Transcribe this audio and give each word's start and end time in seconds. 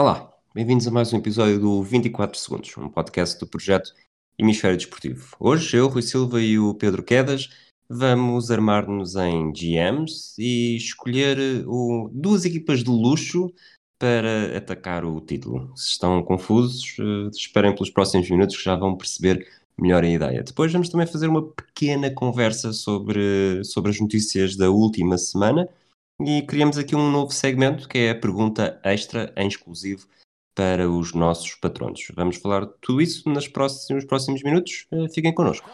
Olá, 0.00 0.32
bem-vindos 0.54 0.88
a 0.88 0.90
mais 0.90 1.12
um 1.12 1.18
episódio 1.18 1.60
do 1.60 1.82
24 1.82 2.38
Segundos, 2.38 2.74
um 2.78 2.88
podcast 2.88 3.38
do 3.38 3.46
projeto 3.46 3.92
Hemisfério 4.38 4.78
Desportivo. 4.78 5.36
Hoje 5.38 5.76
eu, 5.76 5.88
Rui 5.88 6.00
Silva 6.00 6.40
e 6.40 6.58
o 6.58 6.72
Pedro 6.72 7.02
Quedas 7.02 7.50
vamos 7.86 8.50
armar-nos 8.50 9.14
em 9.16 9.52
GMs 9.52 10.36
e 10.38 10.74
escolher 10.74 11.36
o, 11.66 12.08
duas 12.14 12.46
equipas 12.46 12.82
de 12.82 12.88
luxo 12.88 13.52
para 13.98 14.56
atacar 14.56 15.04
o 15.04 15.20
título. 15.20 15.70
Se 15.76 15.90
estão 15.90 16.22
confusos, 16.22 16.96
uh, 16.98 17.28
esperem 17.28 17.74
pelos 17.74 17.90
próximos 17.90 18.30
minutos 18.30 18.56
que 18.56 18.64
já 18.64 18.76
vão 18.76 18.96
perceber 18.96 19.46
melhor 19.78 20.02
a 20.02 20.08
ideia. 20.08 20.42
Depois 20.42 20.72
vamos 20.72 20.88
também 20.88 21.06
fazer 21.06 21.28
uma 21.28 21.46
pequena 21.46 22.10
conversa 22.10 22.72
sobre, 22.72 23.62
sobre 23.64 23.90
as 23.90 24.00
notícias 24.00 24.56
da 24.56 24.70
última 24.70 25.18
semana 25.18 25.68
e 26.24 26.42
criamos 26.42 26.76
aqui 26.76 26.94
um 26.94 27.10
novo 27.10 27.32
segmento 27.32 27.88
que 27.88 27.98
é 27.98 28.10
a 28.10 28.14
pergunta 28.14 28.80
extra 28.82 29.32
em 29.36 29.48
exclusivo 29.48 30.06
para 30.54 30.88
os 30.88 31.14
nossos 31.14 31.54
patronos. 31.54 32.06
Vamos 32.14 32.36
falar 32.36 32.66
de 32.66 32.72
tudo 32.80 33.00
isso 33.00 33.28
nos 33.28 33.48
próximos, 33.48 34.04
próximos 34.04 34.42
minutos. 34.42 34.86
Eh, 34.92 35.08
fiquem 35.08 35.32
connosco. 35.32 35.68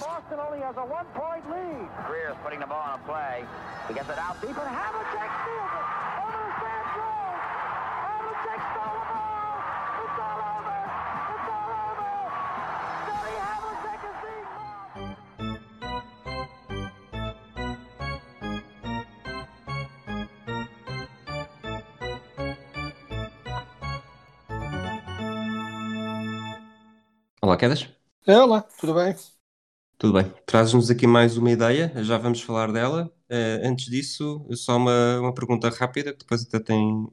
Boston 0.00 0.40
only 0.40 0.62
has 0.62 0.76
a 0.76 0.84
one-point 0.84 1.44
lead. 1.50 1.88
Greer's 2.06 2.36
putting 2.42 2.60
the 2.60 2.66
ball 2.66 2.80
on 2.80 2.98
a 2.98 3.02
play. 3.04 3.44
He 3.86 3.94
gets 3.94 4.08
it 4.08 4.18
out 4.18 4.40
deep, 4.40 4.56
and 4.56 4.56
Havlicek 4.56 5.30
steals 5.44 5.72
it. 5.76 6.09
Olá, 27.50 27.56
Quedas. 27.56 27.88
É, 28.28 28.38
olá, 28.38 28.62
tudo 28.62 28.94
bem? 28.94 29.12
Tudo 29.98 30.12
bem. 30.12 30.32
Traz-nos 30.46 30.88
aqui 30.88 31.04
mais 31.04 31.36
uma 31.36 31.50
ideia, 31.50 31.92
já 31.96 32.16
vamos 32.16 32.40
falar 32.40 32.70
dela. 32.70 33.12
Uh, 33.28 33.66
antes 33.66 33.86
disso, 33.86 34.46
só 34.52 34.76
uma, 34.76 35.18
uma 35.18 35.34
pergunta 35.34 35.68
rápida, 35.68 36.12
que 36.12 36.20
depois 36.20 36.46
até 36.46 36.60
tem 36.60 37.08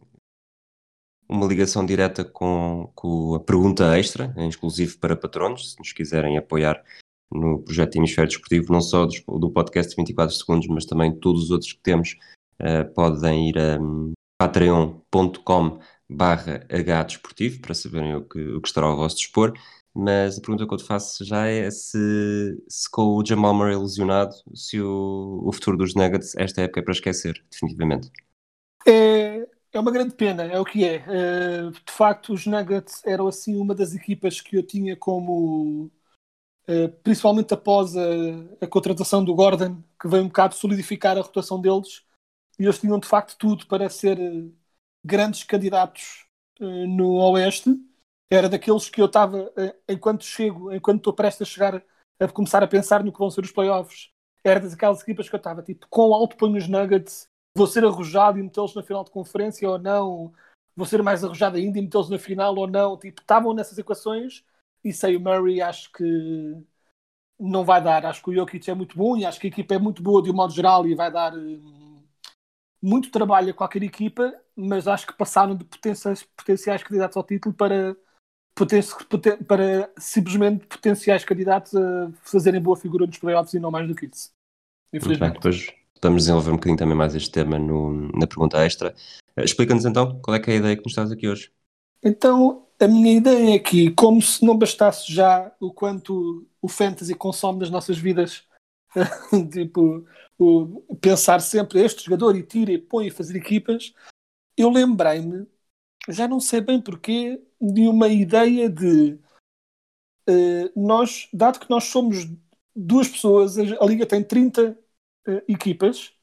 uma 1.28 1.48
ligação 1.48 1.84
direta 1.84 2.24
com, 2.24 2.92
com 2.94 3.34
a 3.34 3.40
pergunta 3.40 3.98
extra, 3.98 4.32
em 4.38 4.48
exclusivo 4.48 5.00
para 5.00 5.16
patronos, 5.16 5.72
se 5.72 5.80
nos 5.80 5.92
quiserem 5.92 6.38
apoiar 6.38 6.84
no 7.32 7.64
projeto 7.64 7.96
Hemisfério 7.96 8.30
Desportivo, 8.30 8.72
não 8.72 8.80
só 8.80 9.08
do, 9.08 9.40
do 9.40 9.50
podcast 9.50 9.96
24 9.96 10.36
segundos, 10.36 10.68
mas 10.68 10.86
também 10.86 11.18
todos 11.20 11.46
os 11.46 11.50
outros 11.50 11.74
que 11.74 11.82
temos, 11.82 12.16
uh, 12.62 12.94
podem 12.94 13.50
ir 13.50 13.58
a 13.58 13.82
um, 13.82 14.14
patreon.com 14.40 15.80
barra 16.08 16.60
Desportivo 17.08 17.60
para 17.60 17.74
saberem 17.74 18.16
o 18.18 18.24
que, 18.24 18.40
o 18.40 18.62
que 18.62 18.68
estará 18.68 18.86
ao 18.86 18.96
vosso 18.96 19.16
dispor 19.16 19.52
mas 20.00 20.38
a 20.38 20.42
pergunta 20.42 20.68
que 20.68 20.72
eu 20.72 20.78
te 20.78 20.84
faço 20.84 21.26
já 21.26 21.48
é 21.48 21.72
se, 21.72 22.64
se 22.70 22.90
com 22.92 23.16
o 23.16 23.26
Jamal 23.26 23.52
Murray 23.52 23.76
lesionado, 23.76 24.36
se 24.54 24.80
o, 24.80 25.42
o 25.44 25.52
futuro 25.52 25.76
dos 25.76 25.96
Nuggets 25.96 26.36
esta 26.38 26.62
época 26.62 26.82
é 26.82 26.84
para 26.84 26.94
esquecer, 26.94 27.44
definitivamente. 27.50 28.12
É, 28.88 29.48
é 29.74 29.80
uma 29.80 29.92
grande 29.92 30.14
pena, 30.14 30.44
é 30.44 30.60
o 30.60 30.64
que 30.64 30.86
é. 30.86 31.04
Uh, 31.08 31.72
de 31.72 31.92
facto, 31.92 32.32
os 32.32 32.46
Nuggets 32.46 33.02
eram 33.06 33.28
assim 33.28 33.58
uma 33.58 33.74
das 33.74 33.96
equipas 33.96 34.40
que 34.40 34.56
eu 34.56 34.62
tinha 34.62 34.96
como, 34.96 35.90
uh, 36.70 36.90
principalmente 37.02 37.52
após 37.56 37.98
a, 37.98 38.06
a, 38.62 38.68
contratação 38.68 39.26
do 39.26 39.34
Gordon, 39.34 39.82
que 40.00 40.08
veio 40.08 40.24
um 40.24 40.28
bocado 40.28 40.54
solidificar 40.54 41.18
a 41.18 41.22
rotação 41.22 41.60
deles, 41.60 42.04
e 42.60 42.66
eles 42.66 42.78
tinham 42.80 43.00
de 43.00 43.08
facto 43.08 43.36
tudo 43.36 43.66
para 43.66 43.90
ser 43.90 44.20
uh, 44.20 44.54
grandes 45.04 45.44
candidatos 45.44 46.28
no 46.60 47.14
Oeste 47.32 47.70
era 48.30 48.50
daqueles 48.50 48.90
que 48.90 49.02
eu 49.02 49.06
estava, 49.06 49.52
eh, 49.58 49.76
enquanto 49.90 50.24
chego, 50.24 50.74
enquanto 50.74 50.98
estou 50.98 51.14
prestes 51.14 51.48
a 51.48 51.52
chegar 51.52 51.84
a 52.20 52.28
começar 52.28 52.64
a 52.64 52.68
pensar 52.68 53.04
no 53.04 53.12
que 53.12 53.20
vão 53.20 53.30
ser 53.30 53.42
os 53.42 53.52
playoffs, 53.52 54.10
era 54.44 54.60
daquelas 54.60 55.02
equipas 55.02 55.30
que 55.30 55.36
eu 55.36 55.38
estava 55.38 55.62
tipo, 55.62 55.88
com 55.90 56.14
alto 56.14 56.36
ponho 56.38 56.58
os 56.58 56.68
Nuggets, 56.68 57.28
vou 57.56 57.68
ser 57.68 57.86
arrojado 57.86 58.40
e 58.40 58.44
metê-los 58.44 58.76
na 58.76 58.84
final 58.84 59.04
de 59.04 59.12
conferência 59.12 59.70
ou 59.70 59.78
não, 59.78 60.34
vou 60.76 60.86
ser 60.86 61.02
mais 61.04 61.24
arrojado 61.24 61.58
ainda 61.58 61.78
e 61.80 61.82
metê-los 61.82 62.10
na 62.10 62.20
final 62.20 62.56
ou 62.56 62.68
não, 62.68 62.98
tipo, 62.98 63.22
estavam 63.22 63.54
nessas 63.54 63.78
equações 63.78 64.44
e 64.84 64.94
sei 64.94 65.16
o 65.16 65.20
Murray 65.20 65.62
acho 65.62 65.92
que 65.92 66.04
não 67.40 67.64
vai 67.64 67.82
dar, 67.82 68.06
acho 68.06 68.22
que 68.24 68.30
o 68.32 68.34
Jokic 68.34 68.70
é 68.70 68.74
muito 68.74 68.98
bom 68.98 69.18
e 69.18 69.26
acho 69.26 69.40
que 69.40 69.48
a 69.48 69.50
equipa 69.50 69.76
é 69.76 69.80
muito 69.80 70.02
boa 70.02 70.22
de 70.24 70.32
um 70.32 70.34
modo 70.34 70.54
geral 70.54 70.88
e 70.88 70.96
vai 70.96 71.12
dar 71.12 71.34
hum, 71.36 72.04
muito 72.82 73.12
trabalho 73.12 73.52
a 73.52 73.54
qualquer 73.54 73.84
equipa, 73.84 74.34
mas 74.56 74.88
acho 74.88 75.08
que 75.08 75.14
passaram 75.14 75.56
de 75.56 75.64
potenciais, 75.66 76.24
potenciais 76.24 76.84
candidatos 76.84 77.18
ao 77.18 77.24
título 77.24 77.54
para 77.56 77.96
para 79.46 79.92
simplesmente 79.98 80.66
potenciais 80.66 81.24
candidatos 81.24 81.76
a 81.76 82.12
fazerem 82.24 82.62
boa 82.62 82.78
figura 82.78 83.06
nos 83.06 83.18
playoffs 83.18 83.54
e 83.54 83.60
não 83.60 83.72
mais 83.72 83.88
do 83.88 83.96
que 83.96 84.06
isso. 84.06 84.32
Muito 84.94 85.20
bem, 85.20 85.32
depois 85.32 85.72
vamos 86.02 86.24
desenvolver 86.24 86.52
um 86.52 86.56
bocadinho 86.56 86.78
também 86.78 86.96
mais 86.96 87.16
este 87.16 87.32
tema 87.32 87.60
no, 87.60 88.12
na 88.18 88.28
pergunta 88.28 88.64
extra. 88.66 88.96
Eh, 89.36 89.44
explica-nos 89.44 89.86
então 89.86 90.20
qual 90.22 90.36
é, 90.36 90.42
é 90.46 90.52
a 90.52 90.56
ideia 90.56 90.76
que 90.76 90.84
nos 90.84 90.92
estás 90.92 91.12
aqui 91.12 91.28
hoje. 91.28 91.52
Então, 92.04 92.68
a 92.80 92.88
minha 92.88 93.18
ideia 93.18 93.56
é 93.56 93.60
que, 93.60 93.92
como 93.92 94.22
se 94.22 94.46
não 94.46 94.58
bastasse 94.58 95.12
já 95.12 95.52
o 95.60 95.74
quanto 95.74 96.48
o 96.62 96.68
fantasy 96.68 97.14
consome 97.16 97.60
nas 97.60 97.70
nossas 97.70 97.98
vidas, 97.98 98.44
tipo, 99.52 100.06
o, 100.38 100.96
pensar 101.02 101.42
sempre 101.42 101.82
este 101.82 102.06
jogador 102.06 102.36
e 102.36 102.44
tira 102.44 102.72
e 102.72 102.78
põe 102.78 103.08
e 103.08 103.12
fazer 103.12 103.36
equipas, 103.36 103.94
eu 104.56 104.70
lembrei-me 104.70 105.48
já 106.10 106.28
não 106.28 106.40
sei 106.40 106.62
bem 106.62 106.80
porquê, 106.82 107.42
de 107.60 107.88
uma 107.88 108.08
ideia 108.08 108.70
de 108.70 109.20
uh, 110.30 110.72
nós, 110.76 111.28
dado 111.34 111.60
que 111.60 111.70
nós 111.70 111.86
somos 111.86 112.28
duas 112.76 113.08
pessoas, 113.08 113.58
a 113.58 113.86
Liga 113.86 114.06
tem 114.06 114.24
30 114.24 114.72
uh, 114.72 114.76
eh, 115.28 115.44
equipas, 115.48 116.14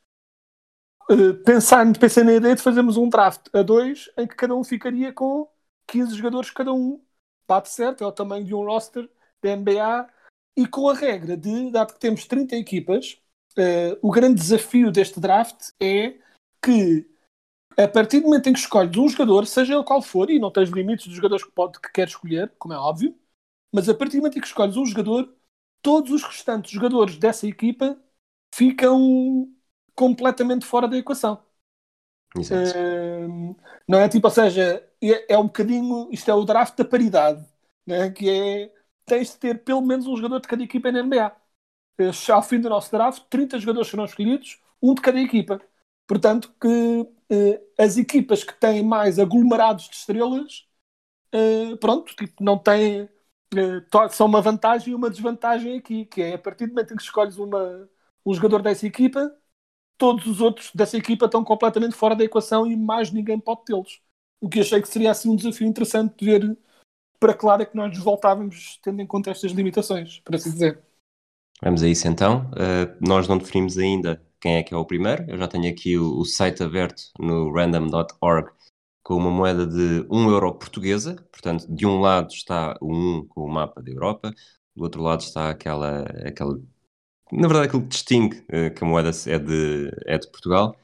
uh, 1.11 1.35
pensar, 1.45 1.85
pensei 1.99 2.23
na 2.23 2.35
ideia 2.35 2.55
de 2.55 2.63
fazermos 2.63 2.97
um 2.97 3.09
draft 3.09 3.49
a 3.53 3.63
dois 3.63 4.09
em 4.17 4.27
que 4.27 4.37
cada 4.37 4.55
um 4.55 4.63
ficaria 4.63 5.13
com 5.13 5.49
15 5.89 6.17
jogadores 6.17 6.51
cada 6.51 6.73
um. 6.73 7.03
Bate 7.47 7.69
certo, 7.69 8.03
é 8.03 8.07
o 8.07 8.13
tamanho 8.13 8.45
de 8.45 8.55
um 8.55 8.65
roster 8.65 9.11
da 9.43 9.55
NBA 9.55 10.09
e 10.57 10.67
com 10.67 10.89
a 10.89 10.95
regra 10.95 11.37
de, 11.37 11.71
dado 11.71 11.93
que 11.93 12.01
temos 12.01 12.25
30 12.27 12.57
equipas, 12.57 13.21
o 14.01 14.11
grande 14.11 14.41
desafio 14.41 14.91
deste 14.91 15.21
draft 15.21 15.73
é 15.79 16.17
que 16.63 17.07
a 17.77 17.89
partir 17.89 18.21
do 18.21 18.27
momento 18.27 18.49
em 18.49 18.53
que 18.53 18.59
escolhes 18.59 18.97
um 18.97 19.09
jogador, 19.09 19.47
seja 19.47 19.75
ele 19.75 19.85
qual 19.85 20.03
for, 20.03 20.31
e 20.31 20.39
não 20.39 20.51
tens 20.51 20.69
limites 20.71 21.07
dos 21.07 21.17
jogadores 21.17 21.45
que, 21.45 21.51
pode, 21.53 21.81
que 21.81 21.93
queres 21.93 22.13
escolher, 22.15 22.53
como 22.59 22.75
é 22.75 22.79
óbvio, 22.79 23.17
mas 23.73 23.89
a 23.89 23.95
partir 23.95 24.17
do 24.19 24.23
momento 24.23 24.39
em 24.39 24.41
que 24.41 24.47
escolhes 24.47 24.77
um 24.77 24.87
jogador, 24.87 25.35
todos 25.83 26.13
os 26.13 26.23
restantes 26.25 26.71
jogadores 26.73 27.19
dessa 27.19 27.47
equipa 27.47 27.99
ficam 28.55 29.49
completamente 29.95 30.67
fora 30.67 30.89
da 30.89 30.97
equação. 30.97 31.43
Uh, 32.51 33.57
não 33.89 33.99
é 34.01 34.09
tipo, 34.09 34.27
ou 34.27 34.31
seja, 34.31 34.85
é, 35.03 35.35
é, 35.35 35.39
um 35.39 35.45
bocadinho, 35.47 36.09
isto 36.13 36.31
é 36.31 36.35
o 36.35 36.45
draft 36.45 36.77
da 36.77 36.85
paridade, 36.85 37.45
né? 37.87 38.11
que 38.11 38.29
é 38.29 38.73
tens 39.07 39.33
de 39.33 39.39
ter 39.39 39.63
pelo 39.65 39.83
menos 39.83 40.07
um 40.07 40.17
jogador 40.17 40.41
de 40.41 40.49
cada 40.49 40.63
equipa 40.63 40.91
na 40.91 41.01
NBA. 41.01 41.37
Uh, 42.01 42.33
ao 42.33 42.43
fim 42.43 42.61
do 42.61 42.69
nosso 42.69 42.91
draft, 42.91 43.25
30 43.31 43.59
jogadores 43.59 43.89
serão 43.89 44.05
escolhidos, 44.05 44.61
um 44.83 44.95
de 44.95 45.03
cada 45.03 45.21
equipa. 45.21 45.61
Portanto, 46.07 46.53
que 46.61 46.69
as 47.79 47.97
equipas 47.97 48.45
que 48.45 48.55
têm 48.55 48.83
mais 48.83 49.19
aglomerados 49.19 49.89
de 49.89 49.97
estrelas, 49.97 50.67
uh, 51.35 51.77
pronto, 51.79 52.15
tipo, 52.15 52.43
não 52.43 52.59
têm. 52.59 53.09
Uh, 53.55 54.11
são 54.11 54.27
uma 54.27 54.41
vantagem 54.41 54.93
e 54.93 54.95
uma 54.95 55.11
desvantagem 55.11 55.79
aqui, 55.79 56.05
que 56.07 56.23
é 56.23 56.35
a 56.35 56.39
partir 56.39 56.67
do 56.67 56.75
momento 56.75 56.93
em 56.93 56.97
que 56.97 57.03
escolhes 57.03 57.37
uma, 57.39 57.89
um 58.27 58.35
jogador 58.35 58.63
dessa 58.63 58.87
equipa, 58.87 59.33
todos 59.97 60.27
os 60.27 60.41
outros 60.41 60.71
dessa 60.75 60.97
equipa 60.97 61.27
estão 61.27 61.45
completamente 61.45 61.95
fora 61.95 62.17
da 62.17 62.25
equação 62.25 62.67
e 62.67 62.77
mais 62.77 63.13
ninguém 63.13 63.39
pode 63.39 63.65
tê-los. 63.65 64.01
O 64.41 64.49
que 64.49 64.61
achei 64.61 64.81
que 64.83 64.89
seria 64.89 65.11
assim 65.11 65.31
um 65.31 65.37
desafio 65.37 65.67
interessante 65.67 66.15
de 66.19 66.25
ver 66.25 66.59
para 67.21 67.33
que 67.33 67.47
lado 67.47 67.63
é 67.63 67.67
que 67.67 67.77
nós 67.77 67.91
nos 67.91 68.05
voltávamos 68.05 68.79
tendo 68.83 69.01
em 69.01 69.07
conta 69.07 69.31
estas 69.31 69.53
limitações, 69.53 70.21
para 70.21 70.37
assim 70.37 70.51
dizer. 70.51 70.83
Vamos 71.63 71.83
a 71.83 71.89
isso 71.89 72.09
então. 72.09 72.51
Uh, 72.51 72.97
nós 73.01 73.29
não 73.29 73.39
definimos 73.39 73.79
ainda 73.79 74.21
quem 74.45 74.57
é 74.57 74.63
que 74.63 74.75
é 74.75 74.77
o 74.77 74.85
primeiro. 74.85 75.25
Eu 75.27 75.39
já 75.39 75.49
tenho 75.49 75.67
aqui 75.73 75.97
o, 75.97 76.19
o 76.19 76.25
site 76.27 76.63
aberto 76.63 77.03
no 77.19 77.51
random.org 77.51 78.51
com 79.03 79.17
uma 79.17 79.31
moeda 79.31 79.67
de 79.67 80.07
1 80.11 80.29
euro 80.29 80.55
portuguesa. 80.55 81.17
Portanto, 81.33 81.67
de 81.67 81.87
um 81.87 81.99
lado 81.99 82.29
está 82.31 82.77
o 82.79 82.93
1 82.93 83.27
com 83.29 83.41
o 83.41 83.49
mapa 83.49 83.81
da 83.83 83.91
Europa, 83.91 84.35
do 84.77 84.83
outro 84.83 85.03
lado 85.03 85.21
está 85.21 85.49
aquela, 85.49 86.03
aquela 86.29 86.61
na 87.33 87.49
verdade, 87.49 87.69
aquilo 87.69 87.83
que 87.85 87.89
distingue 87.89 88.37
uh, 88.41 88.75
que 88.75 88.85
a 88.85 88.87
moeda 88.87 89.11
é 89.27 89.39
de, 89.39 89.91
é 90.05 90.19
de 90.19 90.31
Portugal. 90.31 90.77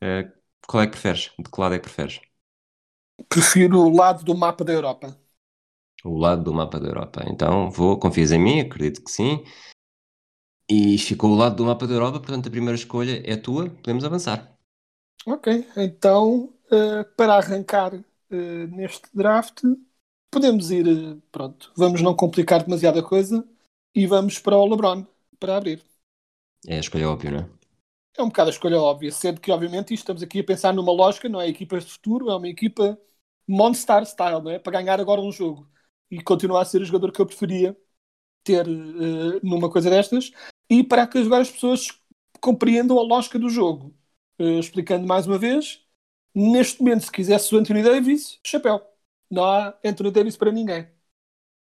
Uh, 0.00 0.30
qual 0.68 0.84
é 0.84 0.86
que 0.86 0.92
preferes? 0.92 1.32
De 1.36 1.50
que 1.50 1.60
lado 1.60 1.74
é 1.74 1.78
que 1.78 1.84
preferes? 1.84 2.20
Prefiro 3.28 3.80
o 3.80 3.96
lado 3.96 4.22
do 4.24 4.36
mapa 4.36 4.64
da 4.64 4.72
Europa. 4.72 5.18
O 6.04 6.16
lado 6.16 6.44
do 6.44 6.54
mapa 6.54 6.78
da 6.78 6.86
Europa. 6.86 7.24
Então, 7.26 7.68
vou, 7.68 7.98
confias 7.98 8.30
em 8.30 8.38
mim, 8.38 8.60
acredito 8.60 9.02
que 9.02 9.10
sim. 9.10 9.42
E 10.70 10.98
ficou 10.98 11.30
o 11.30 11.34
lado 11.34 11.56
do 11.56 11.64
mapa 11.64 11.86
da 11.86 11.94
Europa, 11.94 12.20
portanto 12.20 12.48
a 12.48 12.50
primeira 12.50 12.74
escolha 12.74 13.22
é 13.24 13.36
tua, 13.36 13.70
podemos 13.70 14.04
avançar. 14.04 14.52
Ok, 15.26 15.66
então 15.76 16.52
uh, 16.66 17.04
para 17.16 17.36
arrancar 17.36 17.94
uh, 17.94 18.66
neste 18.70 19.08
draft, 19.14 19.62
podemos 20.30 20.70
ir, 20.70 20.86
uh, 20.86 21.22
pronto, 21.32 21.72
vamos 21.74 22.02
não 22.02 22.14
complicar 22.14 22.62
demasiada 22.62 23.02
coisa 23.02 23.46
e 23.94 24.06
vamos 24.06 24.38
para 24.38 24.58
o 24.58 24.66
LeBron, 24.66 25.06
para 25.40 25.56
abrir. 25.56 25.82
É 26.66 26.76
a 26.76 26.80
escolha 26.80 27.08
óbvia, 27.08 27.30
não 27.30 27.38
é? 27.38 27.48
É 28.18 28.22
um 28.22 28.28
bocado 28.28 28.50
a 28.50 28.52
escolha 28.52 28.78
óbvia, 28.78 29.10
sendo 29.10 29.40
que 29.40 29.50
obviamente 29.50 29.94
estamos 29.94 30.22
aqui 30.22 30.40
a 30.40 30.44
pensar 30.44 30.74
numa 30.74 30.92
lógica, 30.92 31.28
não 31.28 31.40
é 31.40 31.48
equipas 31.48 31.84
de 31.86 31.92
futuro, 31.92 32.28
é 32.28 32.36
uma 32.36 32.48
equipa 32.48 32.98
Monster 33.46 34.04
Style, 34.04 34.42
não 34.42 34.50
é? 34.50 34.58
Para 34.58 34.82
ganhar 34.82 35.00
agora 35.00 35.20
um 35.20 35.32
jogo 35.32 35.66
e 36.10 36.22
continuar 36.22 36.62
a 36.62 36.64
ser 36.64 36.82
o 36.82 36.84
jogador 36.84 37.12
que 37.12 37.20
eu 37.20 37.26
preferia 37.26 37.76
ter 38.42 38.66
numa 39.42 39.70
coisa 39.70 39.90
destas 39.90 40.32
e 40.70 40.82
para 40.84 41.06
que 41.06 41.18
agora 41.18 41.42
as 41.42 41.50
pessoas 41.50 41.88
compreendam 42.40 42.98
a 42.98 43.02
lógica 43.02 43.38
do 43.38 43.48
jogo. 43.48 43.94
Uh, 44.38 44.60
explicando 44.60 45.06
mais 45.06 45.26
uma 45.26 45.38
vez, 45.38 45.84
neste 46.34 46.80
momento, 46.80 47.04
se 47.04 47.12
quisesse 47.12 47.54
o 47.54 47.58
Anthony 47.58 47.82
Davis, 47.82 48.38
chapéu. 48.44 48.80
Não 49.30 49.44
há 49.44 49.76
Anthony 49.84 50.10
Davis 50.10 50.36
para 50.36 50.52
ninguém. 50.52 50.88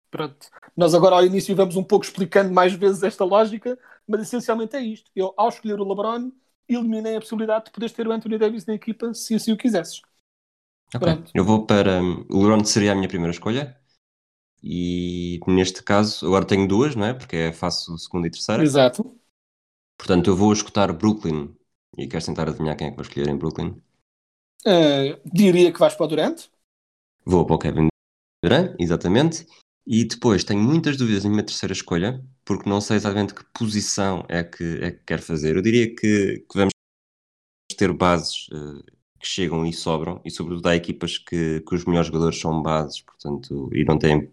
Pronto. 0.09 0.47
Nós 0.75 0.93
agora 0.93 1.15
ao 1.15 1.25
início 1.25 1.55
vamos 1.55 1.75
um 1.75 1.83
pouco 1.83 2.05
explicando 2.05 2.53
mais 2.53 2.73
vezes 2.73 3.03
esta 3.03 3.25
lógica, 3.25 3.77
mas 4.07 4.21
essencialmente 4.21 4.75
é 4.75 4.81
isto. 4.81 5.11
Eu, 5.15 5.33
ao 5.35 5.49
escolher 5.49 5.79
o 5.79 5.87
LeBron, 5.87 6.31
eliminei 6.67 7.15
a 7.15 7.19
possibilidade 7.19 7.65
de 7.65 7.71
poderes 7.71 7.93
ter 7.93 8.07
o 8.07 8.11
Anthony 8.11 8.37
Davis 8.37 8.65
na 8.65 8.73
equipa 8.73 9.13
se 9.13 9.35
assim 9.35 9.51
o 9.51 9.57
quisesses. 9.57 10.01
Ok. 10.95 11.23
Eu 11.33 11.43
vou 11.43 11.65
para. 11.65 12.01
O 12.01 12.41
LeBron 12.41 12.63
seria 12.63 12.93
a 12.93 12.95
minha 12.95 13.07
primeira 13.09 13.31
escolha. 13.31 13.76
E 14.63 15.39
neste 15.47 15.83
caso, 15.83 16.25
agora 16.25 16.45
tenho 16.45 16.67
duas, 16.67 16.95
não 16.95 17.05
é? 17.05 17.13
Porque 17.13 17.35
é 17.35 17.53
faço 17.53 17.97
segunda 17.97 18.27
e 18.27 18.31
terceira. 18.31 18.63
Exato. 18.63 19.15
Portanto, 19.97 20.29
eu 20.29 20.35
vou 20.35 20.51
escutar 20.51 20.91
Brooklyn. 20.93 21.55
E 21.97 22.07
queres 22.07 22.25
tentar 22.25 22.47
adivinhar 22.47 22.77
quem 22.77 22.87
é 22.87 22.89
que 22.91 22.95
vou 22.95 23.03
escolher 23.03 23.27
em 23.27 23.37
Brooklyn? 23.37 23.81
Uh, 24.65 25.19
diria 25.25 25.71
que 25.71 25.79
vais 25.79 25.95
para 25.95 26.05
o 26.05 26.07
Durant. 26.07 26.45
Vou 27.25 27.45
para 27.45 27.55
o 27.55 27.59
Kevin 27.59 27.87
Durant, 28.43 28.75
exatamente. 28.79 29.47
E 29.85 30.03
depois 30.03 30.43
tenho 30.43 30.61
muitas 30.61 30.97
dúvidas 30.97 31.23
na 31.23 31.29
minha 31.29 31.45
terceira 31.45 31.73
escolha, 31.73 32.23
porque 32.43 32.69
não 32.69 32.81
sei 32.81 32.97
exatamente 32.97 33.33
que 33.33 33.43
posição 33.57 34.25
é 34.27 34.43
que, 34.43 34.79
é 34.81 34.91
que 34.91 35.03
quero 35.05 35.21
fazer. 35.21 35.55
Eu 35.55 35.61
diria 35.61 35.87
que, 35.95 36.45
que 36.49 36.57
vamos 36.57 36.73
ter 37.77 37.93
bases 37.93 38.47
uh, 38.49 38.83
que 39.19 39.27
chegam 39.27 39.65
e 39.65 39.71
sobram, 39.71 40.21
e 40.25 40.31
sobretudo 40.31 40.67
há 40.67 40.75
equipas 40.75 41.17
que, 41.17 41.61
que 41.61 41.75
os 41.75 41.85
melhores 41.85 42.07
jogadores 42.07 42.39
são 42.39 42.61
bases, 42.61 43.01
portanto, 43.01 43.69
e 43.73 43.85
não 43.85 43.97
têm 43.97 44.29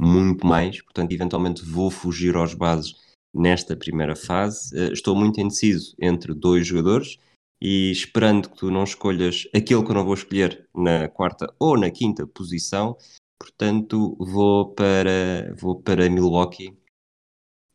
muito 0.00 0.46
mais, 0.46 0.80
portanto, 0.82 1.12
eventualmente 1.12 1.64
vou 1.64 1.90
fugir 1.90 2.36
aos 2.36 2.54
bases 2.54 2.94
nesta 3.34 3.76
primeira 3.76 4.16
fase. 4.16 4.74
Uh, 4.76 4.92
estou 4.92 5.14
muito 5.14 5.40
indeciso 5.40 5.94
entre 6.00 6.34
dois 6.34 6.66
jogadores 6.66 7.18
e 7.60 7.90
esperando 7.90 8.50
que 8.50 8.56
tu 8.56 8.70
não 8.70 8.84
escolhas 8.84 9.48
aquele 9.54 9.82
que 9.82 9.90
eu 9.90 9.94
não 9.94 10.04
vou 10.04 10.14
escolher 10.14 10.68
na 10.74 11.08
quarta 11.08 11.52
ou 11.58 11.78
na 11.78 11.90
quinta 11.90 12.26
posição, 12.26 12.96
portanto, 13.38 14.16
vou 14.18 14.74
para, 14.74 15.54
vou 15.58 15.80
para 15.80 16.10
Milwaukee 16.10 16.76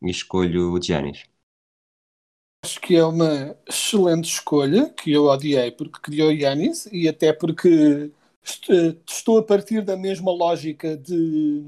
e 0.02 0.10
escolho 0.10 0.72
o 0.72 0.82
Giannis. 0.82 1.24
Acho 2.64 2.80
que 2.80 2.94
é 2.94 3.04
uma 3.04 3.56
excelente 3.68 4.26
escolha, 4.30 4.88
que 4.90 5.10
eu 5.10 5.24
odiei 5.24 5.72
porque 5.72 6.22
o 6.22 6.30
Yanis 6.30 6.86
e 6.92 7.08
até 7.08 7.32
porque 7.32 8.12
estou 8.42 9.38
a 9.38 9.42
partir 9.42 9.82
da 9.82 9.96
mesma 9.96 10.32
lógica 10.32 10.96
de 10.96 11.62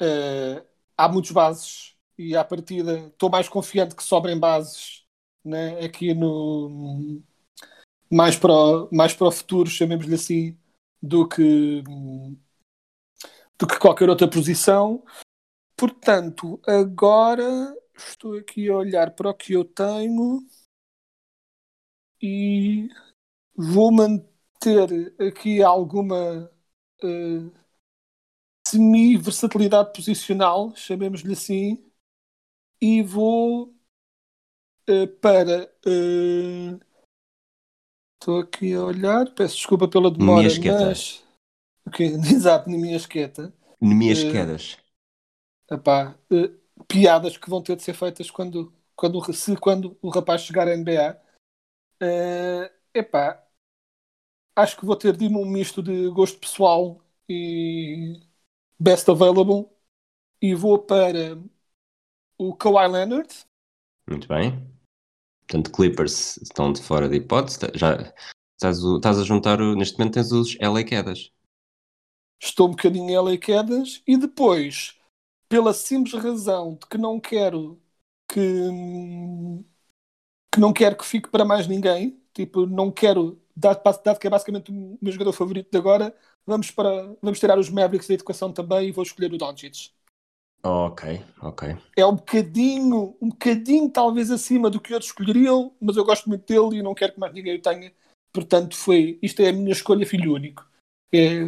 uh, 0.00 0.66
há 0.96 1.08
muitos 1.08 1.30
bases 1.30 1.94
e 2.16 2.36
à 2.36 2.44
partida 2.44 3.08
estou 3.08 3.28
mais 3.28 3.48
confiante 3.48 3.94
que 3.94 4.02
sobrem 4.02 4.38
bases 4.38 5.04
né, 5.44 5.84
aqui 5.84 6.14
no 6.14 7.22
mais 8.10 8.36
para 8.36 8.52
o, 8.52 8.88
mais 8.92 9.12
para 9.12 9.28
o 9.28 9.32
futuro, 9.32 9.68
chamemos-lhe 9.68 10.14
assim, 10.14 10.58
do 11.02 11.28
que 11.28 11.82
do 13.58 13.66
que 13.66 13.78
qualquer 13.78 14.08
outra 14.08 14.28
posição. 14.28 15.04
Portanto, 15.76 16.60
agora 16.66 17.76
estou 17.96 18.36
aqui 18.36 18.68
a 18.68 18.76
olhar 18.76 19.10
para 19.14 19.30
o 19.30 19.34
que 19.34 19.52
eu 19.54 19.64
tenho 19.64 20.46
e 22.22 22.88
vou 23.56 23.92
manter 23.92 24.33
ter 24.64 25.14
aqui 25.22 25.62
alguma 25.62 26.50
uh, 27.02 27.52
semi-versatilidade 28.66 29.92
posicional, 29.92 30.74
chamemos-lhe 30.74 31.34
assim, 31.34 31.84
e 32.80 33.02
vou 33.02 33.74
uh, 34.88 35.08
para. 35.20 35.70
Estou 38.20 38.38
uh, 38.38 38.42
aqui 38.42 38.72
a 38.72 38.82
olhar, 38.82 39.34
peço 39.34 39.56
desculpa 39.56 39.86
pela 39.86 40.10
demora, 40.10 40.48
mas. 40.48 41.22
Okay, 41.86 42.06
exato, 42.32 42.70
Nemiasqueta. 42.70 43.52
Nemiasquedas. 43.78 44.78
Uh, 45.70 45.74
epá, 45.74 46.18
uh, 46.32 46.84
piadas 46.88 47.36
que 47.36 47.50
vão 47.50 47.62
ter 47.62 47.76
de 47.76 47.82
ser 47.82 47.92
feitas 47.92 48.30
quando, 48.30 48.72
quando, 48.96 49.22
se, 49.34 49.54
quando 49.58 49.94
o 50.00 50.08
rapaz 50.08 50.40
chegar 50.40 50.66
à 50.66 50.74
NBA. 50.74 51.20
Uh, 52.02 52.70
epá, 52.94 53.43
acho 54.56 54.76
que 54.76 54.86
vou 54.86 54.96
ter 54.96 55.16
de 55.16 55.26
um 55.26 55.44
misto 55.44 55.82
de 55.82 56.08
gosto 56.10 56.38
pessoal 56.38 57.00
e 57.28 58.20
best 58.78 59.10
available 59.10 59.68
e 60.40 60.54
vou 60.54 60.78
para 60.78 61.38
o 62.38 62.54
Kawhi 62.54 62.88
Leonard. 62.88 63.28
Muito 64.08 64.28
bem. 64.28 64.74
Portanto, 65.46 65.72
Clippers 65.72 66.36
estão 66.38 66.72
de 66.72 66.82
fora 66.82 67.08
de 67.08 67.16
hipótese. 67.16 67.58
Já 67.74 68.12
estás, 68.56 68.78
estás 68.78 69.18
a 69.18 69.24
juntar, 69.24 69.58
neste 69.58 69.98
momento 69.98 70.14
tens 70.14 70.32
os 70.32 70.56
LA 70.60 70.84
Quedas. 70.84 71.32
Estou 72.40 72.68
um 72.68 72.70
bocadinho 72.72 73.08
em 73.10 73.14
LA 73.14 73.38
Quedas 73.38 74.02
e 74.06 74.16
depois, 74.16 74.98
pela 75.48 75.72
simples 75.72 76.14
razão 76.14 76.74
de 76.74 76.86
que 76.86 76.98
não 76.98 77.20
quero 77.20 77.80
que, 78.28 78.40
que 80.52 80.60
não 80.60 80.72
quero 80.72 80.96
que 80.96 81.04
fique 81.04 81.28
para 81.30 81.44
mais 81.44 81.66
ninguém, 81.66 82.20
tipo, 82.32 82.66
não 82.66 82.90
quero 82.90 83.40
dado, 83.56 83.82
dado 83.82 84.18
que 84.18 84.26
é 84.26 84.30
basicamente 84.30 84.70
o 84.70 84.98
meu 85.00 85.12
jogador 85.12 85.32
favorito 85.32 85.70
de 85.70 85.78
agora, 85.78 86.14
vamos, 86.46 86.70
para, 86.70 87.14
vamos 87.22 87.38
tirar 87.38 87.58
os 87.58 87.70
Mavericks 87.70 88.08
da 88.08 88.14
educação 88.14 88.52
também 88.52 88.88
e 88.88 88.92
vou 88.92 89.02
escolher 89.02 89.32
o 89.32 89.38
Doncic. 89.38 89.90
Ok, 90.62 91.22
ok. 91.42 91.76
É 91.96 92.06
um 92.06 92.16
bocadinho, 92.16 93.16
um 93.20 93.28
bocadinho 93.28 93.90
talvez 93.90 94.30
acima 94.30 94.70
do 94.70 94.80
que 94.80 94.94
outros 94.94 95.10
escolheriam, 95.10 95.74
mas 95.80 95.96
eu 95.96 96.04
gosto 96.04 96.28
muito 96.28 96.46
dele 96.46 96.78
e 96.78 96.82
não 96.82 96.94
quero 96.94 97.12
que 97.12 97.20
mais 97.20 97.34
ninguém 97.34 97.56
o 97.56 97.62
tenha. 97.62 97.92
Portanto, 98.32 98.74
foi, 98.74 99.18
isto 99.22 99.42
é 99.42 99.50
a 99.50 99.52
minha 99.52 99.72
escolha, 99.72 100.06
filho 100.06 100.32
único. 100.32 100.66
É, 101.12 101.44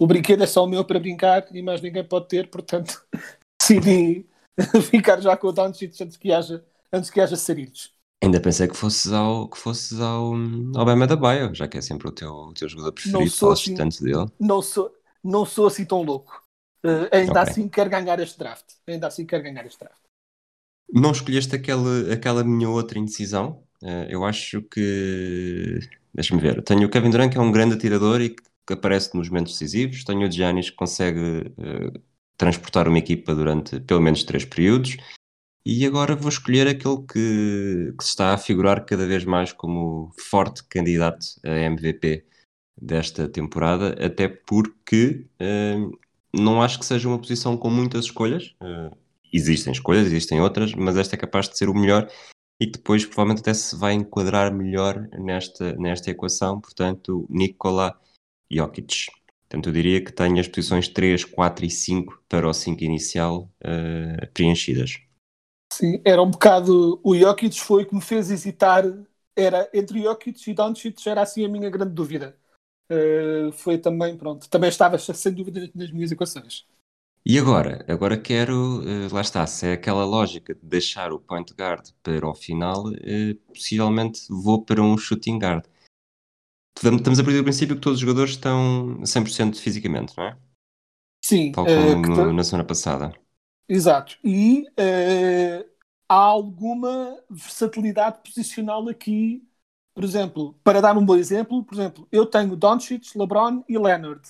o 0.00 0.06
brinquedo 0.06 0.42
é 0.42 0.46
só 0.46 0.64
o 0.64 0.66
meu 0.66 0.84
para 0.84 0.98
brincar 0.98 1.46
e 1.54 1.62
mais 1.62 1.80
ninguém 1.80 2.02
pode 2.02 2.26
ter, 2.28 2.48
portanto, 2.48 3.06
decidi 3.60 4.26
ficar 4.90 5.20
já 5.20 5.36
com 5.36 5.48
o 5.48 5.52
Doncic 5.52 6.00
antes 6.00 6.16
que 6.16 6.32
haja, 6.32 6.64
antes 6.92 7.10
que 7.10 7.20
haja 7.20 7.36
sarilhos. 7.36 7.92
Ainda 8.22 8.40
pensei 8.40 8.66
que 8.66 8.76
fosses 8.76 9.12
ao, 9.12 9.48
que 9.48 9.58
fosses 9.58 10.00
ao, 10.00 10.32
ao 10.74 10.84
Bema 10.84 11.06
da 11.06 11.16
Baia, 11.16 11.52
já 11.52 11.68
que 11.68 11.76
é 11.76 11.80
sempre 11.80 12.08
o 12.08 12.12
teu, 12.12 12.32
o 12.32 12.54
teu 12.54 12.68
jogador 12.68 12.92
preferido, 12.92 13.30
falas 13.30 13.60
assim, 13.60 13.74
tanto 13.74 14.02
dele. 14.02 14.26
Não 14.40 14.62
sou, 14.62 14.90
não 15.22 15.44
sou 15.44 15.66
assim 15.66 15.84
tão 15.84 16.02
louco. 16.02 16.42
Uh, 16.84 17.08
ainda 17.10 17.40
okay. 17.40 17.42
assim 17.42 17.68
quero 17.68 17.90
ganhar 17.90 18.18
este 18.20 18.38
draft. 18.38 18.64
Ainda 18.86 19.06
assim 19.06 19.24
quero 19.26 19.42
ganhar 19.42 19.64
este 19.66 19.78
draft. 19.78 19.98
Não 20.92 21.12
escolheste 21.12 21.54
aquele, 21.56 22.12
aquela 22.12 22.44
minha 22.44 22.68
outra 22.68 22.98
indecisão? 22.98 23.62
Uh, 23.82 24.06
eu 24.08 24.24
acho 24.24 24.62
que. 24.62 25.80
Deixa-me 26.12 26.40
ver. 26.40 26.62
Tenho 26.62 26.86
o 26.86 26.90
Kevin 26.90 27.10
Durant, 27.10 27.32
que 27.32 27.38
é 27.38 27.40
um 27.40 27.50
grande 27.50 27.74
atirador 27.74 28.20
e 28.20 28.30
que 28.30 28.72
aparece 28.72 29.16
nos 29.16 29.28
momentos 29.28 29.52
decisivos. 29.52 30.04
Tenho 30.04 30.26
o 30.26 30.30
Giannis, 30.30 30.70
que 30.70 30.76
consegue 30.76 31.52
uh, 31.58 32.02
transportar 32.36 32.88
uma 32.88 32.98
equipa 32.98 33.34
durante 33.34 33.80
pelo 33.80 34.00
menos 34.00 34.22
três 34.22 34.44
períodos. 34.44 34.96
E 35.66 35.86
agora 35.86 36.14
vou 36.14 36.28
escolher 36.28 36.68
aquele 36.68 36.98
que, 37.06 37.94
que 37.96 38.04
se 38.04 38.10
está 38.10 38.34
a 38.34 38.38
figurar 38.38 38.84
cada 38.84 39.06
vez 39.06 39.24
mais 39.24 39.50
como 39.50 40.12
forte 40.18 40.62
candidato 40.64 41.26
a 41.42 41.48
MVP 41.48 42.26
desta 42.80 43.26
temporada, 43.28 43.96
até 44.04 44.28
porque 44.28 45.26
uh, 45.40 45.98
não 46.34 46.60
acho 46.60 46.78
que 46.78 46.84
seja 46.84 47.08
uma 47.08 47.18
posição 47.18 47.56
com 47.56 47.70
muitas 47.70 48.04
escolhas. 48.04 48.54
Uh, 48.60 48.94
existem 49.32 49.72
escolhas, 49.72 50.06
existem 50.06 50.40
outras, 50.40 50.74
mas 50.74 50.98
esta 50.98 51.14
é 51.14 51.18
capaz 51.18 51.48
de 51.48 51.56
ser 51.56 51.70
o 51.70 51.74
melhor 51.74 52.10
e 52.60 52.66
que 52.66 52.72
depois 52.72 53.04
provavelmente 53.06 53.40
até 53.40 53.54
se 53.54 53.74
vai 53.74 53.94
enquadrar 53.94 54.52
melhor 54.52 55.08
nesta, 55.18 55.74
nesta 55.76 56.10
equação. 56.10 56.60
Portanto, 56.60 57.26
Nikola 57.30 57.98
Jokic. 58.50 59.06
Portanto, 59.48 59.68
eu 59.68 59.72
diria 59.72 60.04
que 60.04 60.12
tenho 60.12 60.38
as 60.38 60.48
posições 60.48 60.88
3, 60.88 61.24
4 61.24 61.64
e 61.64 61.70
5 61.70 62.22
para 62.28 62.48
o 62.48 62.52
5 62.52 62.84
inicial 62.84 63.50
uh, 63.62 64.26
preenchidas. 64.32 65.03
Sim, 65.72 66.00
era 66.04 66.22
um 66.22 66.30
bocado. 66.30 67.00
O 67.02 67.16
Jokic 67.16 67.60
foi 67.60 67.82
o 67.82 67.86
que 67.86 67.94
me 67.94 68.00
fez 68.00 68.30
hesitar. 68.30 68.84
Era 69.36 69.68
entre 69.74 70.02
Jokic 70.02 70.50
e 70.50 70.54
Doncic, 70.54 71.06
era 71.06 71.22
assim 71.22 71.44
a 71.44 71.48
minha 71.48 71.68
grande 71.68 71.92
dúvida. 71.92 72.38
uh, 72.90 73.50
foi 73.52 73.78
também, 73.78 74.16
pronto, 74.16 74.48
também 74.48 74.68
estava 74.68 74.96
sem 74.98 75.32
dúvida 75.32 75.68
nas 75.74 75.90
minhas 75.90 76.12
equações. 76.12 76.66
E 77.26 77.38
agora? 77.38 77.84
Agora 77.88 78.20
quero, 78.20 78.82
uh, 78.82 79.12
lá 79.12 79.22
está, 79.22 79.46
se 79.46 79.66
é 79.66 79.72
aquela 79.72 80.04
lógica 80.04 80.54
de 80.54 80.60
deixar 80.62 81.10
o 81.10 81.18
point 81.18 81.54
guard 81.54 81.88
para 82.02 82.28
o 82.28 82.34
final, 82.34 82.86
uh, 82.88 83.34
possivelmente 83.48 84.20
vou 84.28 84.62
para 84.62 84.82
um 84.82 84.96
shooting 84.98 85.38
guard. 85.38 85.64
Estamos 86.76 87.18
a 87.18 87.24
partir 87.24 87.38
do 87.38 87.44
princípio 87.44 87.76
que 87.76 87.80
todos 87.80 87.96
os 87.96 88.00
jogadores 88.00 88.32
estão 88.32 89.00
100% 89.02 89.58
fisicamente, 89.58 90.14
não 90.16 90.24
é? 90.24 90.36
Sim. 91.24 91.52
Tal 91.52 91.64
como 91.64 92.28
uh, 92.28 92.32
na 92.32 92.44
semana 92.44 92.66
passada. 92.66 93.14
Exato. 93.68 94.16
E 94.22 94.66
uh, 94.70 95.68
há 96.08 96.16
alguma 96.16 97.18
versatilidade 97.28 98.18
posicional 98.24 98.88
aqui. 98.88 99.46
Por 99.94 100.04
exemplo, 100.04 100.58
para 100.64 100.80
dar 100.80 100.96
um 100.96 101.04
bom 101.04 101.16
exemplo, 101.16 101.64
por 101.64 101.74
exemplo, 101.74 102.08
eu 102.10 102.26
tenho 102.26 102.56
Doncic, 102.56 103.16
LeBron 103.16 103.62
e 103.68 103.78
Leonard. 103.78 104.22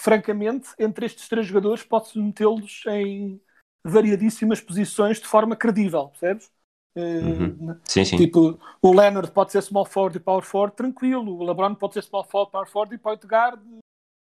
Francamente, 0.00 0.68
entre 0.78 1.06
estes 1.06 1.28
três 1.28 1.46
jogadores 1.46 1.82
posso 1.82 2.20
metê-los 2.22 2.82
em 2.88 3.40
variadíssimas 3.84 4.60
posições 4.60 5.18
de 5.20 5.26
forma 5.26 5.56
credível, 5.56 6.08
percebes? 6.08 6.50
Uhum. 6.96 7.78
Sim, 7.84 8.04
sim. 8.04 8.16
Tipo, 8.16 8.58
o 8.82 8.92
Leonard 8.92 9.30
pode 9.30 9.52
ser 9.52 9.62
small 9.62 9.84
forward 9.84 10.16
e 10.16 10.20
power 10.20 10.42
forward 10.42 10.76
tranquilo, 10.76 11.36
o 11.36 11.44
LeBron 11.44 11.74
pode 11.74 11.94
ser 11.94 12.02
small 12.02 12.24
forward, 12.24 12.50
power 12.50 12.68
forward 12.68 12.94
e 12.94 12.98
point 12.98 13.24
guard, 13.24 13.60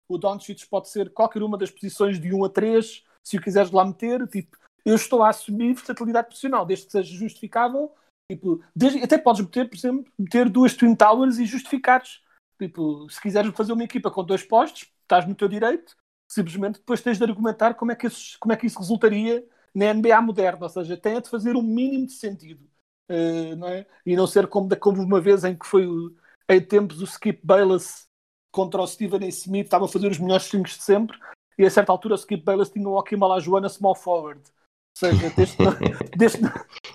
o 0.07 0.17
Doncic 0.17 0.67
pode 0.67 0.89
ser 0.89 1.11
qualquer 1.11 1.43
uma 1.43 1.57
das 1.57 1.71
posições 1.71 2.19
de 2.19 2.33
1 2.33 2.45
a 2.45 2.49
3, 2.49 3.03
se 3.23 3.37
o 3.37 3.41
quiseres 3.41 3.71
lá 3.71 3.85
meter, 3.85 4.27
tipo, 4.27 4.57
eu 4.85 4.95
estou 4.95 5.23
a 5.23 5.29
assumir 5.29 5.73
versatilidade 5.73 6.27
profissional, 6.27 6.65
desde 6.65 6.85
que 6.85 6.91
seja 6.91 7.15
justificável, 7.15 7.91
tipo, 8.29 8.61
desde, 8.75 9.01
até 9.01 9.17
podes 9.17 9.41
meter, 9.41 9.69
por 9.69 9.77
exemplo, 9.77 10.11
meter 10.17 10.49
duas 10.49 10.75
Twin 10.75 10.95
Towers 10.95 11.37
e 11.37 11.45
justificares, 11.45 12.21
tipo, 12.59 13.09
se 13.09 13.21
quiseres 13.21 13.53
fazer 13.55 13.73
uma 13.73 13.83
equipa 13.83 14.11
com 14.11 14.23
dois 14.23 14.43
postos, 14.43 14.91
estás 15.01 15.25
no 15.27 15.35
teu 15.35 15.47
direito, 15.47 15.95
simplesmente 16.29 16.79
depois 16.79 17.01
tens 17.01 17.17
de 17.17 17.23
argumentar 17.23 17.75
como 17.75 17.91
é 17.91 17.95
que, 17.95 18.07
isso, 18.07 18.37
como 18.39 18.51
é 18.53 18.57
que 18.57 18.65
isso 18.67 18.79
resultaria 18.79 19.45
na 19.73 19.93
NBA 19.93 20.21
moderna, 20.21 20.63
ou 20.63 20.69
seja, 20.69 20.97
tem 20.97 21.19
de 21.19 21.29
fazer 21.29 21.55
o 21.55 21.59
um 21.59 21.63
mínimo 21.63 22.05
de 22.05 22.13
sentido, 22.13 22.67
uh, 23.09 23.55
não 23.55 23.67
é? 23.67 23.85
E 24.05 24.15
não 24.15 24.27
ser 24.27 24.47
como, 24.47 24.75
como 24.77 25.01
uma 25.01 25.21
vez 25.21 25.43
em 25.43 25.55
que 25.55 25.65
foi 25.65 25.87
o, 25.87 26.15
em 26.49 26.61
tempos 26.61 27.01
o 27.01 27.05
Skip 27.05 27.39
Bayless 27.43 28.05
contra 28.51 28.81
o 28.81 28.87
Steven 28.87 29.23
A. 29.23 29.27
Smith 29.27 29.65
estava 29.65 29.85
a 29.85 29.87
fazer 29.87 30.11
os 30.11 30.19
melhores 30.19 30.45
swings 30.45 30.77
de 30.77 30.83
sempre 30.83 31.17
e 31.57 31.65
a 31.65 31.69
certa 31.69 31.91
altura 31.91 32.15
Skip 32.15 32.43
Bayless 32.43 32.71
tinha 32.71 32.87
o 32.87 32.93
Joaquim 32.93 33.15
Malajuana 33.15 33.69
small 33.69 33.95
forward. 33.95 34.41
Ou 34.41 35.09
seja, 35.09 35.33
desde, 35.35 35.57
desde, 36.15 36.39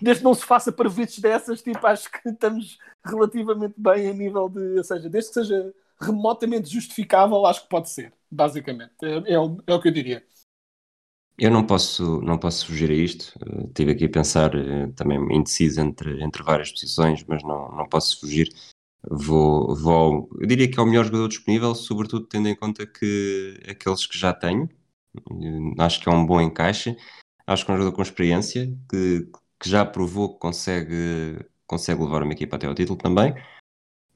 desde 0.00 0.25
não 0.25 0.35
se 0.35 0.45
faça 0.45 0.71
para 0.71 0.88
vistos 0.88 1.19
dessas, 1.19 1.62
tipo, 1.62 1.85
acho 1.87 2.11
que 2.11 2.29
estamos 2.29 2.79
relativamente 3.05 3.75
bem 3.77 4.09
a 4.09 4.15
nível 4.15 4.49
de. 4.49 4.79
Ou 4.79 4.85
seja, 4.85 5.09
desde 5.09 5.31
que 5.31 5.35
seja 5.35 5.75
remotamente 6.00 6.71
justificável, 6.71 7.45
acho 7.45 7.62
que 7.62 7.69
pode 7.69 7.91
ser, 7.91 8.12
basicamente. 8.31 8.93
É, 9.03 9.35
é, 9.35 9.38
o, 9.38 9.59
é 9.67 9.75
o 9.75 9.81
que 9.81 9.88
eu 9.88 9.93
diria. 9.93 10.25
Eu 11.37 11.53
não 11.53 11.65
posso, 11.65 12.21
não 12.23 12.37
posso 12.37 12.67
fugir 12.67 12.91
a 12.91 12.95
isto. 12.95 13.33
Estive 13.69 13.93
aqui 13.93 14.05
a 14.07 14.11
pensar 14.11 14.55
uh, 14.57 14.93
também 14.95 15.19
indeciso 15.37 15.81
entre, 15.81 16.23
entre 16.23 16.43
várias 16.43 16.71
posições, 16.73 17.25
mas 17.25 17.43
não, 17.45 17.71
não 17.71 17.88
posso 17.88 18.19
fugir. 18.21 18.49
Vou, 19.11 19.75
vou, 19.75 20.29
eu 20.38 20.47
diria 20.47 20.71
que 20.71 20.79
é 20.79 20.83
o 20.83 20.87
melhor 20.87 21.05
jogador 21.05 21.29
disponível, 21.29 21.75
sobretudo 21.75 22.27
tendo 22.27 22.49
em 22.49 22.55
conta 22.55 22.87
que 22.87 23.59
aqueles 23.69 24.07
que 24.07 24.19
já 24.19 24.35
tenho, 24.35 24.69
uh, 25.31 25.75
acho 25.79 26.00
que 26.00 26.09
é 26.09 26.12
um 26.12 26.27
bom 26.27 26.41
encaixe. 26.41 26.97
Acho 27.47 27.65
que 27.65 27.71
é 27.71 27.75
um 27.75 27.79
jogador 27.79 27.97
com 27.97 28.03
experiência, 28.03 28.67
que, 28.91 29.27
que 29.59 29.69
já 29.69 29.85
provou 29.85 30.35
que 30.35 30.41
consegue, 30.41 31.38
consegue 31.67 32.03
levar 32.03 32.23
uma 32.23 32.33
equipa 32.33 32.57
até 32.57 32.67
ao 32.67 32.75
título 32.75 32.99
também 32.99 33.35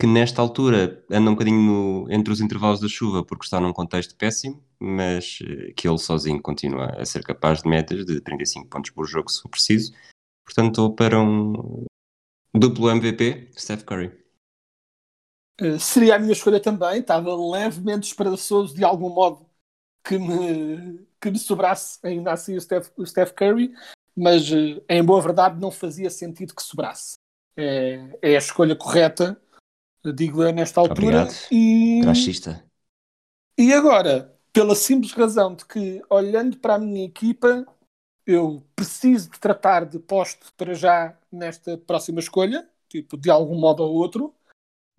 que 0.02 0.06
nesta 0.08 0.42
altura 0.42 1.04
anda 1.08 1.30
um 1.30 1.34
bocadinho 1.34 1.60
no, 1.60 2.10
entre 2.10 2.32
os 2.32 2.40
intervalos 2.40 2.80
da 2.80 2.88
chuva 2.88 3.24
porque 3.24 3.44
está 3.44 3.60
num 3.60 3.72
contexto 3.72 4.16
péssimo, 4.16 4.60
mas 4.76 5.38
eh, 5.40 5.72
que 5.76 5.86
ele 5.86 5.96
sozinho 5.96 6.42
continua 6.42 6.86
a 7.00 7.04
ser 7.04 7.22
capaz 7.22 7.62
de 7.62 7.68
médias 7.68 8.04
de 8.04 8.20
35 8.20 8.66
pontos 8.68 8.90
por 8.90 9.06
jogo 9.06 9.30
se 9.30 9.40
for 9.40 9.48
preciso. 9.48 9.92
Portanto, 10.44 10.70
estou 10.70 10.94
para 10.96 11.20
um 11.20 11.84
duplo 12.52 12.90
MVP, 12.90 13.52
Steph 13.56 13.84
Curry. 13.84 14.21
Uh, 15.60 15.78
seria 15.78 16.16
a 16.16 16.18
minha 16.18 16.32
escolha 16.32 16.60
também, 16.60 17.00
estava 17.00 17.34
levemente 17.34 18.06
esperançoso 18.06 18.74
de 18.74 18.84
algum 18.84 19.10
modo 19.10 19.46
que 20.04 20.18
me, 20.18 21.06
que 21.20 21.30
me 21.30 21.38
sobrasse 21.38 21.98
ainda 22.02 22.32
assim 22.32 22.56
o 22.56 22.60
Steph, 22.60 22.90
o 22.96 23.06
Steph 23.06 23.32
Curry, 23.32 23.72
mas 24.16 24.50
uh, 24.50 24.82
em 24.88 25.04
boa 25.04 25.20
verdade 25.20 25.60
não 25.60 25.70
fazia 25.70 26.10
sentido 26.10 26.54
que 26.54 26.62
sobrasse. 26.62 27.14
É, 27.56 28.18
é 28.22 28.34
a 28.34 28.38
escolha 28.38 28.74
correta 28.74 29.40
digo 30.10 30.42
eu 30.42 30.52
nesta 30.52 30.80
altura. 30.80 31.22
Obrigado. 31.22 31.34
E, 31.50 32.00
Graxista. 32.02 32.64
e 33.56 33.72
agora, 33.72 34.34
pela 34.52 34.74
simples 34.74 35.12
razão 35.12 35.54
de 35.54 35.64
que, 35.66 36.02
olhando 36.08 36.56
para 36.56 36.74
a 36.74 36.78
minha 36.78 37.04
equipa, 37.04 37.66
eu 38.26 38.64
preciso 38.74 39.30
de 39.30 39.38
tratar 39.38 39.84
de 39.84 39.98
posto 39.98 40.52
para 40.56 40.74
já 40.74 41.16
nesta 41.30 41.76
próxima 41.76 42.18
escolha, 42.18 42.68
tipo, 42.88 43.16
de 43.16 43.30
algum 43.30 43.58
modo 43.58 43.82
ou 43.82 43.94
outro. 43.94 44.34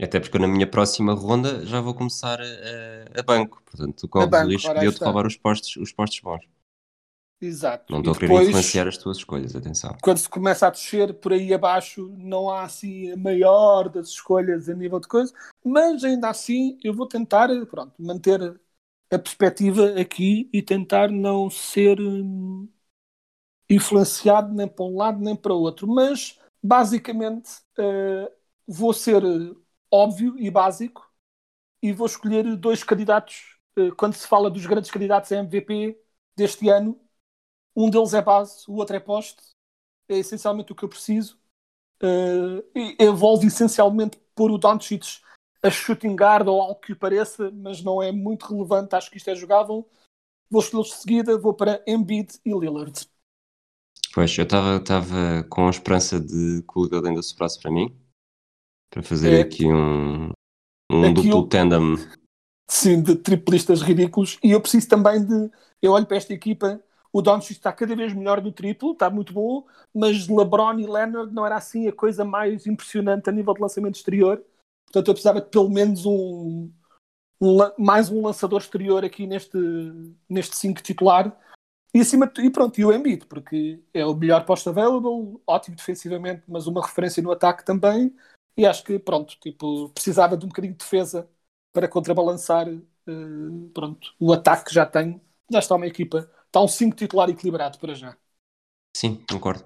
Até 0.01 0.19
porque 0.19 0.39
na 0.39 0.47
minha 0.47 0.65
próxima 0.65 1.13
ronda 1.13 1.65
já 1.65 1.79
vou 1.79 1.93
começar 1.93 2.39
a, 2.41 3.19
a 3.19 3.23
banco, 3.23 3.61
portanto, 3.63 4.07
corres 4.07 4.33
o 4.33 4.47
risco 4.47 4.73
de 4.73 4.85
eu 4.85 4.93
te 4.93 5.03
roubar 5.03 5.27
os 5.27 5.37
postos, 5.37 5.75
os 5.77 5.91
postos 5.91 6.19
bons. 6.19 6.43
Exato. 7.39 7.91
Não 7.91 7.99
estou 7.99 8.13
a 8.13 8.17
querer 8.17 8.43
influenciar 8.43 8.87
as 8.87 8.97
tuas 8.97 9.17
escolhas, 9.17 9.55
atenção. 9.55 9.95
Quando 10.01 10.17
se 10.17 10.29
começa 10.29 10.67
a 10.67 10.69
descer 10.69 11.13
por 11.15 11.33
aí 11.33 11.53
abaixo, 11.53 12.09
não 12.17 12.49
há 12.49 12.63
assim 12.63 13.11
a 13.11 13.17
maior 13.17 13.89
das 13.89 14.09
escolhas 14.09 14.69
a 14.69 14.73
nível 14.73 14.99
de 14.99 15.07
coisa, 15.07 15.33
mas 15.63 16.03
ainda 16.03 16.29
assim 16.29 16.77
eu 16.83 16.93
vou 16.93 17.05
tentar 17.05 17.49
pronto, 17.65 17.93
manter 17.99 18.59
a 19.11 19.19
perspectiva 19.19 19.99
aqui 19.99 20.49
e 20.53 20.61
tentar 20.61 21.11
não 21.11 21.49
ser 21.49 21.99
hum, 21.99 22.67
influenciado 23.69 24.53
nem 24.53 24.67
para 24.67 24.85
um 24.85 24.95
lado 24.95 25.19
nem 25.19 25.35
para 25.35 25.53
o 25.53 25.59
outro. 25.59 25.85
Mas 25.85 26.39
basicamente 26.61 27.49
uh, 27.77 28.31
vou 28.65 28.93
ser 28.93 29.21
óbvio 29.93 30.35
e 30.39 30.49
básico 30.49 31.07
e 31.81 31.93
vou 31.93 32.07
escolher 32.07 32.55
dois 32.57 32.83
candidatos. 32.83 33.59
Uh, 33.77 33.95
quando 33.95 34.15
se 34.15 34.27
fala 34.27 34.49
dos 34.49 34.65
grandes 34.65 34.89
candidatos 34.89 35.31
a 35.31 35.37
MVP 35.37 35.99
deste 36.35 36.67
ano, 36.67 36.99
um 37.75 37.89
deles 37.89 38.13
é 38.15 38.21
base, 38.21 38.63
o 38.67 38.73
outro 38.73 38.95
é 38.95 38.99
poste. 38.99 39.41
É 40.09 40.17
essencialmente 40.17 40.71
o 40.71 40.75
que 40.75 40.83
eu 40.83 40.89
preciso. 40.89 41.37
Uh, 42.01 42.63
envolve 42.99 43.47
essencialmente 43.47 44.19
pôr 44.35 44.51
o 44.51 44.57
Doncic 44.57 45.21
a 45.61 45.69
shooting 45.69 46.15
guard 46.15 46.47
ou 46.47 46.59
algo 46.59 46.81
que 46.81 46.93
pareça, 46.93 47.49
mas 47.51 47.81
não 47.81 48.01
é 48.01 48.11
muito 48.11 48.47
relevante. 48.47 48.95
Acho 48.95 49.11
que 49.11 49.17
isto 49.17 49.29
é 49.29 49.35
jogável. 49.35 49.87
Vou 50.49 50.61
escolher 50.61 50.83
de 50.83 50.93
seguida, 50.93 51.37
vou 51.37 51.53
para 51.53 51.81
Embiid 51.87 52.39
e 52.43 52.49
Lillard. 52.49 53.07
Pois, 54.13 54.37
eu 54.37 54.43
estava 54.43 54.79
com 55.49 55.67
a 55.67 55.69
esperança 55.69 56.19
de 56.19 56.61
que 56.61 56.79
o 56.79 56.83
Lillard 56.83 57.07
ainda 57.07 57.21
soprasse 57.21 57.59
para 57.59 57.71
mim, 57.71 57.95
para 58.93 59.03
fazer 59.03 59.33
é, 59.33 59.41
aqui 59.41 59.65
um, 59.65 60.29
um 60.91 61.03
aqui 61.03 61.13
duplo 61.13 61.39
eu, 61.39 61.47
tandem. 61.47 61.95
Sim, 62.69 63.01
de 63.01 63.15
triplistas 63.15 63.81
ridículos. 63.81 64.37
E 64.43 64.51
eu 64.51 64.61
preciso 64.61 64.87
também 64.87 65.25
de. 65.25 65.51
Eu 65.81 65.91
olho 65.91 66.05
para 66.05 66.17
esta 66.17 66.33
equipa 66.33 66.81
o 67.13 67.21
Doncic 67.21 67.51
está 67.51 67.71
cada 67.71 67.95
vez 67.95 68.11
melhor 68.11 68.41
no 68.41 68.51
triplo, 68.51 68.93
está 68.93 69.07
muito 69.07 69.31
bom, 69.31 69.67
mas 69.93 70.27
LeBron 70.27 70.79
e 70.79 70.87
Leonard 70.87 71.31
não 71.31 71.45
era 71.45 71.55
assim 71.55 71.87
a 71.87 71.93
coisa 71.93 72.25
mais 72.25 72.65
impressionante 72.65 73.29
a 73.29 73.31
nível 73.31 73.53
de 73.53 73.61
lançamento 73.61 73.95
exterior. 73.95 74.43
Portanto, 74.87 75.07
eu 75.07 75.13
precisava 75.13 75.39
de 75.39 75.47
pelo 75.47 75.69
menos 75.69 76.07
um, 76.07 76.71
um 77.39 77.57
mais 77.77 78.09
um 78.09 78.23
lançador 78.23 78.59
exterior 78.59 79.05
aqui 79.05 79.27
neste 79.27 79.57
neste 80.27 80.57
5 80.57 80.81
titular. 80.81 81.39
E, 81.93 82.01
acima, 82.01 82.31
e 82.39 82.49
pronto, 82.49 82.79
e 82.79 82.85
o 82.85 82.91
Embiid, 82.91 83.27
porque 83.27 83.79
é 83.93 84.03
o 84.03 84.15
melhor 84.15 84.43
post 84.43 84.67
available, 84.67 85.39
ótimo 85.45 85.75
defensivamente, 85.75 86.41
mas 86.47 86.65
uma 86.65 86.81
referência 86.83 87.21
no 87.21 87.31
ataque 87.31 87.63
também. 87.63 88.11
E 88.55 88.65
acho 88.65 88.83
que, 88.83 88.99
pronto, 88.99 89.35
tipo, 89.39 89.89
precisava 89.89 90.37
de 90.37 90.45
um 90.45 90.49
bocadinho 90.49 90.73
de 90.73 90.79
defesa 90.79 91.29
para 91.71 91.87
contrabalançar 91.87 92.67
uh, 92.69 93.69
pronto, 93.73 94.13
o 94.19 94.31
ataque 94.31 94.65
que 94.65 94.73
já 94.73 94.85
tem. 94.85 95.21
Já 95.51 95.59
está 95.59 95.75
uma 95.75 95.87
equipa 95.87 96.29
está 96.53 96.61
um 96.61 96.67
5 96.67 96.95
titular 96.95 97.27
equilibrado 97.29 97.79
para 97.79 97.95
já. 97.95 98.15
Sim, 98.95 99.19
concordo. 99.27 99.63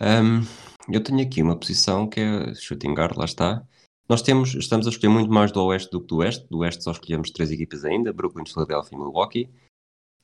Um, 0.00 0.42
eu 0.88 1.02
tenho 1.02 1.20
aqui 1.20 1.42
uma 1.42 1.58
posição 1.58 2.08
que 2.08 2.20
é 2.20 2.54
shooting 2.54 2.94
guard, 2.94 3.16
lá 3.16 3.24
está. 3.24 3.66
Nós 4.08 4.22
temos, 4.22 4.54
estamos 4.54 4.86
a 4.86 4.90
escolher 4.90 5.12
muito 5.12 5.30
mais 5.30 5.50
do 5.50 5.62
Oeste 5.64 5.90
do 5.90 6.00
que 6.00 6.06
do 6.06 6.18
Oeste. 6.18 6.46
Do 6.48 6.58
Oeste 6.58 6.84
só 6.84 6.92
escolhemos 6.92 7.32
três 7.32 7.50
equipas 7.50 7.84
ainda: 7.84 8.12
Brooklyn, 8.12 8.46
Philadelphia 8.46 8.96
e 8.96 8.98
Milwaukee. 8.98 9.50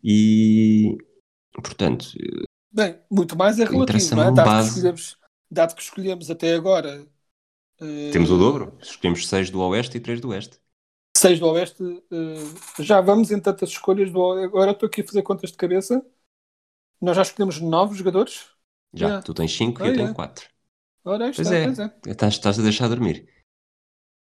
E, 0.02 0.96
portanto. 1.52 2.06
Bem, 2.72 2.98
muito 3.10 3.36
mais 3.36 3.58
é 3.58 3.64
relativo, 3.64 4.16
não 4.16 4.22
é? 4.22 4.32
Dado, 4.32 4.46
base... 4.46 4.92
que 4.92 5.16
dado 5.50 5.74
que 5.74 5.82
escolhemos 5.82 6.30
até 6.30 6.54
agora. 6.54 7.06
Temos 8.12 8.30
o 8.30 8.38
dobro. 8.38 8.76
Escolhemos 8.80 9.28
seis 9.28 9.50
do 9.50 9.60
Oeste 9.60 9.96
e 9.96 10.00
três 10.00 10.20
do 10.20 10.28
Oeste. 10.28 10.58
6 11.16 11.40
do 11.40 11.46
Oeste. 11.46 11.82
Uh, 11.82 12.82
já 12.82 13.00
vamos 13.00 13.30
em 13.30 13.40
tantas 13.40 13.70
escolhas 13.70 14.12
do 14.12 14.20
Oeste. 14.20 14.46
Agora 14.46 14.72
estou 14.72 14.86
aqui 14.86 15.00
a 15.00 15.06
fazer 15.06 15.22
contas 15.22 15.50
de 15.50 15.56
cabeça. 15.56 16.04
Nós 17.00 17.16
já 17.16 17.22
escolhemos 17.22 17.60
9 17.60 17.96
jogadores. 17.96 18.46
Já, 18.92 19.06
yeah. 19.06 19.24
tu 19.24 19.32
tens 19.32 19.56
5 19.56 19.84
e 19.84 19.88
eu 19.88 19.94
tenho 19.94 20.14
4. 20.14 20.48
Ora, 21.04 21.32
pois, 21.34 21.50
é. 21.50 21.64
pois 21.64 21.78
é. 21.78 21.94
Estás, 22.06 22.34
estás 22.34 22.58
a 22.58 22.62
deixar 22.62 22.88
dormir. 22.88 23.28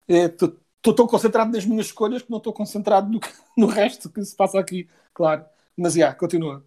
É, 0.08 0.26
estou 0.26 0.94
tão 0.96 1.08
concentrado 1.08 1.52
nas 1.52 1.66
minhas 1.66 1.88
escolhas 1.88 2.22
que 2.22 2.32
não 2.32 2.38
estou 2.38 2.54
concentrado 2.54 3.10
no, 3.10 3.20
no 3.58 3.68
resto 3.68 4.10
que 4.10 4.24
se 4.24 4.36
passa 4.36 4.60
aqui, 4.60 4.90
claro. 5.14 5.46
Mas, 5.76 5.94
já, 5.94 6.00
yeah, 6.00 6.18
continua. 6.18 6.66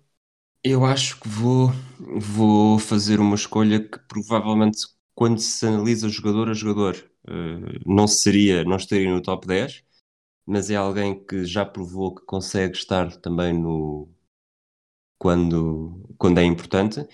Eu 0.65 0.85
acho 0.85 1.19
que 1.21 1.29
vou, 1.29 1.71
vou 1.99 2.79
fazer 2.79 3.19
uma 3.19 3.35
escolha 3.35 3.81
que 3.81 3.99
provavelmente, 4.07 4.87
quando 5.15 5.39
se 5.41 5.67
analisa 5.67 6.09
jogador 6.09 6.49
a 6.51 6.55
jogador, 6.55 6.97
uh, 7.29 7.81
não 7.87 8.07
seria, 8.07 8.65
não 8.65 8.77
estaria 8.77 9.13
no 9.13 9.23
top 9.23 9.47
10, 9.47 9.85
mas 10.47 10.71
é 10.71 10.77
alguém 10.77 11.25
que 11.25 11.45
já 11.45 11.65
provou 11.65 12.15
que 12.15 12.25
consegue 12.25 12.77
estar 12.77 13.17
também 13.19 13.53
no 13.53 14.09
quando, 15.19 16.05
quando 16.19 16.39
é 16.39 16.45
importante. 16.45 17.07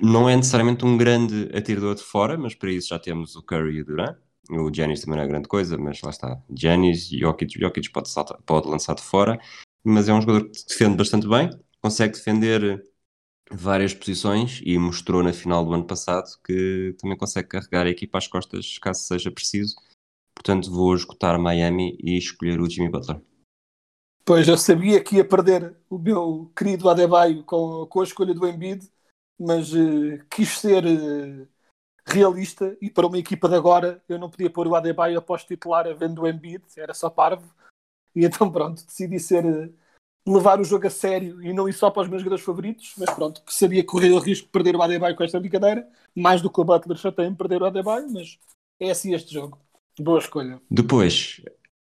Não 0.00 0.28
é 0.28 0.36
necessariamente 0.36 0.84
um 0.84 0.96
grande 0.96 1.50
atirador 1.56 1.96
de 1.96 2.02
fora, 2.02 2.38
mas 2.38 2.54
para 2.54 2.70
isso 2.70 2.88
já 2.88 2.98
temos 3.00 3.34
o 3.34 3.42
Curry 3.42 3.78
e 3.78 3.80
o 3.82 3.84
Durant. 3.84 4.16
O 4.50 4.72
Giannis 4.72 5.00
também 5.00 5.16
não 5.16 5.24
é 5.24 5.28
grande 5.28 5.48
coisa, 5.48 5.76
mas 5.76 6.00
lá 6.02 6.10
está. 6.10 6.40
Giannis, 6.56 7.08
Jokic, 7.08 7.58
Jokic 7.58 7.90
pode, 7.90 8.08
saltar, 8.08 8.38
pode 8.42 8.68
lançar 8.68 8.94
de 8.94 9.02
fora, 9.02 9.40
mas 9.82 10.08
é 10.08 10.12
um 10.12 10.20
jogador 10.20 10.48
que 10.50 10.66
defende 10.68 10.96
bastante 10.96 11.28
bem, 11.28 11.50
consegue 11.80 12.14
defender 12.14 12.84
várias 13.54 13.94
posições 13.94 14.60
e 14.64 14.78
mostrou 14.78 15.22
na 15.22 15.32
final 15.32 15.64
do 15.64 15.72
ano 15.72 15.86
passado 15.86 16.38
que 16.44 16.94
também 16.98 17.16
consegue 17.16 17.48
carregar 17.48 17.86
a 17.86 17.90
equipa 17.90 18.18
às 18.18 18.26
costas 18.26 18.78
caso 18.78 19.00
seja 19.00 19.30
preciso. 19.30 19.76
Portanto, 20.34 20.70
vou 20.70 20.94
esgotar 20.94 21.38
Miami 21.38 21.96
e 22.02 22.16
escolher 22.16 22.60
o 22.60 22.68
Jimmy 22.68 22.90
Butler. 22.90 23.20
Pois, 24.24 24.46
eu 24.46 24.56
sabia 24.56 25.02
que 25.02 25.16
ia 25.16 25.24
perder 25.24 25.76
o 25.90 25.98
meu 25.98 26.50
querido 26.56 26.88
Adebayo 26.88 27.42
com, 27.44 27.86
com 27.86 28.00
a 28.00 28.04
escolha 28.04 28.32
do 28.32 28.46
Embiid, 28.46 28.88
mas 29.38 29.72
uh, 29.72 30.24
quis 30.30 30.58
ser 30.58 30.84
uh, 30.84 31.48
realista 32.06 32.76
e 32.80 32.88
para 32.88 33.06
uma 33.06 33.18
equipa 33.18 33.48
de 33.48 33.56
agora 33.56 34.02
eu 34.08 34.18
não 34.18 34.30
podia 34.30 34.50
pôr 34.50 34.66
o 34.68 34.74
Adebayo 34.74 35.18
após 35.18 35.44
titular 35.44 35.86
a 35.86 35.92
vendo 35.92 36.22
o 36.22 36.28
Embiid, 36.28 36.62
era 36.76 36.94
só 36.94 37.10
parvo. 37.10 37.52
E 38.14 38.24
então 38.24 38.50
pronto, 38.50 38.84
decidi 38.84 39.18
ser 39.18 39.44
uh, 39.44 39.74
levar 40.26 40.60
o 40.60 40.64
jogo 40.64 40.86
a 40.86 40.90
sério 40.90 41.42
e 41.42 41.52
não 41.52 41.68
ir 41.68 41.72
só 41.72 41.90
para 41.90 42.02
os 42.02 42.08
meus 42.08 42.22
jogadores 42.22 42.44
favoritos, 42.44 42.94
mas 42.96 43.10
pronto, 43.10 43.42
que 43.42 43.52
sabia 43.52 43.84
correr 43.84 44.12
o 44.12 44.18
risco 44.18 44.46
de 44.46 44.52
perder 44.52 44.76
o 44.76 44.82
Adebayo 44.82 45.16
com 45.16 45.24
esta 45.24 45.40
brincadeira, 45.40 45.86
mais 46.14 46.40
do 46.40 46.50
que 46.50 46.60
o 46.60 46.64
Butler 46.64 46.96
já 46.96 47.10
tem 47.10 47.34
perder 47.34 47.62
o 47.62 47.66
Adebayo, 47.66 48.06
mas 48.12 48.38
é 48.80 48.90
assim 48.90 49.14
este 49.14 49.32
jogo. 49.32 49.58
Boa 49.98 50.18
escolha. 50.18 50.60
Depois, 50.70 51.42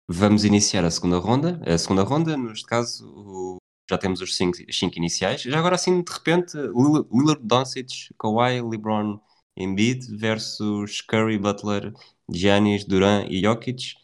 vamos 0.08 0.44
iniciar 0.44 0.84
a 0.84 0.92
segunda 0.92 1.18
ronda. 1.18 1.62
A 1.66 1.78
segunda 1.78 2.04
ronda, 2.04 2.36
neste 2.36 2.66
caso, 2.66 3.58
já 3.90 3.98
temos 3.98 4.22
os 4.22 4.36
cinco, 4.36 4.58
cinco 4.72 4.98
iniciais. 4.98 5.42
Já 5.42 5.60
agora, 5.60 5.76
assim, 5.76 6.02
de 6.02 6.12
repente, 6.12 6.58
Lillard, 6.58 7.42
Doncic, 7.42 8.14
Kawhi, 8.20 8.62
LeBron, 8.62 9.20
Embiid 9.58 10.16
versus 10.18 11.02
Curry, 11.02 11.38
Butler, 11.38 11.94
Giannis, 12.30 12.86
Durant 12.86 13.28
e 13.30 13.42
Jokic. 13.42 13.96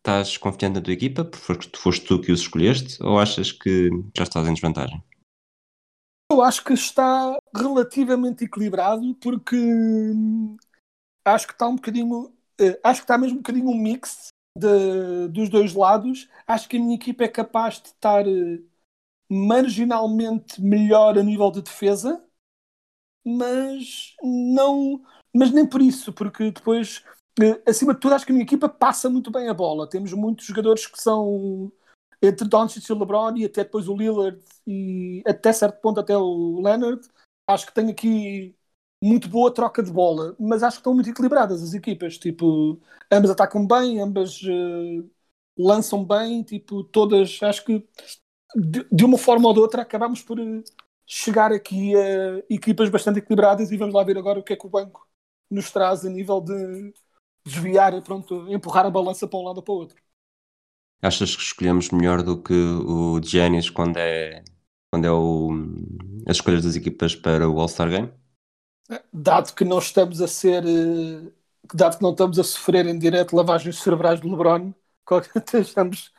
Estás 0.00 0.38
confiante 0.38 0.76
na 0.76 0.82
tua 0.82 0.94
equipa? 0.94 1.24
Porque 1.24 1.76
foste 1.76 2.06
tu 2.06 2.20
que 2.20 2.32
os 2.32 2.40
escolheste? 2.40 3.02
Ou 3.02 3.18
achas 3.18 3.52
que 3.52 3.90
já 4.16 4.24
estás 4.24 4.48
em 4.48 4.54
desvantagem? 4.54 5.02
Eu 6.32 6.42
acho 6.42 6.64
que 6.64 6.72
está 6.72 7.36
relativamente 7.54 8.44
equilibrado 8.44 9.14
porque 9.16 9.56
hum, 9.56 10.56
acho 11.24 11.46
que 11.46 11.52
está 11.52 11.68
um 11.68 11.76
bocadinho 11.76 12.32
uh, 12.60 12.80
acho 12.82 13.00
que 13.00 13.04
está 13.04 13.18
mesmo 13.18 13.38
um 13.38 13.42
bocadinho 13.42 13.68
um 13.68 13.76
mix 13.76 14.28
de, 14.56 15.28
dos 15.28 15.50
dois 15.50 15.74
lados. 15.74 16.28
Acho 16.46 16.68
que 16.68 16.78
a 16.78 16.80
minha 16.80 16.94
equipa 16.94 17.24
é 17.24 17.28
capaz 17.28 17.80
de 17.80 17.88
estar 17.88 18.26
uh, 18.26 18.70
marginalmente 19.30 20.60
melhor 20.62 21.18
a 21.18 21.22
nível 21.22 21.50
de 21.50 21.62
defesa, 21.62 22.24
mas 23.24 24.14
não, 24.22 25.02
mas 25.32 25.52
nem 25.52 25.68
por 25.68 25.80
isso, 25.80 26.12
porque 26.12 26.50
depois, 26.50 27.04
acima 27.66 27.94
de 27.94 28.00
tudo, 28.00 28.14
acho 28.14 28.26
que 28.26 28.32
a 28.32 28.34
minha 28.34 28.44
equipa 28.44 28.68
passa 28.68 29.10
muito 29.10 29.30
bem 29.30 29.48
a 29.48 29.54
bola. 29.54 29.88
Temos 29.88 30.12
muitos 30.12 30.46
jogadores 30.46 30.86
que 30.86 31.00
são 31.00 31.72
entre 32.22 32.48
Doncic 32.48 32.88
e 32.88 32.94
LeBron 32.94 33.36
e 33.36 33.44
até 33.44 33.64
depois 33.64 33.88
o 33.88 33.96
Lillard 33.96 34.40
e 34.66 35.22
até 35.26 35.52
certo 35.52 35.80
ponto 35.80 36.00
até 36.00 36.16
o 36.16 36.60
Leonard. 36.60 37.00
Acho 37.46 37.66
que 37.66 37.74
tenho 37.74 37.90
aqui 37.90 38.54
muito 39.02 39.28
boa 39.28 39.52
troca 39.52 39.82
de 39.82 39.90
bola, 39.90 40.36
mas 40.38 40.62
acho 40.62 40.76
que 40.76 40.80
estão 40.80 40.94
muito 40.94 41.10
equilibradas 41.10 41.62
as 41.62 41.74
equipas. 41.74 42.18
Tipo, 42.18 42.80
ambas 43.10 43.30
atacam 43.30 43.66
bem, 43.66 44.00
ambas 44.00 44.42
uh, 44.42 45.10
lançam 45.58 46.04
bem, 46.04 46.42
tipo, 46.42 46.84
todas, 46.84 47.38
acho 47.42 47.64
que 47.64 47.86
de, 48.56 48.86
de, 48.90 49.04
uma 49.04 49.18
forma 49.18 49.48
ou 49.48 49.54
de 49.54 49.60
outra 49.60 49.82
acabamos 49.82 50.22
por 50.22 50.38
eh, 50.40 50.62
chegar 51.06 51.52
aqui 51.52 51.94
a 51.96 52.42
equipas 52.50 52.88
bastante 52.88 53.18
equilibradas 53.20 53.70
e 53.70 53.76
vamos 53.76 53.94
lá 53.94 54.02
ver 54.04 54.18
agora 54.18 54.40
o 54.40 54.42
que 54.42 54.52
é 54.52 54.56
que 54.56 54.66
o 54.66 54.70
banco 54.70 55.06
nos 55.50 55.70
traz 55.70 56.04
a 56.04 56.10
nível 56.10 56.40
de 56.40 56.92
desviar, 57.44 58.00
pronto, 58.02 58.50
empurrar 58.52 58.86
a 58.86 58.90
balança 58.90 59.26
para 59.26 59.38
um 59.38 59.44
lado 59.44 59.58
ou 59.58 59.62
para 59.62 59.72
o 59.72 59.76
outro. 59.76 60.02
Achas 61.02 61.34
que 61.34 61.42
escolhemos 61.42 61.90
melhor 61.90 62.22
do 62.22 62.42
que 62.42 62.52
o 62.52 63.20
Giannis 63.22 63.70
quando 63.70 63.96
é, 63.96 64.44
quando 64.92 65.04
é 65.06 65.10
o, 65.10 65.50
as 66.26 66.36
escolhas 66.36 66.64
das 66.64 66.76
equipas 66.76 67.14
para 67.16 67.48
o 67.48 67.58
All-Star 67.58 67.88
Game? 67.88 68.12
dado 69.12 69.54
que 69.54 69.64
não 69.64 69.78
estamos 69.78 70.20
a 70.20 70.26
ser, 70.26 70.64
eh, 70.64 71.32
dado 71.74 71.96
que 71.96 72.02
não 72.02 72.10
estamos 72.10 72.38
a 72.38 72.44
sofrer 72.44 72.86
em 72.86 72.98
direto 72.98 73.36
lavagens 73.36 73.78
cerebrais 73.80 74.20
de 74.20 74.28
LeBron, 74.28 74.72
estamos, 75.54 76.12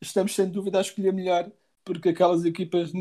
estamos 0.00 0.34
sem 0.34 0.48
dúvida 0.48 0.78
a 0.78 0.80
escolher 0.80 1.12
melhor, 1.12 1.50
porque 1.84 2.10
aquelas 2.10 2.44
equipas, 2.44 2.92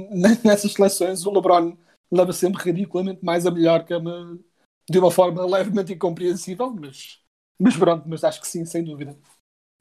nessas 0.44 0.74
seleções, 0.74 1.26
o 1.26 1.32
LeBron 1.32 1.78
leva 2.12 2.34
sempre 2.34 2.64
ridiculamente 2.64 3.24
mais 3.24 3.46
a 3.46 3.52
melhor, 3.52 3.86
que 3.86 3.94
é 3.94 3.98
uma, 3.98 4.40
de 4.90 5.00
uma 5.00 5.12
forma 5.12 5.46
levemente 5.46 5.94
incompreensível, 5.94 6.72
mas, 6.72 7.24
mas 7.60 7.76
pronto, 7.76 8.08
mas 8.08 8.24
acho 8.24 8.42
que 8.42 8.48
sim, 8.48 8.66
sem 8.66 8.84
dúvida. 8.84 9.18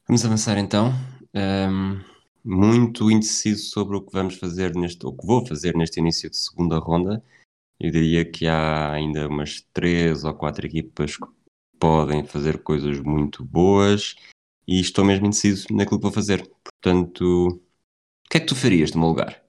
Vamos 0.07 0.23
avançar 0.23 0.57
então. 0.57 0.93
Um, 1.33 1.99
muito 2.43 3.09
indeciso 3.09 3.69
sobre 3.69 3.97
o 3.97 4.01
que 4.01 4.13
vamos 4.13 4.35
fazer 4.35 4.75
neste, 4.75 5.05
o 5.05 5.11
que 5.11 5.25
vou 5.25 5.45
fazer 5.45 5.75
neste 5.75 5.99
início 5.99 6.29
de 6.29 6.37
segunda 6.37 6.77
ronda. 6.77 7.23
Eu 7.79 7.91
diria 7.91 8.23
que 8.23 8.47
há 8.47 8.91
ainda 8.91 9.27
umas 9.27 9.61
três 9.73 10.23
ou 10.23 10.33
quatro 10.33 10.65
equipas 10.65 11.17
que 11.17 11.27
podem 11.79 12.23
fazer 12.25 12.59
coisas 12.59 12.99
muito 12.99 13.43
boas 13.43 14.15
e 14.67 14.79
estou 14.79 15.03
mesmo 15.03 15.25
indeciso 15.25 15.67
naquilo 15.71 15.99
que 15.99 16.03
vou 16.03 16.11
fazer. 16.11 16.49
Portanto, 16.63 17.47
o 17.47 18.29
que 18.29 18.37
é 18.37 18.39
que 18.39 18.45
tu 18.45 18.55
farias 18.55 18.91
no 18.93 18.99
meu 18.99 19.09
lugar? 19.09 19.43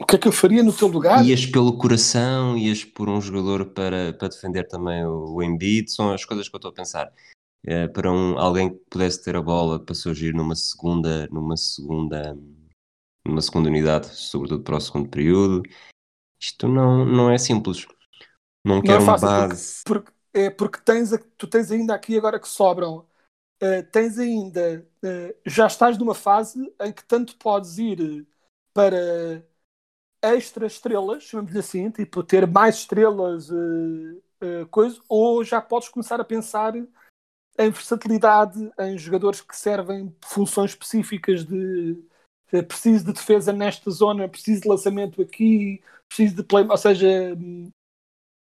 O 0.00 0.04
que 0.04 0.16
é 0.16 0.18
que 0.18 0.26
eu 0.26 0.32
faria 0.32 0.62
no 0.62 0.72
teu 0.72 0.88
lugar? 0.88 1.24
Ias 1.24 1.46
pelo 1.46 1.78
coração, 1.78 2.58
ias 2.58 2.84
por 2.84 3.08
um 3.08 3.20
jogador 3.20 3.66
para, 3.66 4.12
para 4.12 4.28
defender 4.28 4.66
também 4.66 5.04
o, 5.04 5.34
o 5.34 5.42
Embiid, 5.42 5.90
são 5.92 6.12
as 6.12 6.24
coisas 6.24 6.48
que 6.48 6.54
eu 6.54 6.58
estou 6.58 6.70
a 6.70 6.74
pensar. 6.74 7.12
É, 7.64 7.86
para 7.86 8.10
um, 8.10 8.38
alguém 8.38 8.70
que 8.70 8.84
pudesse 8.90 9.22
ter 9.22 9.36
a 9.36 9.42
bola 9.42 9.78
para 9.78 9.94
surgir 9.94 10.34
numa 10.34 10.56
segunda, 10.56 11.28
numa 11.28 11.56
segunda, 11.56 12.36
numa 13.24 13.40
segunda 13.40 13.68
unidade, 13.68 14.08
sobretudo 14.08 14.64
para 14.64 14.76
o 14.76 14.80
segundo 14.80 15.08
período, 15.08 15.62
isto 16.40 16.66
não, 16.66 17.04
não 17.04 17.30
é 17.30 17.38
simples. 17.38 17.86
Não, 18.64 18.82
não 18.82 18.94
é 18.94 19.18
base. 19.18 19.82
Porque, 19.84 20.10
porque, 20.10 20.38
é 20.38 20.50
porque 20.50 20.78
tens, 20.80 21.10
tu 21.38 21.46
tens 21.46 21.70
ainda 21.70 21.94
aqui 21.94 22.16
agora 22.16 22.40
que 22.40 22.48
sobram. 22.48 23.06
Uh, 23.62 23.82
tens 23.92 24.18
ainda. 24.18 24.84
Uh, 25.04 25.34
já 25.46 25.68
estás 25.68 25.96
numa 25.96 26.14
fase 26.14 26.60
em 26.80 26.92
que 26.92 27.04
tanto 27.04 27.36
podes 27.36 27.78
ir 27.78 28.26
para 28.74 29.44
extra 30.20 30.66
estrelas, 30.66 31.24
chamamos-lhe 31.24 31.58
assim, 31.58 31.90
tipo 31.90 32.22
ter 32.22 32.46
mais 32.46 32.76
estrelas, 32.76 33.50
uh, 33.50 34.66
coisa, 34.70 35.00
ou 35.08 35.44
já 35.44 35.60
podes 35.60 35.88
começar 35.88 36.20
a 36.20 36.24
pensar 36.24 36.74
em 37.58 37.70
versatilidade, 37.70 38.72
em 38.78 38.96
jogadores 38.98 39.40
que 39.40 39.56
servem 39.56 40.14
funções 40.24 40.70
específicas 40.70 41.44
de 41.44 42.02
preciso 42.68 43.06
de 43.06 43.12
defesa 43.14 43.52
nesta 43.52 43.90
zona, 43.90 44.28
preciso 44.28 44.62
de 44.62 44.68
lançamento 44.68 45.22
aqui, 45.22 45.82
preciso 46.06 46.36
de 46.36 46.42
play, 46.42 46.66
ou 46.68 46.76
seja, 46.76 47.08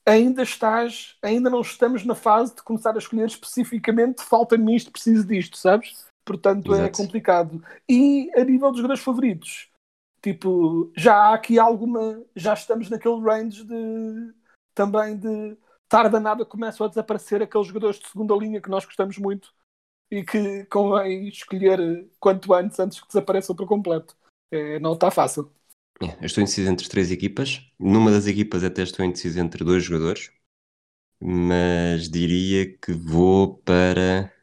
ainda 0.06 0.42
estás, 0.42 1.16
ainda 1.22 1.50
não 1.50 1.62
estamos 1.62 2.04
na 2.04 2.16
fase 2.16 2.56
de 2.56 2.64
começar 2.64 2.96
a 2.96 2.98
escolher 2.98 3.28
especificamente 3.28 4.24
falta-me 4.24 4.76
isto, 4.76 4.92
preciso 4.92 5.28
disto, 5.28 5.58
sabes? 5.58 6.08
Portanto 6.26 6.74
é 6.74 6.78
Exato. 6.78 7.02
é 7.02 7.06
complicado. 7.06 7.64
E 7.88 8.32
a 8.36 8.44
nível 8.44 8.70
dos 8.72 8.78
jogadores 8.78 9.04
favoritos, 9.04 9.70
tipo, 10.22 10.92
já 10.96 11.16
há 11.16 11.34
aqui 11.36 11.60
alguma, 11.60 12.24
já 12.36 12.54
estamos 12.54 12.90
naquele 12.90 13.22
range 13.22 13.64
de 13.64 14.34
também 14.74 15.16
de 15.18 15.56
tarda 15.94 16.20
nada 16.20 16.44
começam 16.44 16.88
a 16.88 16.90
desaparecer 16.90 17.44
aqueles 17.44 17.68
jogadores 17.68 18.00
de 18.00 18.08
segunda 18.08 18.36
linha 18.36 18.60
que 18.60 18.68
nós 18.68 18.84
gostamos 18.84 19.16
muito 19.20 19.54
e 20.10 20.24
que 20.24 20.66
convém 20.66 21.28
escolher 21.28 22.10
quanto 22.20 22.52
antes 22.52 22.80
antes 22.80 23.00
que 23.00 23.06
desapareçam 23.06 23.56
por 23.56 23.68
completo. 23.68 24.18
É, 24.50 24.80
não 24.80 24.94
está 24.94 25.12
fácil. 25.12 25.54
É, 26.02 26.18
eu 26.20 26.26
estou 26.26 26.42
indeciso 26.42 26.68
entre 26.68 26.90
três 26.90 27.12
equipas. 27.12 27.62
Numa 27.80 28.10
das 28.10 28.26
equipas 28.26 28.64
até 28.64 28.82
estou 28.82 29.06
indeciso 29.06 29.40
entre 29.40 29.64
dois 29.64 29.84
jogadores. 29.84 30.32
Mas 31.22 32.10
diria 32.10 32.76
que 32.76 32.92
vou 32.92 33.58
para 33.58 34.34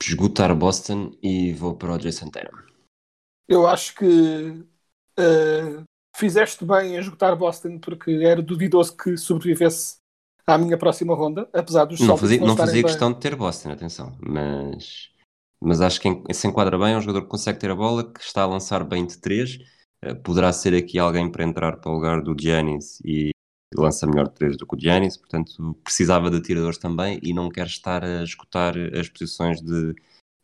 esgotar 0.00 0.54
Boston 0.54 1.18
e 1.20 1.52
vou 1.52 1.76
para 1.76 1.94
o 1.94 1.98
Jason 1.98 2.30
Tatum. 2.30 2.56
Eu 3.48 3.66
acho 3.66 3.92
que 3.96 4.04
uh, 5.18 5.82
fizeste 6.16 6.64
bem 6.64 6.94
em 6.94 6.98
esgotar 6.98 7.36
Boston 7.36 7.80
porque 7.80 8.12
era 8.22 8.40
duvidoso 8.40 8.96
que 8.96 9.16
sobrevivesse 9.16 9.96
à 10.46 10.56
minha 10.56 10.78
próxima 10.78 11.14
ronda, 11.14 11.48
apesar 11.52 11.84
dos 11.84 12.00
não 12.00 12.16
fazia, 12.16 12.40
não, 12.40 12.56
fazia 12.56 12.82
questão 12.82 13.08
bem. 13.08 13.16
de 13.16 13.20
ter 13.20 13.36
Boston, 13.36 13.72
atenção, 13.72 14.16
mas 14.20 15.10
mas 15.60 15.80
acho 15.80 16.00
que 16.00 16.34
se 16.34 16.46
enquadra 16.46 16.78
bem, 16.78 16.92
é 16.92 16.96
um 16.96 17.00
jogador 17.00 17.22
que 17.22 17.30
consegue 17.30 17.58
ter 17.58 17.70
a 17.70 17.74
bola, 17.74 18.12
que 18.12 18.20
está 18.20 18.42
a 18.42 18.46
lançar 18.46 18.84
bem 18.84 19.06
de 19.06 19.18
3, 19.18 19.58
uh, 20.04 20.16
poderá 20.22 20.52
ser 20.52 20.74
aqui 20.74 20.98
alguém 20.98 21.30
para 21.30 21.44
entrar 21.44 21.78
para 21.78 21.90
o 21.90 21.94
lugar 21.94 22.22
do 22.22 22.36
Giannis 22.38 23.00
e 23.04 23.30
lança 23.74 24.06
melhor 24.06 24.28
de 24.28 24.34
3 24.34 24.56
do 24.56 24.66
que 24.66 24.76
o 24.76 24.78
Giannis, 24.78 25.16
portanto 25.16 25.74
precisava 25.82 26.30
de 26.30 26.40
tiradores 26.40 26.78
também 26.78 27.18
e 27.22 27.32
não 27.32 27.50
quer 27.50 27.66
estar 27.66 28.04
a 28.04 28.22
escutar 28.22 28.74
as 28.78 29.08
posições 29.08 29.60
de, 29.60 29.94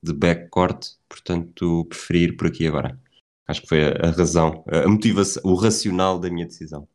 de 0.03 0.13
backcourt, 0.13 0.95
portanto 1.09 1.85
preferir 1.85 2.37
por 2.37 2.49
aqui 2.49 2.67
agora. 2.67 2.99
Acho 3.47 3.63
que 3.63 3.69
foi 3.69 3.85
a, 3.85 4.09
a 4.09 4.11
razão, 4.11 4.65
a 4.67 4.89
motivação, 4.89 5.43
o 5.45 5.55
racional 5.55 6.19
da 6.19 6.31
minha 6.31 6.47
decisão. 6.47 6.89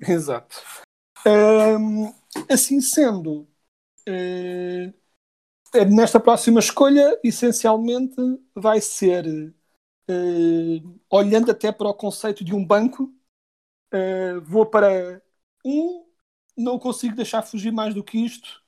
Exato. 0.00 0.56
Um, 1.26 2.12
assim 2.48 2.80
sendo, 2.80 3.48
uh, 4.08 4.94
nesta 5.90 6.20
próxima 6.20 6.60
escolha, 6.60 7.18
essencialmente 7.24 8.16
vai 8.54 8.80
ser 8.80 9.26
uh, 10.10 11.00
olhando 11.10 11.50
até 11.50 11.72
para 11.72 11.88
o 11.88 11.94
conceito 11.94 12.44
de 12.44 12.54
um 12.54 12.64
banco. 12.64 13.12
Uh, 13.94 14.40
vou 14.42 14.66
para 14.66 15.22
um, 15.64 16.06
não 16.56 16.78
consigo 16.78 17.16
deixar 17.16 17.42
fugir 17.42 17.72
mais 17.72 17.94
do 17.94 18.04
que 18.04 18.18
isto. 18.24 18.62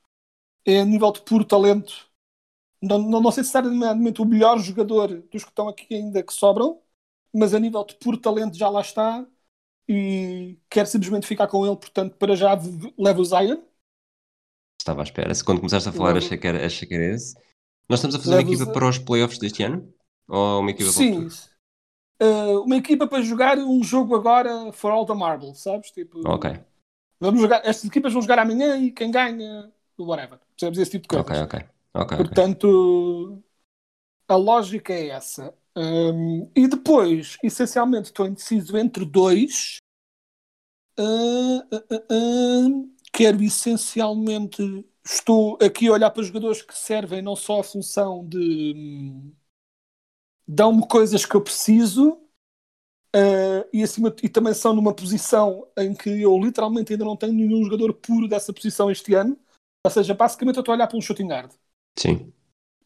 É 0.67 0.81
a 0.81 0.85
nível 0.85 1.13
de 1.13 1.23
puro 1.23 1.45
talento. 1.45 2.09
Não, 2.83 2.99
não, 2.99 3.21
não 3.21 3.33
sei 3.33 3.45
se 3.45 3.55
necessariamente 3.59 4.23
o 4.23 4.25
melhor 4.27 4.59
jogador 4.61 5.09
dos 5.33 5.45
que 5.45 5.51
estão 5.51 5.69
aqui 5.69 5.95
ainda 5.95 6.23
que 6.23 6.33
sobram, 6.33 6.81
mas 7.35 7.55
a 7.55 7.61
nível 7.61 7.85
de 7.85 7.97
puro 7.97 8.19
talento 8.19 8.57
já 8.57 8.69
lá 8.69 8.81
está 8.83 9.27
e 9.89 10.59
quero 10.69 10.89
simplesmente 10.89 11.27
ficar 11.27 11.47
com 11.47 11.67
ele, 11.67 11.77
portanto, 11.77 12.17
para 12.17 12.35
já 12.35 12.59
levo 12.99 13.21
o 13.21 13.25
Zion. 13.25 13.63
Estava 14.81 15.03
à 15.03 15.05
espera. 15.05 15.33
Quando 15.45 15.59
começaste 15.59 15.89
a 15.89 15.93
falar, 15.93 16.17
achei 16.17 16.37
que, 16.37 16.47
era, 16.47 16.65
achei 16.65 16.87
que 16.87 16.95
era 16.95 17.15
esse. 17.15 17.35
Nós 17.89 17.99
estamos 17.99 18.17
a 18.17 18.19
fazer 18.19 18.37
levo 18.37 18.49
uma 18.49 18.55
equipa 18.55 18.73
para 18.73 18.89
os 18.89 18.99
playoffs 18.99 19.39
deste 19.39 19.63
ano? 19.63 19.93
Ou 20.29 20.61
uma 20.61 20.71
equipa 20.71 20.91
Sim. 20.91 21.29
Uh, 22.23 22.61
uma 22.65 22.77
equipa 22.77 23.07
para 23.07 23.23
jogar 23.23 23.59
um 23.59 23.83
jogo 23.83 24.15
agora 24.15 24.73
for 24.73 24.91
all 24.91 25.05
the 25.05 25.15
marble, 25.15 25.55
sabes? 25.55 25.91
Tipo, 25.91 26.27
ok. 26.27 26.59
Vamos 27.21 27.41
jogar, 27.41 27.61
estas 27.65 27.85
equipas 27.85 28.13
vão 28.13 28.23
jogar 28.23 28.39
amanhã 28.39 28.77
e 28.77 28.91
quem 28.91 29.11
ganha, 29.11 29.73
whatever. 29.99 30.39
Percebes 30.57 30.79
esse 30.79 30.91
tipo 30.93 31.03
de 31.03 31.09
coisa? 31.09 31.45
Ok, 31.45 31.59
ok. 31.59 31.69
okay 31.95 32.17
Portanto, 32.19 33.33
okay. 33.33 33.45
a 34.29 34.37
lógica 34.37 34.93
é 34.93 35.09
essa. 35.09 35.55
Um, 35.77 36.51
e 36.55 36.69
depois, 36.69 37.37
essencialmente, 37.43 38.07
estou 38.07 38.27
indeciso 38.27 38.77
entre 38.77 39.05
dois. 39.05 39.79
Uh, 40.99 41.59
uh, 41.59 42.79
uh, 42.79 42.95
quero 43.13 43.43
essencialmente. 43.43 44.87
Estou 45.05 45.59
aqui 45.61 45.89
a 45.89 45.93
olhar 45.93 46.11
para 46.11 46.23
jogadores 46.23 46.63
que 46.63 46.77
servem 46.77 47.21
não 47.21 47.35
só 47.35 47.61
a 47.61 47.65
função 47.65 48.27
de. 48.27 48.73
Um, 48.77 49.33
dão-me 50.47 50.87
coisas 50.87 51.27
que 51.27 51.35
eu 51.35 51.43
preciso. 51.43 52.21
e, 53.73 53.83
acima, 53.83 54.15
e 54.23 54.29
também 54.29 54.55
são 54.55 54.75
numa 54.75 54.95
posição 54.95 55.67
em 55.77 55.95
que 55.95 56.09
eu 56.23 56.39
literalmente 56.39 56.93
ainda 56.93 57.05
não 57.05 57.17
tenho 57.17 57.33
nenhum 57.33 57.65
jogador 57.65 57.93
puro 57.95 58.29
dessa 58.29 58.53
posição 58.53 58.91
este 58.91 59.15
ano. 59.15 59.39
Ou 59.85 59.91
seja, 59.91 60.15
basicamente 60.15 60.57
eu 60.57 60.61
estou 60.61 60.73
a 60.73 60.77
olhar 60.77 60.87
para 60.87 60.97
um 60.97 61.01
shooting 61.01 61.29
guard. 61.29 61.53
Sim. 61.99 62.33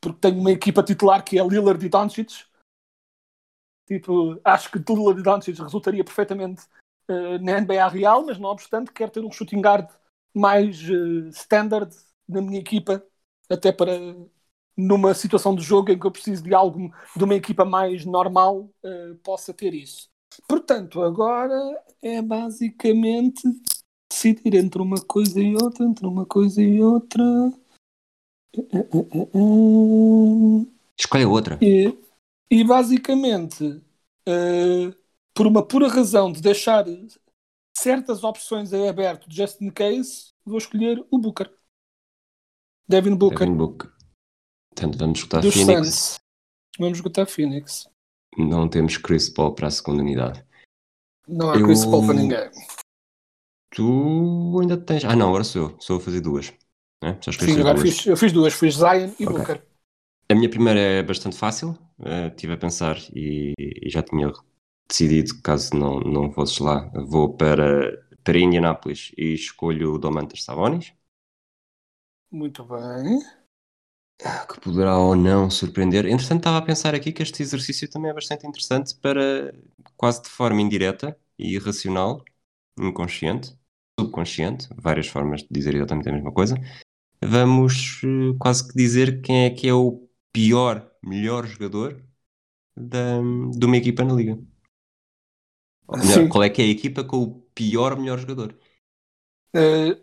Porque 0.01 0.18
tenho 0.20 0.40
uma 0.40 0.51
equipa 0.51 0.83
titular 0.83 1.22
que 1.24 1.38
é 1.38 1.46
Lillard 1.46 1.85
e 1.85 1.88
Doncic 1.88 2.47
Tipo, 3.88 4.38
acho 4.44 4.70
que 4.70 4.79
Lillard 4.79 5.18
e 5.18 5.22
Doncic 5.22 5.59
resultaria 5.59 6.05
perfeitamente 6.05 6.62
uh, 7.11 7.42
na 7.42 7.59
NBA 7.59 7.88
real, 7.88 8.24
mas 8.27 8.38
não 8.38 8.51
obstante, 8.51 8.92
quero 8.92 9.11
ter 9.11 9.24
um 9.24 9.33
shooting 9.33 9.62
guard 9.62 9.88
mais 10.35 10.79
uh, 10.90 11.29
standard 11.31 11.90
na 12.29 12.42
minha 12.42 12.61
equipa, 12.61 13.03
até 13.48 13.72
para 13.72 13.92
numa 14.77 15.14
situação 15.14 15.55
de 15.55 15.62
jogo 15.62 15.90
em 15.90 15.98
que 15.98 16.07
eu 16.07 16.11
preciso 16.11 16.42
de 16.44 16.55
algo 16.55 16.92
de 17.16 17.24
uma 17.24 17.35
equipa 17.35 17.64
mais 17.64 18.05
normal 18.05 18.70
uh, 18.85 19.14
possa 19.24 19.55
ter 19.55 19.72
isso. 19.72 20.11
Portanto, 20.46 21.03
agora 21.03 21.57
é 22.03 22.20
basicamente 22.20 23.42
decidir 24.11 24.55
entre 24.55 24.83
uma 24.83 25.01
coisa 25.01 25.40
e 25.40 25.55
outra, 25.55 25.87
entre 25.87 26.07
uma 26.07 26.27
coisa 26.27 26.62
e 26.62 26.83
outra. 26.83 27.24
Escolhe 30.98 31.24
outra. 31.24 31.59
E 32.50 32.64
basicamente, 32.64 33.64
uh, 33.64 34.94
por 35.34 35.46
uma 35.46 35.66
pura 35.66 35.88
razão 35.88 36.32
de 36.32 36.40
deixar 36.40 36.84
certas 37.76 38.24
opções 38.24 38.72
em 38.72 38.88
aberto, 38.88 39.26
just 39.30 39.61
in 39.61 39.70
case, 39.70 40.32
vou 40.44 40.58
escolher 40.58 41.04
o 41.11 41.18
Booker. 41.18 41.52
Devin 42.88 43.14
Booker. 43.14 43.38
Devin 43.40 43.56
Booker. 43.56 43.92
Portanto, 44.74 44.98
vamos 44.98 45.18
escutar 45.18 45.40
Dos 45.40 45.54
Phoenix. 45.54 45.87
Suns. 45.87 46.20
Vamos 46.78 46.98
escutar 46.98 47.26
Phoenix. 47.26 47.88
Não 48.37 48.68
temos 48.68 48.96
Chris 48.96 49.28
Paul 49.28 49.54
para 49.54 49.68
a 49.68 49.70
segunda 49.70 50.02
unidade. 50.02 50.44
Não 51.26 51.50
há 51.50 51.56
eu... 51.56 51.64
Chris 51.64 51.84
Paul 51.84 52.06
para 52.06 52.14
ninguém. 52.14 52.50
Tu 53.70 54.58
ainda 54.61 54.76
tens. 54.76 55.04
Ah, 55.04 55.14
não, 55.14 55.28
agora 55.28 55.44
sou 55.44 55.70
eu. 55.70 55.76
Sou 55.80 55.98
a 55.98 56.00
fazer 56.00 56.20
duas. 56.20 56.52
É? 57.02 57.16
Sim, 57.30 57.61
agora 57.61 57.78
fiz, 57.78 58.06
eu 58.06 58.16
fiz 58.16 58.32
duas. 58.32 58.54
Fiz 58.54 58.76
Zion 58.76 59.12
e 59.18 59.26
okay. 59.26 59.26
Booker. 59.26 59.66
A 60.30 60.34
minha 60.34 60.48
primeira 60.48 60.80
é 60.80 61.02
bastante 61.02 61.37
fácil, 61.37 61.78
uh, 62.00 62.28
estive 62.28 62.54
a 62.54 62.56
pensar 62.56 62.96
e, 63.14 63.52
e, 63.58 63.90
já 63.90 64.02
tinha 64.02 64.32
decidido, 64.88 65.40
caso 65.42 65.74
não, 65.76 66.00
não 66.00 66.32
fosses 66.32 66.58
lá, 66.58 66.90
vou 67.06 67.37
para, 67.37 68.02
para 68.24 68.38
Indianápolis 68.38 69.12
e 69.16 69.34
escolho 69.34 69.94
o 69.94 69.98
Domantas 69.98 70.42
Sabonis. 70.42 70.92
Muito 72.30 72.64
bem. 72.64 73.20
Que 74.48 74.61
poderá 74.61 74.98
ou 74.98 75.14
não 75.14 75.48
surpreender. 75.48 76.04
Entretanto, 76.06 76.38
estava 76.40 76.58
a 76.58 76.62
pensar 76.62 76.94
aqui 76.94 77.12
que 77.12 77.22
este 77.22 77.40
exercício 77.42 77.88
também 77.88 78.11
é 78.11 78.14
bastante 78.14 78.46
interessante 78.46 78.94
para, 78.96 79.54
quase 79.96 80.22
de 80.22 80.28
forma 80.28 80.61
indireta 80.61 81.16
e 81.38 81.54
irracional, 81.54 82.24
inconsciente, 82.78 83.56
subconsciente, 83.98 84.68
várias 84.76 85.06
formas 85.06 85.42
de 85.42 85.48
dizer 85.50 85.74
exatamente 85.74 86.08
a 86.08 86.12
mesma 86.12 86.32
coisa, 86.32 86.56
vamos 87.22 88.02
uh, 88.02 88.37
quase 88.38 88.68
que 88.68 88.74
dizer 88.74 89.20
quem 89.22 89.44
é 89.44 89.50
que 89.50 89.68
é 89.68 89.74
o 89.74 90.08
pior, 90.32 90.90
melhor 91.02 91.46
jogador 91.46 92.02
da, 92.76 93.20
de 93.56 93.66
uma 93.66 93.76
equipa 93.76 94.04
na 94.04 94.14
liga. 94.14 94.38
Melhor, 95.90 96.28
qual 96.28 96.44
é 96.44 96.50
que 96.50 96.61
é 96.61 96.64
a 96.66 96.68
equipa 96.68 97.02
com 97.02 97.22
o 97.22 97.40
pior, 97.54 97.98
melhor 97.98 98.18
jogador? 98.18 98.54
Uh, 99.56 99.98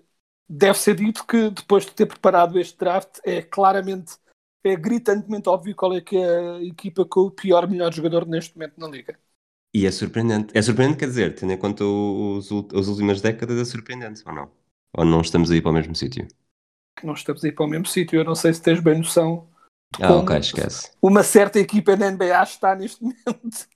deve 0.49 0.79
ser 0.79 0.95
dito 0.95 1.25
que 1.25 1.49
depois 1.51 1.86
de 1.86 1.91
ter 1.91 2.08
preparado 2.08 2.60
este 2.60 2.77
draft, 2.77 3.19
é 3.23 3.41
claramente, 3.41 4.13
é 4.63 4.75
gritantemente 4.75 5.47
óbvio 5.47 5.75
qual 5.75 5.93
é 5.93 6.01
que 6.01 6.17
é 6.17 6.39
a 6.39 6.63
equipa 6.63 7.05
com 7.05 7.21
o 7.21 7.31
pior, 7.31 7.69
melhor 7.69 7.93
jogador 7.93 8.25
neste 8.25 8.55
momento 8.58 8.79
na 8.79 8.88
liga. 8.88 9.17
E 9.73 9.86
é 9.86 9.91
surpreendente. 9.91 10.58
É 10.58 10.62
surpreendente, 10.62 10.99
quer 10.99 11.08
dizer, 11.08 11.36
tendo 11.36 11.51
em 11.51 11.58
conta 11.58 11.84
os, 11.84 12.49
as 12.73 12.88
últimas 12.88 13.21
décadas, 13.21 13.60
é 13.60 13.65
surpreendente, 13.65 14.23
ou 14.25 14.34
não? 14.34 14.51
Ou 14.97 15.05
não 15.05 15.21
estamos 15.21 15.51
aí 15.51 15.62
para 15.62 15.71
o 15.71 15.73
mesmo 15.73 15.93
sítio? 15.93 16.27
Não 17.03 17.13
estamos 17.13 17.43
aí 17.43 17.51
para 17.51 17.65
o 17.65 17.67
mesmo 17.67 17.86
sítio. 17.86 18.19
Eu 18.19 18.23
não 18.23 18.36
sei 18.36 18.53
se 18.53 18.62
tens 18.62 18.79
bem 18.79 18.97
noção 18.97 19.49
ah, 20.02 20.15
ok, 20.15 20.38
esquece. 20.38 20.91
Uma 21.02 21.24
certa 21.24 21.60
equipa 21.60 21.95
da 21.95 22.12
NBA 22.12 22.43
está 22.43 22.76
neste 22.76 23.02
momento. 23.04 23.67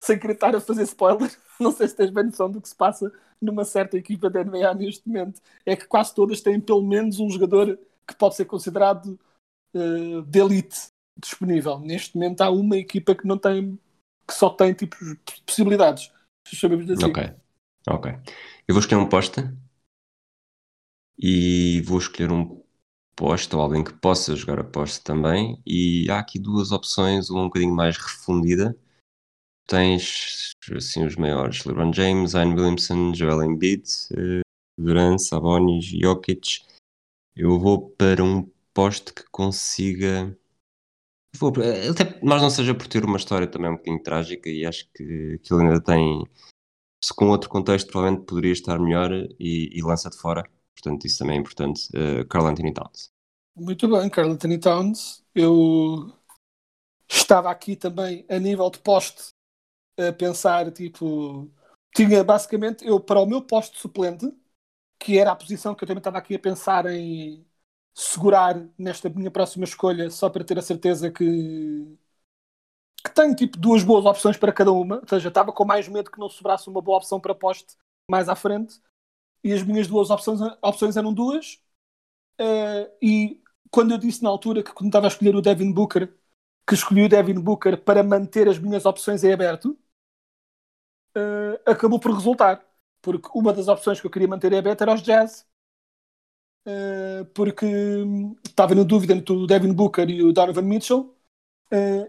Sem 0.00 0.18
querer 0.18 0.34
estar 0.34 0.54
a 0.54 0.60
fazer 0.60 0.82
spoiler, 0.82 1.30
não 1.58 1.72
sei 1.72 1.88
se 1.88 1.96
tens 1.96 2.10
bem 2.10 2.24
noção 2.24 2.50
do 2.50 2.60
que 2.60 2.68
se 2.68 2.74
passa 2.74 3.10
numa 3.40 3.64
certa 3.64 3.96
equipa 3.96 4.28
da 4.28 4.44
NBA 4.44 4.74
neste 4.74 5.08
momento. 5.08 5.40
É 5.64 5.74
que 5.74 5.86
quase 5.86 6.14
todas 6.14 6.40
têm 6.40 6.60
pelo 6.60 6.82
menos 6.82 7.18
um 7.18 7.30
jogador 7.30 7.78
que 8.06 8.14
pode 8.14 8.36
ser 8.36 8.44
considerado 8.44 9.18
uh, 9.74 10.22
de 10.22 10.38
elite 10.38 10.88
disponível. 11.18 11.78
Neste 11.78 12.14
momento 12.16 12.42
há 12.42 12.50
uma 12.50 12.76
equipa 12.76 13.14
que 13.14 13.26
não 13.26 13.38
tem, 13.38 13.78
que 14.26 14.34
só 14.34 14.50
tem 14.50 14.74
tipo 14.74 14.96
possibilidades. 15.46 16.12
Assim. 16.92 17.04
Ok, 17.04 17.34
ok. 17.88 18.12
Eu 18.68 18.74
vou 18.74 18.80
escolher 18.80 19.00
um 19.00 19.08
posta 19.08 19.56
e 21.18 21.80
vou 21.82 21.98
escolher 21.98 22.30
um 22.30 22.61
posta 23.22 23.56
ou 23.56 23.62
alguém 23.62 23.84
que 23.84 23.92
possa 23.92 24.34
jogar 24.34 24.58
a 24.58 24.64
posta 24.64 25.00
também. 25.04 25.62
E 25.64 26.10
há 26.10 26.18
aqui 26.18 26.40
duas 26.40 26.72
opções, 26.72 27.30
uma 27.30 27.42
um 27.42 27.44
bocadinho 27.44 27.72
mais 27.72 27.96
refundida. 27.96 28.76
Tens 29.68 30.50
assim 30.76 31.06
os 31.06 31.14
maiores: 31.14 31.64
LeBron 31.64 31.92
James, 31.92 32.32
Zion 32.32 32.50
Williamson, 32.50 33.14
Joel 33.14 33.44
Embiid, 33.44 33.84
uh, 34.10 34.40
Durant, 34.76 35.20
Sabonis, 35.20 35.84
Jokic. 35.84 36.64
Eu 37.36 37.60
vou 37.60 37.90
para 37.90 38.24
um 38.24 38.50
poste 38.74 39.14
que 39.14 39.22
consiga. 39.30 40.36
Vou, 41.36 41.52
até 41.90 42.20
mais 42.24 42.42
não 42.42 42.50
seja 42.50 42.74
por 42.74 42.88
ter 42.88 43.04
uma 43.04 43.16
história 43.16 43.46
também 43.46 43.70
um 43.70 43.76
bocadinho 43.76 44.02
trágica 44.02 44.50
e 44.50 44.66
acho 44.66 44.86
que, 44.92 45.38
que 45.38 45.54
ele 45.54 45.62
ainda 45.62 45.80
tem. 45.80 46.24
Se 47.02 47.14
com 47.14 47.28
outro 47.28 47.48
contexto, 47.48 47.90
provavelmente 47.90 48.26
poderia 48.26 48.52
estar 48.52 48.78
melhor 48.80 49.12
e, 49.38 49.70
e 49.78 49.80
lança 49.80 50.10
de 50.10 50.16
fora 50.16 50.44
Portanto, 50.74 51.06
isso 51.06 51.18
também 51.18 51.36
é 51.36 51.40
importante. 51.40 51.88
Uh, 51.94 52.26
Carl 52.28 52.46
Anthony 52.46 52.72
Towns. 52.72 53.10
Muito 53.54 53.88
bem, 53.88 54.08
Carl 54.10 54.30
Anthony 54.30 54.58
Towns. 54.58 55.22
Eu 55.34 56.12
estava 57.08 57.50
aqui 57.50 57.76
também 57.76 58.24
a 58.28 58.38
nível 58.38 58.70
de 58.70 58.78
poste 58.78 59.30
a 59.98 60.12
pensar, 60.12 60.72
tipo, 60.72 61.50
tinha 61.94 62.24
basicamente 62.24 62.86
eu 62.86 63.00
para 63.00 63.20
o 63.20 63.26
meu 63.26 63.42
poste 63.42 63.78
suplente, 63.78 64.32
que 64.98 65.18
era 65.18 65.32
a 65.32 65.36
posição 65.36 65.74
que 65.74 65.84
eu 65.84 65.88
também 65.88 66.00
estava 66.00 66.18
aqui 66.18 66.34
a 66.36 66.38
pensar 66.40 66.86
em 66.86 67.46
segurar 67.94 68.56
nesta 68.78 69.10
minha 69.10 69.30
próxima 69.30 69.64
escolha 69.64 70.10
só 70.10 70.30
para 70.30 70.44
ter 70.44 70.58
a 70.58 70.62
certeza 70.62 71.10
que, 71.12 71.98
que 73.04 73.14
tenho 73.14 73.34
tipo 73.34 73.58
duas 73.58 73.82
boas 73.82 74.04
opções 74.04 74.36
para 74.36 74.52
cada 74.52 74.72
uma. 74.72 75.00
Ou 75.00 75.08
seja, 75.08 75.28
estava 75.28 75.52
com 75.52 75.64
mais 75.64 75.88
medo 75.88 76.10
que 76.10 76.18
não 76.18 76.28
sobrasse 76.28 76.68
uma 76.68 76.80
boa 76.80 76.98
opção 76.98 77.20
para 77.20 77.34
poste 77.34 77.76
mais 78.10 78.28
à 78.28 78.34
frente. 78.36 78.80
E 79.44 79.52
as 79.52 79.62
minhas 79.62 79.88
duas 79.88 80.10
opções, 80.10 80.40
opções 80.62 80.96
eram 80.96 81.12
duas. 81.12 81.60
Uh, 82.40 82.90
e 83.00 83.42
quando 83.70 83.92
eu 83.92 83.98
disse 83.98 84.22
na 84.22 84.28
altura 84.28 84.62
que 84.62 84.72
quando 84.72 84.88
estava 84.88 85.06
a 85.06 85.08
escolher 85.08 85.34
o 85.34 85.42
Devin 85.42 85.72
Booker, 85.72 86.12
que 86.66 86.74
escolhi 86.74 87.04
o 87.04 87.08
Devin 87.08 87.40
Booker 87.40 87.76
para 87.76 88.02
manter 88.02 88.48
as 88.48 88.58
minhas 88.58 88.84
opções 88.84 89.24
em 89.24 89.32
aberto, 89.32 89.76
uh, 91.16 91.70
acabou 91.70 91.98
por 91.98 92.12
resultar. 92.12 92.64
Porque 93.00 93.28
uma 93.34 93.52
das 93.52 93.66
opções 93.66 94.00
que 94.00 94.06
eu 94.06 94.10
queria 94.10 94.28
manter 94.28 94.52
em 94.52 94.58
aberto 94.58 94.82
era 94.82 94.94
os 94.94 95.02
Jazz. 95.02 95.46
Uh, 96.64 97.24
porque 97.34 97.66
estava 98.46 98.74
na 98.76 98.84
dúvida 98.84 99.12
entre 99.12 99.34
o 99.34 99.46
Devin 99.46 99.72
Booker 99.72 100.08
e 100.08 100.22
o 100.22 100.32
Donovan 100.32 100.62
Mitchell. 100.62 101.16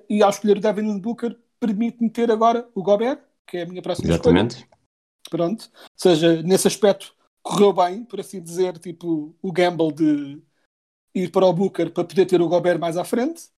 E 0.09 0.21
ao 0.21 0.29
escolher 0.29 0.57
o 0.57 0.61
Devin 0.61 0.99
Booker, 0.99 1.39
permite-me 1.57 2.09
ter 2.09 2.29
agora 2.29 2.69
o 2.75 2.83
Gobert, 2.83 3.21
que 3.47 3.57
é 3.57 3.61
a 3.63 3.65
minha 3.65 3.81
próxima 3.81 4.09
Exatamente. 4.09 4.57
escolha. 4.57 4.77
Pronto. 5.29 5.71
Ou 5.73 5.89
seja, 5.95 6.43
nesse 6.43 6.67
aspecto 6.67 7.15
correu 7.43 7.73
bem, 7.73 8.03
por 8.05 8.19
assim 8.19 8.41
dizer, 8.41 8.79
tipo 8.79 9.35
o 9.41 9.51
gamble 9.51 9.91
de 9.91 10.41
ir 11.13 11.29
para 11.29 11.45
o 11.45 11.53
Booker 11.53 11.91
para 11.91 12.05
poder 12.05 12.25
ter 12.25 12.41
o 12.41 12.47
Gobert 12.47 12.79
mais 12.79 12.97
à 12.97 13.03
frente. 13.03 13.49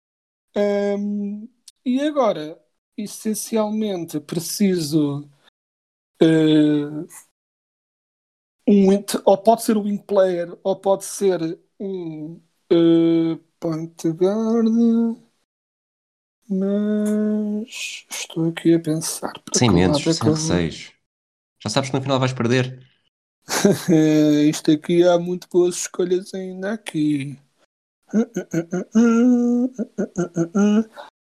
Um, 0.58 1.48
e 1.86 2.02
agora, 2.02 2.60
essencialmente, 2.98 4.20
preciso 4.20 5.30
uh, 6.22 7.08
um, 8.68 8.88
ou 9.26 9.38
pode 9.38 9.64
ser 9.64 9.78
um 9.78 9.84
wing 9.84 9.98
player, 10.00 10.58
ou 10.64 10.76
pode 10.76 11.06
ser 11.06 11.60
um 11.80 12.42
uh, 12.72 13.38
point 13.60 14.10
guard. 14.10 14.68
Mas 16.48 18.06
estou 18.10 18.50
aqui 18.50 18.76
a 18.76 18.80
pensar. 18.80 19.34
Sem 19.54 19.70
medos, 19.72 20.04
sem 20.04 20.30
receios. 20.30 20.94
Já 21.60 21.70
sabes 21.70 21.90
que 21.90 21.96
no 21.96 22.02
final 22.02 22.20
vais 22.20 22.34
perder. 22.34 22.85
Isto 24.50 24.72
aqui 24.72 25.04
há 25.04 25.20
muito 25.20 25.48
boas 25.52 25.76
escolhas 25.76 26.34
ainda 26.34 26.74
aqui. 26.74 27.38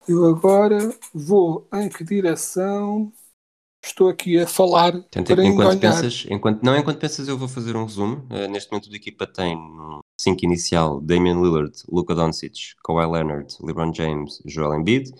Eu 0.07 0.25
agora 0.25 0.77
vou 1.13 1.67
em 1.73 1.89
que 1.89 2.03
direção? 2.03 3.11
Estou 3.83 4.09
aqui 4.09 4.37
a 4.37 4.45
falar 4.45 4.91
Tenta, 5.09 5.35
para 5.35 5.43
enquanto 5.43 5.79
pensas, 5.79 6.25
enquanto 6.29 6.61
Não, 6.61 6.77
enquanto 6.77 6.99
pensas 6.99 7.27
eu 7.27 7.37
vou 7.37 7.47
fazer 7.47 7.75
um 7.75 7.85
resumo. 7.85 8.27
Uh, 8.29 8.47
neste 8.47 8.71
momento 8.71 8.91
a 8.91 8.95
equipa 8.95 9.25
tem 9.25 9.57
5 10.19 10.45
inicial 10.45 11.01
Damian 11.01 11.41
Lillard, 11.41 11.73
Luka 11.89 12.13
Doncic, 12.13 12.75
Kawhi 12.83 13.11
Leonard, 13.11 13.55
LeBron 13.61 13.91
James, 13.93 14.41
Joel 14.45 14.75
Embiid. 14.79 15.11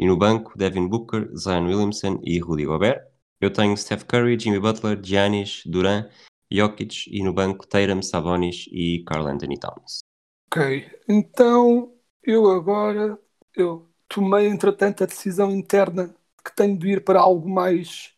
E 0.00 0.06
no 0.06 0.16
banco 0.16 0.56
Devin 0.56 0.88
Booker, 0.88 1.28
Zion 1.36 1.66
Williamson 1.66 2.20
e 2.24 2.38
Rudy 2.38 2.64
Gobert. 2.64 3.02
Eu 3.40 3.52
tenho 3.52 3.76
Steph 3.76 4.04
Curry, 4.04 4.38
Jimmy 4.38 4.58
Butler, 4.58 4.98
Giannis, 5.00 5.62
Duran, 5.64 6.08
Jokic 6.50 7.08
e 7.10 7.22
no 7.22 7.32
banco 7.32 7.66
Tatum, 7.66 8.02
Sabonis 8.02 8.66
e 8.70 9.04
Carl 9.06 9.26
Anthony 9.26 9.58
Towns. 9.58 10.00
Ok, 10.50 10.90
então 11.08 11.94
eu 12.22 12.50
agora 12.50 13.18
eu 13.54 13.88
tomei 14.08 14.46
entretanto 14.46 15.02
a 15.02 15.06
decisão 15.06 15.50
interna 15.50 16.14
que 16.44 16.54
tenho 16.54 16.78
de 16.78 16.88
ir 16.88 17.04
para 17.04 17.20
algo 17.20 17.48
mais 17.48 18.14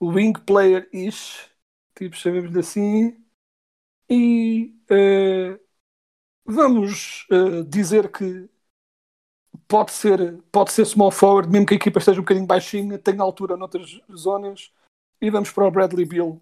wing 0.00 0.38
player-ish, 0.38 1.50
tipo 1.96 2.14
chamemos 2.14 2.56
assim, 2.56 3.16
e 4.08 4.74
uh, 4.90 5.58
vamos 6.44 7.26
uh, 7.30 7.64
dizer 7.64 8.12
que 8.12 8.48
pode 9.66 9.92
ser, 9.92 10.40
pode 10.52 10.72
ser 10.72 10.84
small 10.84 11.10
forward, 11.10 11.50
mesmo 11.50 11.66
que 11.66 11.74
a 11.74 11.76
equipa 11.76 11.98
esteja 11.98 12.20
um 12.20 12.22
bocadinho 12.22 12.46
baixinha, 12.46 12.98
tenha 12.98 13.22
altura 13.22 13.56
noutras 13.56 14.00
zonas, 14.14 14.72
e 15.20 15.30
vamos 15.30 15.50
para 15.50 15.66
o 15.66 15.70
Bradley 15.70 16.06
Bill 16.06 16.40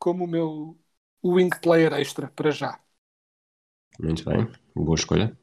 como 0.00 0.24
o 0.24 0.26
meu 0.26 0.76
wing 1.22 1.50
player 1.60 1.92
extra 1.92 2.28
para 2.34 2.50
já. 2.50 2.80
Muito 4.00 4.24
bem, 4.24 4.50
boa 4.74 4.96
escolha. 4.96 5.38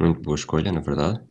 Muito 0.00 0.20
boa 0.22 0.34
escolha, 0.34 0.72
na 0.72 0.80
verdade. 0.80 1.22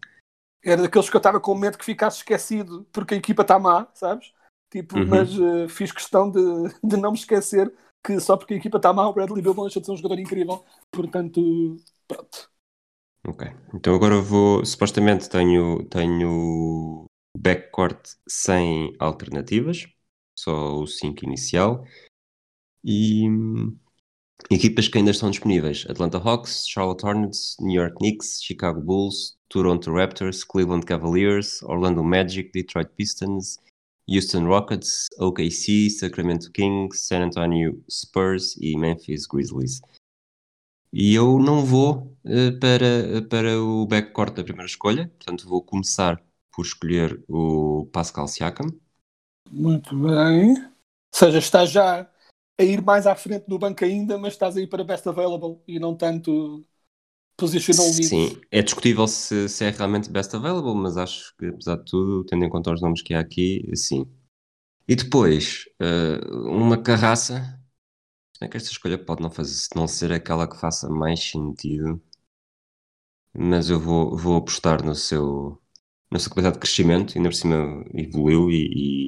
Era 0.64 0.84
daqueles 0.84 1.10
que 1.10 1.16
eu 1.16 1.20
estava 1.20 1.40
com 1.40 1.56
medo 1.56 1.78
que 1.78 1.86
ficasse 1.86 2.18
esquecido 2.18 2.88
porque 2.92 3.16
a 3.16 3.18
equipa 3.18 3.42
está 3.42 3.58
má, 3.58 3.90
sabes? 3.94 4.32
Tipo, 4.70 4.98
uhum. 5.00 5.08
mas 5.08 5.38
uh, 5.38 5.68
fiz 5.68 5.92
questão 5.92 6.30
de, 6.30 6.40
de 6.84 6.98
não 6.98 7.12
me 7.12 7.18
esquecer 7.18 7.74
que 8.06 8.20
só 8.20 8.38
porque 8.38 8.54
a 8.54 8.58
equipa 8.58 8.78
está 8.78 8.94
má, 8.94 9.08
o 9.08 9.14
Bradley 9.14 9.42
Bill 9.42 9.54
não 9.54 9.64
deixa 9.64 9.80
de 9.80 9.86
ser 9.86 9.92
um 9.94 9.98
jogador 9.98 10.20
incrível. 10.20 10.64
Portanto, 10.92 11.78
pronto. 12.08 12.50
Ok. 13.26 13.48
Então 13.74 13.96
agora 13.96 14.22
vou. 14.22 14.64
Supostamente 14.66 15.30
tenho, 15.30 15.84
tenho 15.86 17.06
backcourt 17.38 18.00
sem 18.28 18.94
alternativas, 19.00 19.88
só 20.38 20.78
o 20.80 20.88
5 20.88 21.26
inicial. 21.26 21.84
E 22.84 23.26
equipas 24.50 24.88
que 24.88 24.98
ainda 24.98 25.12
estão 25.12 25.30
disponíveis: 25.30 25.86
Atlanta 25.90 26.18
Hawks, 26.18 26.66
Charlotte 26.68 27.06
Hornets, 27.06 27.56
New 27.60 27.82
York 27.82 27.96
Knicks, 27.98 28.42
Chicago 28.44 28.82
Bulls, 28.82 29.38
Toronto 29.50 29.92
Raptors, 29.92 30.44
Cleveland 30.44 30.86
Cavaliers, 30.86 31.62
Orlando 31.64 32.04
Magic, 32.04 32.52
Detroit 32.52 32.90
Pistons, 32.96 33.58
Houston 34.08 34.46
Rockets, 34.46 35.08
OKC, 35.20 35.90
Sacramento 35.90 36.52
Kings, 36.52 37.08
San 37.08 37.24
Antonio 37.24 37.84
Spurs 37.90 38.56
e 38.58 38.78
Memphis 38.78 39.26
Grizzlies. 39.26 39.82
E 40.94 41.14
eu 41.14 41.38
não 41.40 41.66
vou 41.66 42.18
uh, 42.24 42.60
para, 42.60 43.22
para 43.30 43.62
o 43.62 43.86
backcourt 43.86 44.34
da 44.34 44.44
primeira 44.44 44.68
escolha, 44.68 45.12
portanto 45.18 45.48
vou 45.48 45.62
começar 45.62 46.24
por 46.52 46.66
escolher 46.66 47.22
o 47.28 47.88
Pascal 47.92 48.28
Siakam. 48.28 48.68
Muito 49.52 49.96
bem. 49.96 50.58
Ou 50.58 50.72
seja, 51.14 51.38
está 51.40 51.66
já 51.66 52.10
a 52.58 52.64
ir 52.64 52.82
mais 52.82 53.06
à 53.06 53.16
frente 53.16 53.46
no 53.48 53.60
banco 53.60 53.84
ainda, 53.86 54.18
mas 54.18 54.34
estás 54.34 54.58
aí 54.58 54.68
para 54.68 54.84
best 54.84 55.08
available 55.08 55.62
e 55.68 55.80
não 55.80 55.96
tanto 55.96 56.66
positional 57.38 57.86
needs. 57.86 58.10
Sim, 58.10 58.42
é 58.52 58.62
discutível 58.62 59.08
se, 59.08 59.48
se, 59.48 59.66
é 59.66 59.70
realmente 59.70 60.10
best 60.10 60.36
available, 60.36 60.76
mas 60.76 60.98
acho 60.98 61.36
que 61.38 61.46
apesar 61.46 61.78
de 61.78 61.86
tudo, 61.86 62.26
tendo 62.26 62.44
em 62.44 62.50
conta 62.50 62.74
os 62.74 62.82
nomes 62.82 63.02
que 63.02 63.14
há 63.14 63.20
aqui, 63.20 63.64
sim. 63.76 64.06
E 64.88 64.96
depois, 64.96 65.66
uh, 65.82 66.48
uma 66.50 66.82
carraça 66.82 67.60
é 68.42 68.48
que 68.48 68.58
esta 68.58 68.70
escolha 68.72 68.98
pode 68.98 69.22
não, 69.22 69.30
fazer, 69.32 69.68
não 69.76 69.88
ser 69.88 70.12
aquela 70.12 70.48
que 70.48 70.60
faça 70.60 70.90
mais 70.90 71.20
sentido, 71.24 72.02
mas 73.34 73.70
eu 73.70 73.80
vou, 73.80 74.18
vou 74.18 74.38
apostar 74.38 74.84
no 74.84 74.96
seu, 74.96 75.62
na 76.12 76.20
sua 76.20 76.30
capacidade 76.30 76.56
de 76.56 76.60
crescimento, 76.60 77.18
ainda 77.18 77.30
por 77.30 77.36
cima 77.36 77.86
evoluiu 77.94 78.50
e, 78.52 79.06
e, 79.06 79.08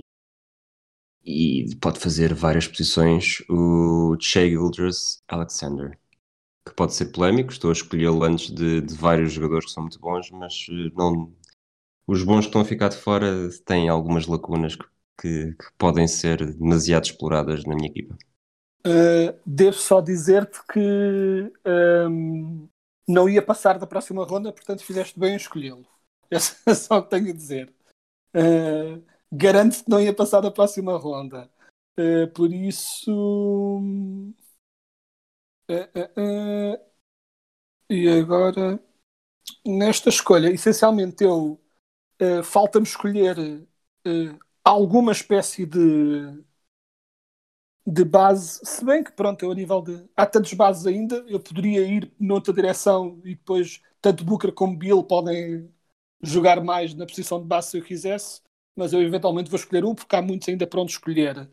e 1.29 1.75
pode 1.75 1.99
fazer 1.99 2.33
várias 2.33 2.67
posições. 2.67 3.43
O 3.49 4.17
Shea 4.19 4.49
Gildress 4.49 5.21
Alexander, 5.27 5.97
que 6.65 6.73
pode 6.73 6.93
ser 6.95 7.11
polémico, 7.11 7.51
estou 7.51 7.69
a 7.69 7.73
escolhê-lo 7.73 8.23
antes 8.23 8.49
de, 8.51 8.81
de, 8.81 8.93
vários 8.95 9.31
jogadores 9.33 9.65
que 9.67 9.71
são 9.71 9.83
muito 9.83 9.99
bons, 9.99 10.31
mas 10.31 10.65
eh, 10.69 10.91
não, 10.95 11.33
os 12.07 12.23
bons 12.23 12.41
que 12.41 12.47
estão 12.47 12.61
a 12.61 12.65
ficar 12.65 12.89
de 12.89 12.97
fora 12.97 13.49
têm 13.65 13.89
algumas 13.89 14.25
lacunas 14.25 14.75
que, 14.75 14.85
que, 15.21 15.51
que 15.53 15.65
podem 15.77 16.07
ser 16.07 16.53
demasiado 16.55 17.05
exploradas 17.05 17.63
na 17.65 17.75
minha 17.75 17.89
equipa. 17.89 18.17
Uh, 18.87 19.37
devo 19.45 19.77
só 19.77 20.01
dizer-te 20.01 20.59
que 20.71 20.79
um, 20.79 21.51
ehm, 21.65 22.69
não 23.07 23.27
ia 23.27 23.41
passar 23.41 23.77
da 23.77 23.85
próxima 23.85 24.23
ronda, 24.25 24.53
portanto 24.53 24.83
fizeste 24.83 25.19
bem 25.19 25.33
em 25.33 25.37
escolhê-lo. 25.37 25.85
É 26.65 26.75
só 26.75 26.99
o 26.99 27.03
que 27.03 27.09
tenho 27.09 27.29
a 27.31 27.33
dizer. 27.33 27.73
Uh, 28.35 29.03
Garanto-te 29.31 29.83
que 29.83 29.89
não 29.89 30.01
ia 30.01 30.13
passar 30.13 30.41
da 30.41 30.51
próxima 30.51 30.97
ronda. 30.97 31.49
Uh, 31.99 32.27
por 32.33 32.51
isso. 32.53 33.79
Uh, 35.69 36.79
e 37.89 38.07
agora, 38.07 38.79
nesta 39.65 40.09
escolha, 40.09 40.51
essencialmente 40.51 41.23
eu 41.23 41.59
falta-me 42.43 42.85
escolher 42.85 43.35
alguma 44.63 45.11
espécie 45.11 45.65
de 45.65 46.43
de 47.89 48.03
base, 48.05 48.59
se 48.63 48.85
bem 48.85 49.03
que 49.03 49.11
pronto, 49.11 49.43
eu 49.43 49.51
a 49.51 49.55
nível 49.55 49.81
de. 49.81 50.05
Há 50.15 50.25
tantos 50.25 50.53
bases 50.53 50.85
ainda, 50.85 51.15
eu 51.27 51.39
poderia 51.39 51.81
ir 51.81 52.11
noutra 52.19 52.53
direção 52.53 53.19
e 53.25 53.35
depois 53.35 53.81
tanto 54.01 54.23
Booker 54.23 54.51
como 54.51 54.77
Bill 54.77 55.03
podem 55.03 55.69
jogar 56.21 56.63
mais 56.63 56.93
na 56.93 57.05
posição 57.05 57.39
de 57.41 57.47
base 57.47 57.71
se 57.71 57.77
eu 57.77 57.83
quisesse, 57.83 58.41
mas 58.79 58.93
eu 58.93 59.01
eventualmente 59.01 59.49
vou 59.49 59.59
escolher 59.59 59.83
um 59.83 59.93
porque 59.93 60.15
há 60.15 60.21
muitos 60.21 60.47
ainda 60.47 60.65
para 60.65 60.79
onde 60.81 60.93
escolher. 60.93 61.49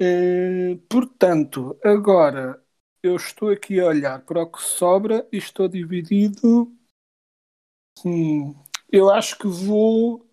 Uh, 0.00 0.78
portanto, 0.88 1.78
agora 1.84 2.64
eu 3.02 3.16
estou 3.16 3.50
aqui 3.50 3.80
a 3.80 3.86
olhar 3.86 4.24
para 4.24 4.42
o 4.42 4.50
que 4.50 4.62
sobra 4.62 5.28
e 5.32 5.36
estou 5.36 5.66
dividido. 5.66 6.72
Hum, 8.04 8.54
eu 8.90 9.10
acho 9.10 9.36
que 9.36 9.46
vou 9.46 10.24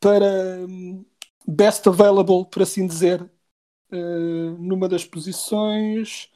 para 0.00 0.66
hum, 0.66 1.04
best 1.46 1.86
available, 1.86 2.46
por 2.50 2.62
assim 2.62 2.86
dizer, 2.86 3.22
uh, 3.22 4.50
numa 4.58 4.88
das 4.88 5.04
posições. 5.04 6.32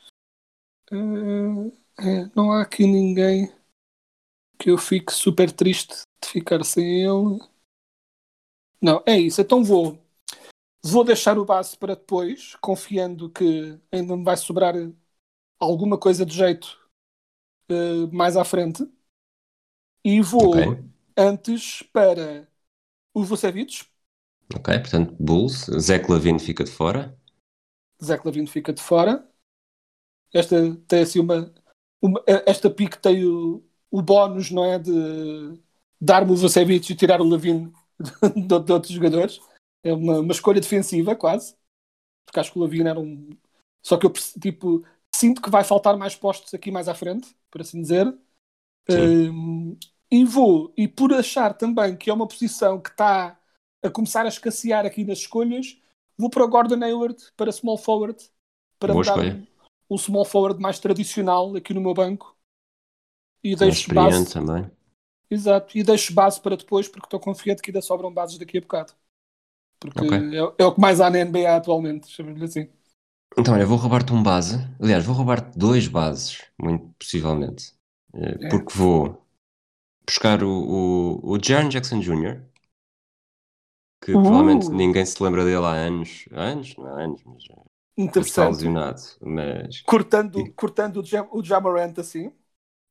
Uh, 0.93 1.73
É, 1.99 2.31
não 2.35 2.51
há 2.51 2.63
aqui 2.63 2.87
ninguém 2.87 3.53
que 4.59 4.71
eu 4.71 4.79
fique 4.79 5.13
super 5.13 5.53
triste 5.53 6.03
de 6.23 6.29
ficar 6.29 6.65
sem 6.65 7.05
ele. 7.05 7.39
Não, 8.83 9.01
é 9.07 9.17
isso. 9.17 9.41
Então 9.41 9.63
vou, 9.63 9.97
vou 10.85 11.05
deixar 11.05 11.39
o 11.39 11.45
base 11.45 11.77
para 11.77 11.95
depois, 11.95 12.57
confiando 12.57 13.31
que 13.31 13.79
ainda 13.93 14.17
me 14.17 14.25
vai 14.25 14.37
sobrar 14.37 14.75
alguma 15.61 15.97
coisa 15.97 16.27
de 16.27 16.35
jeito 16.35 16.77
uh, 17.71 18.13
mais 18.13 18.37
à 18.37 18.45
frente. 18.45 18.85
E 20.05 20.21
vou 20.21 20.51
okay. 20.51 20.85
antes 21.17 21.85
para 21.93 22.49
o 23.15 23.23
Vucevic. 23.23 23.87
Ok, 24.53 24.81
portanto, 24.81 25.15
Bulls. 25.21 25.67
Zé 25.79 26.05
Lavine 26.09 26.41
fica 26.41 26.65
de 26.65 26.73
fora. 26.73 27.17
Zé 28.03 28.21
Lavine 28.25 28.49
fica 28.49 28.73
de 28.73 28.83
fora. 28.83 29.25
Esta 30.35 30.75
tem 30.89 31.03
assim 31.03 31.21
uma. 31.21 31.55
uma 32.03 32.21
esta 32.27 32.69
pique 32.69 32.99
tem 32.99 33.25
o, 33.25 33.63
o 33.91 34.03
bónus, 34.03 34.51
não 34.51 34.65
é? 34.65 34.79
De 34.79 35.63
dar-me 36.01 36.33
o 36.33 36.37
Vucevic 36.37 36.91
e 36.91 36.97
tirar 36.97 37.21
o 37.21 37.29
Lavine 37.29 37.73
de, 38.35 38.65
de, 38.65 38.73
outros 38.73 38.93
jogadores. 38.93 39.41
É 39.85 39.93
uma, 39.93 40.21
uma 40.21 40.33
escolha 40.33 40.61
defensiva, 40.61 41.17
quase. 41.17 41.57
Porque 42.27 42.41
acho 42.41 42.53
que 42.53 42.59
o 42.59 42.63
Lavine 42.63 42.89
era 42.89 43.01
um. 43.01 43.31
Só 43.85 43.97
que 43.97 44.07
eu 44.07 44.13
tipo, 44.41 44.85
sinto 45.15 45.43
que 45.43 45.51
vai 45.51 45.65
faltar 45.65 45.97
mais 45.97 46.15
postos 46.15 46.55
aqui 46.55 46.71
mais 46.71 46.89
à 46.89 46.95
frente, 46.95 47.35
por 47.51 47.61
assim 47.61 47.81
dizer. 47.81 48.07
Um, 48.91 49.77
e 50.11 50.25
vou, 50.25 50.73
e 50.77 50.87
por 50.87 51.13
achar 51.13 51.55
também 51.55 51.97
que 51.97 52.11
é 52.11 52.13
uma 52.13 52.29
posição 52.29 52.81
que 52.81 52.91
está 52.91 53.39
a 53.83 53.91
começar 53.91 54.25
a 54.25 54.29
escassear 54.29 54.85
aqui 54.85 55.05
nas 55.05 55.19
escolhas, 55.19 55.81
vou 56.19 56.31
para 56.31 56.45
o 56.45 56.49
Gordon 56.49 56.85
Hayward, 56.85 57.17
para 57.37 57.51
small 57.51 57.79
forward, 57.79 58.23
para 58.79 58.93
Boa 58.93 59.05
dar 59.05 59.19
um, 59.19 59.47
um, 59.91 59.99
small 59.99 60.25
forward 60.25 60.61
mais 60.61 60.79
tradicional 60.79 61.57
aqui 61.57 61.73
no 61.73 61.81
meu 61.81 61.95
banco. 61.95 62.37
E 63.43 63.57
deixo 63.57 63.93
base. 63.93 64.33
também. 64.33 64.71
Exato, 65.33 65.79
e 65.79 65.83
deixo 65.83 66.13
base 66.13 66.39
para 66.39 66.59
depois, 66.59 66.87
porque 66.87 67.07
estou 67.07 67.19
confiante 67.19 67.63
que 67.63 67.71
ainda 67.71 67.81
sobram 67.81 68.13
bases 68.13 68.37
daqui 68.37 68.59
a 68.59 68.61
bocado. 68.61 68.93
Porque 69.81 70.05
okay. 70.05 70.19
é, 70.19 70.55
é, 70.59 70.65
o 70.67 70.75
que 70.75 70.81
mais 70.81 71.01
há 71.01 71.09
na 71.09 71.25
NBA 71.25 71.57
atualmente, 71.57 72.11
chamemos-lhe 72.11 72.45
assim. 72.45 72.69
Então, 73.39 73.55
olha, 73.55 73.65
vou 73.65 73.79
roubar-te 73.79 74.13
um 74.13 74.23
base. 74.23 74.57
Aliás, 74.79 75.07
vou 75.07 75.15
roubar-te 75.15 75.59
dois 75.59 75.89
bases, 75.89 76.43
muito 76.61 76.87
possivelmente. 76.99 77.73
Eh, 78.15 78.39
é. 78.43 78.49
Porque 78.51 78.77
vou 78.77 79.27
buscar 80.07 80.45
o, 80.45 80.51
o, 80.51 81.33
o 81.33 81.39
Jaron 81.43 81.71
Jackson 81.71 82.01
Jr., 82.01 82.43
que 84.05 84.13
uh. 84.13 84.21
provavelmente 84.21 84.69
ninguém 84.69 85.07
se 85.07 85.23
lembra 85.23 85.47
dele 85.47 85.65
há 85.65 85.73
anos. 85.73 86.29
Anos? 86.33 86.77
Não 86.77 86.87
há 86.89 87.05
anos, 87.05 87.23
mas 87.25 88.27
está 88.27 88.49
lesionado. 88.49 89.01
Mas... 89.23 89.81
Cortando, 89.81 90.41
e... 90.41 90.51
cortando 90.51 90.99
o, 90.99 91.05
Jam, 91.05 91.27
o 91.33 91.43
Jamarant 91.43 91.99
assim. 91.99 92.31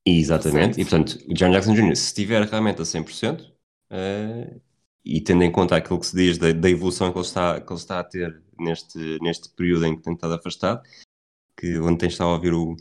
Exatamente, 0.04 0.80
e 0.80 0.84
portanto, 0.84 1.18
o 1.28 1.36
Jaron 1.36 1.52
Jackson 1.52 1.74
Jr., 1.74 1.96
se 1.96 2.06
estiver 2.06 2.42
realmente 2.42 2.80
a 2.82 2.84
100%, 2.84 3.40
uh, 3.40 3.52
eh, 3.90 4.60
e 5.04 5.20
tendo 5.20 5.44
em 5.44 5.52
conta 5.52 5.76
aquilo 5.76 6.00
que 6.00 6.06
se 6.06 6.16
diz 6.16 6.38
da, 6.38 6.50
da, 6.52 6.68
evolução 6.68 7.12
que 7.12 7.18
ele, 7.18 7.24
está, 7.24 7.60
que 7.60 7.72
ele 7.72 7.78
está 7.78 8.00
a 8.00 8.04
ter 8.04 8.42
neste, 8.58 9.18
neste 9.20 9.48
período 9.50 9.86
em 9.86 9.96
que 9.96 10.02
tem 10.02 10.14
estado 10.14 10.34
afastado, 10.34 10.82
que 11.56 11.78
onde 11.78 11.98
tem 11.98 12.08
estado 12.08 12.30
a 12.30 12.34
ouvir 12.34 12.52
o, 12.52 12.76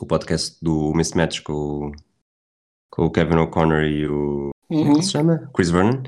o 0.00 0.06
podcast 0.06 0.56
do 0.62 0.92
Mismatch 0.94 1.40
com, 1.42 1.90
com 2.90 3.06
o 3.06 3.10
Kevin 3.10 3.36
O'Connor 3.36 3.82
e 3.82 4.06
o. 4.06 4.50
Uhum. 4.70 4.84
Como 4.84 4.92
é 4.92 4.98
que 4.98 5.04
se 5.04 5.12
chama? 5.12 5.50
Chris 5.52 5.70
Vernon. 5.70 6.02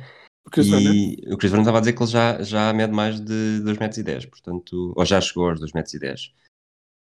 O 0.47 0.51
Chris, 0.51 0.67
e 0.67 0.71
Vernon. 0.71 1.35
o 1.35 1.39
Chris 1.39 1.51
Vernon 1.51 1.63
estava 1.63 1.79
a 1.79 1.81
dizer 1.81 1.93
que 1.95 2.03
ele 2.03 2.11
já, 2.11 2.43
já 2.43 2.73
mede 2.73 2.93
mais 2.93 3.21
de 3.21 3.61
2,10 3.65 3.81
metros, 3.81 3.99
e 3.99 4.03
10, 4.03 4.27
portanto, 4.27 4.93
ou 4.97 5.05
já 5.05 5.21
chegou 5.21 5.49
aos 5.49 5.61
2,10 5.61 5.75
metros. 5.75 5.95
E 5.95 5.99
10. 5.99 6.35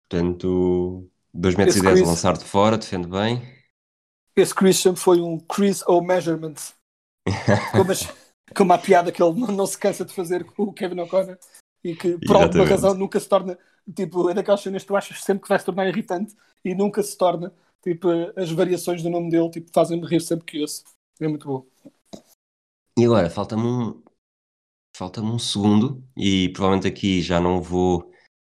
Portanto, 0.08 1.10
2,10 1.36 1.58
metros 1.58 1.76
e 1.76 1.82
10 1.82 1.94
Chris... 1.94 2.08
a 2.08 2.12
lançar 2.12 2.38
de 2.38 2.46
fora, 2.46 2.78
defende 2.78 3.08
bem. 3.08 3.42
Esse 4.36 4.54
Christian 4.54 4.96
foi 4.96 5.20
um 5.20 5.40
Chris 5.40 5.82
O 5.88 6.02
Measurement. 6.02 6.56
Como, 7.72 7.92
como 8.56 8.74
a 8.74 8.78
piada 8.78 9.12
que 9.12 9.22
ele 9.22 9.34
não, 9.34 9.66
se 9.66 9.78
cansa 9.78 10.06
de 10.06 10.14
fazer 10.14 10.44
com 10.44 10.64
o 10.64 10.74
Kevin 10.74 11.00
O'Connor 11.00 11.38
e 11.84 11.96
que 11.96 12.14
por 12.14 12.24
Exatamente. 12.24 12.44
alguma 12.44 12.66
razão 12.66 12.94
nunca 12.94 13.20
se 13.20 13.28
torna 13.28 13.58
tipo, 13.96 14.30
é 14.30 14.34
daquelas 14.34 14.62
cenas 14.62 14.84
que 14.84 14.88
tu 14.88 14.96
achas 14.96 15.24
sempre 15.24 15.44
que 15.44 15.50
vai 15.50 15.58
se 15.58 15.66
tornar 15.66 15.88
irritante 15.88 16.36
e 16.64 16.76
nunca 16.76 17.02
se 17.02 17.18
torna 17.18 17.52
tipo, 17.84 18.08
as 18.36 18.52
variações 18.52 19.02
do 19.02 19.10
nome 19.10 19.32
dele 19.32 19.50
tipo, 19.50 19.72
fazem-me 19.74 20.06
rir 20.08 20.22
sempre 20.22 20.46
que 20.46 20.62
ouço 20.62 20.84
é 21.20 21.28
muito 21.28 21.48
bom 21.48 21.66
e 22.98 23.06
agora, 23.06 23.30
falta-me 23.30 23.64
um 23.64 24.04
falta-me 24.96 25.28
um 25.28 25.40
segundo 25.40 26.04
e 26.16 26.50
provavelmente 26.50 26.88
aqui 26.88 27.22
já 27.22 27.40
não 27.40 27.62
vou 27.62 28.12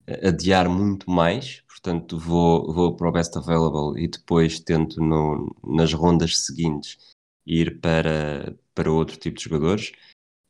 adiar 0.07 0.69
muito 0.69 1.09
mais 1.09 1.63
portanto 1.81 2.17
vou, 2.17 2.71
vou 2.71 2.95
para 2.95 3.09
o 3.09 3.11
best 3.11 3.35
available 3.37 4.01
e 4.01 4.07
depois 4.07 4.59
tento 4.59 5.01
no, 5.01 5.53
nas 5.63 5.91
rondas 5.91 6.45
seguintes 6.45 6.97
ir 7.45 7.79
para, 7.81 8.55
para 8.75 8.91
outro 8.91 9.17
tipo 9.17 9.37
de 9.37 9.43
jogadores. 9.43 9.91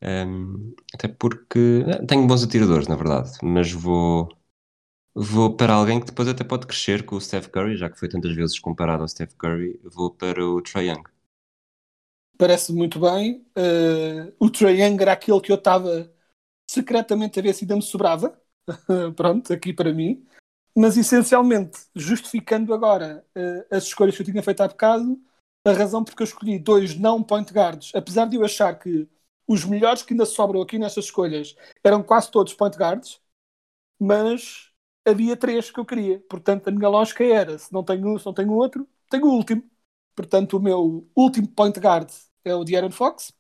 Um, 0.04 0.76
até 0.94 1.08
porque 1.08 1.86
eh, 1.88 2.06
tenho 2.06 2.28
bons 2.28 2.44
atiradores, 2.44 2.88
na 2.88 2.96
verdade, 2.96 3.32
mas 3.44 3.72
vou, 3.72 4.30
vou 5.14 5.56
para 5.56 5.74
alguém 5.74 6.00
que 6.00 6.08
depois 6.08 6.28
até 6.28 6.44
pode 6.44 6.68
crescer 6.68 7.06
com 7.06 7.16
o 7.16 7.22
Steph 7.22 7.48
Curry, 7.48 7.78
já 7.78 7.90
que 7.90 8.00
foi 8.00 8.10
tantas 8.10 8.36
vezes 8.36 8.60
comparado 8.60 9.04
ao 9.04 9.08
Steph 9.08 9.36
Curry, 9.36 9.80
vou 9.84 10.12
para 10.12 10.44
o 10.44 10.62
Trae 10.62 10.90
Young. 10.90 11.04
Parece 12.36 12.74
muito 12.74 13.00
bem. 13.00 13.46
Uh, 13.56 14.34
o 14.40 14.50
Trae 14.50 14.82
Young 14.82 15.00
era 15.00 15.14
aquele 15.14 15.40
que 15.40 15.52
eu 15.52 15.56
estava 15.56 16.12
secretamente 16.68 17.40
a 17.40 17.44
ver 17.44 17.54
se 17.54 17.64
ainda 17.64 17.76
me 17.76 17.84
sobrava. 17.84 18.41
Pronto, 19.16 19.52
aqui 19.54 19.74
para 19.74 19.94
mim. 19.94 20.26
Mas 20.76 20.96
essencialmente, 20.98 21.80
justificando 21.96 22.74
agora 22.74 23.26
uh, 23.36 23.76
as 23.76 23.84
escolhas 23.84 24.16
que 24.16 24.22
eu 24.22 24.26
tinha 24.26 24.44
feito 24.44 24.62
há 24.62 24.68
bocado, 24.68 25.20
a 25.66 25.72
razão 25.74 26.04
porque 26.04 26.24
eu 26.24 26.26
escolhi 26.26 26.58
dois 26.58 26.96
não 26.96 27.22
point 27.22 27.52
guards, 27.52 27.94
apesar 27.94 28.26
de 28.26 28.38
eu 28.38 28.46
achar 28.46 28.78
que 28.80 29.08
os 29.48 29.66
melhores 29.66 30.02
que 30.02 30.14
ainda 30.14 30.26
sobram 30.26 30.62
aqui 30.62 30.80
nestas 30.80 31.06
escolhas 31.06 31.56
eram 31.84 32.02
quase 32.02 32.32
todos 32.32 32.54
point 32.54 32.78
guards, 32.78 33.20
mas 34.00 34.72
havia 35.06 35.36
três 35.36 35.70
que 35.70 35.80
eu 35.80 35.86
queria. 35.86 36.20
Portanto, 36.30 36.68
a 36.68 36.72
minha 36.72 36.90
lógica 36.90 37.24
era: 37.24 37.58
se 37.58 37.72
não 37.74 37.84
tenho 37.84 38.08
um, 38.08 38.18
se 38.18 38.26
não 38.26 38.34
tenho 38.34 38.54
outro, 38.54 38.88
tenho 39.10 39.26
o 39.26 39.36
último. 39.36 39.64
Portanto, 40.16 40.58
o 40.58 40.62
meu 40.62 41.10
último 41.16 41.48
point 41.50 41.78
guard 41.80 42.10
é 42.44 42.56
o 42.56 42.64
De'Aaron 42.64 42.92
Fox. 42.92 43.34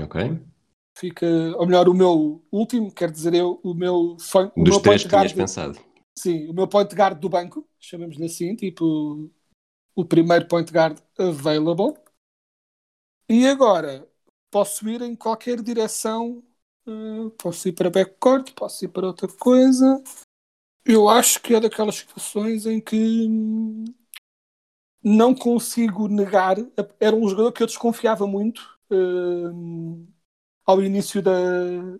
Ok. 0.00 0.51
Fica, 0.96 1.26
ou 1.56 1.66
melhor, 1.66 1.88
o 1.88 1.94
meu 1.94 2.44
último, 2.52 2.92
quer 2.92 3.10
dizer, 3.10 3.34
eu, 3.34 3.60
o 3.62 3.74
meu, 3.74 3.94
o 3.94 4.16
Dos 4.16 4.74
meu 4.74 4.80
três 4.80 5.02
que 5.02 5.08
tinhas 5.08 5.32
pensado. 5.32 5.78
Sim, 6.16 6.48
o 6.48 6.52
meu 6.52 6.68
point 6.68 6.94
guard 6.94 7.18
do 7.18 7.28
banco, 7.28 7.66
chamemos-lhe 7.80 8.26
assim, 8.26 8.54
tipo 8.54 9.30
o 9.94 10.04
primeiro 10.04 10.46
point 10.46 10.70
guard 10.70 10.98
available. 11.18 11.94
E 13.28 13.46
agora 13.46 14.08
posso 14.50 14.88
ir 14.88 15.02
em 15.02 15.14
qualquer 15.14 15.62
direção. 15.62 16.42
Uh, 16.86 17.30
posso 17.30 17.68
ir 17.68 17.72
para 17.72 17.90
backcourt, 17.90 18.52
posso 18.54 18.84
ir 18.84 18.88
para 18.88 19.06
outra 19.06 19.28
coisa. 19.28 20.02
Eu 20.84 21.08
acho 21.08 21.40
que 21.40 21.54
é 21.54 21.60
daquelas 21.60 21.94
situações 21.94 22.66
em 22.66 22.80
que 22.80 23.28
não 25.02 25.34
consigo 25.34 26.08
negar. 26.08 26.56
Era 26.98 27.14
um 27.14 27.28
jogador 27.28 27.52
que 27.52 27.62
eu 27.62 27.66
desconfiava 27.66 28.26
muito 28.26 28.60
uh, 28.90 30.06
ao 30.64 30.82
início 30.82 31.22
da, 31.22 31.32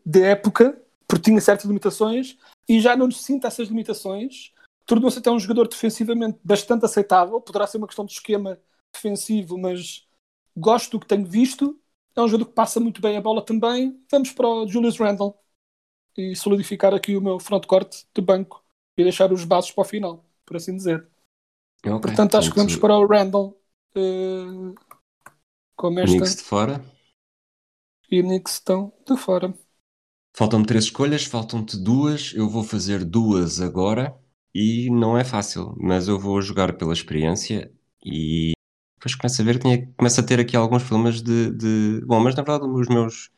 da 0.05 0.21
época, 0.21 0.81
porque 1.07 1.31
tinha 1.31 1.41
certas 1.41 1.67
limitações, 1.67 2.37
e 2.69 2.81
já 2.81 2.97
não 2.97 3.11
sinto 3.11 3.47
essas 3.47 3.69
limitações 3.69 4.53
tornou-se 4.87 5.19
até 5.19 5.31
um 5.31 5.39
jogador 5.39 5.69
defensivamente 5.69 6.39
bastante 6.43 6.85
aceitável. 6.85 7.41
Poderá 7.41 7.67
ser 7.67 7.79
uma 7.79 7.87
questão 7.87 8.05
de 8.05 8.13
esquema 8.13 8.59
defensivo, 8.93 9.59
mas 9.59 10.07
gosto 10.57 10.93
do 10.93 11.01
que 11.01 11.07
tenho 11.07 11.25
visto. 11.25 11.79
É 12.15 12.21
um 12.21 12.29
jogador 12.29 12.47
que 12.47 12.55
passa 12.55 12.79
muito 12.79 13.01
bem 13.01 13.17
a 13.17 13.21
bola 13.21 13.45
também. 13.45 13.99
Vamos 14.11 14.33
para 14.33 14.47
o 14.47 14.69
Julius 14.69 14.99
Randle 14.99 15.35
e 16.17 16.37
solidificar 16.37 16.93
aqui 16.93 17.17
o 17.17 17.23
meu 17.23 17.39
frontcourt 17.39 18.05
de 18.15 18.21
banco 18.21 18.63
e 18.97 19.03
deixar 19.03 19.33
os 19.33 19.45
bases 19.45 19.71
para 19.71 19.83
o 19.83 19.85
final, 19.85 20.25
por 20.45 20.57
assim 20.57 20.77
dizer. 20.77 21.09
Okay, 21.81 22.01
Portanto, 22.01 22.37
acho 22.37 22.51
que 22.51 22.57
vamos 22.57 22.77
para 22.77 22.97
o 22.97 23.07
Randall 23.07 23.59
uh, 23.97 24.75
como 25.75 26.01
esta. 26.01 26.17
Knicks 26.17 26.37
de 26.37 26.43
fora. 26.43 26.85
E 28.13 28.23
Knicks 28.23 28.53
estão 28.53 28.93
de 29.09 29.17
fora. 29.17 29.55
Faltam-me 30.37 30.67
três 30.67 30.85
escolhas, 30.85 31.25
faltam-te 31.25 31.83
duas. 31.83 32.35
Eu 32.35 32.47
vou 32.47 32.63
fazer 32.63 33.07
duas 33.07 33.59
agora 33.59 34.15
e 34.55 34.91
não 34.91 35.17
é 35.17 35.25
fácil, 35.25 35.75
mas 35.79 36.09
eu 36.09 36.21
vou 36.21 36.43
jogar 36.43 36.77
pela 36.77 36.93
experiência 36.93 37.73
e 38.05 38.53
depois 38.97 39.15
começo 39.15 39.41
a 39.41 39.45
ver, 39.47 39.59
tinha, 39.59 39.87
começo 39.95 40.21
a 40.21 40.23
ter 40.23 40.39
aqui 40.39 40.55
alguns 40.55 40.83
problemas 40.83 41.23
de, 41.23 41.53
de, 41.53 42.05
Bom, 42.05 42.21
mas 42.21 42.35
na 42.35 42.43
verdade 42.43 42.71
os 42.71 42.89
meus 42.89 43.31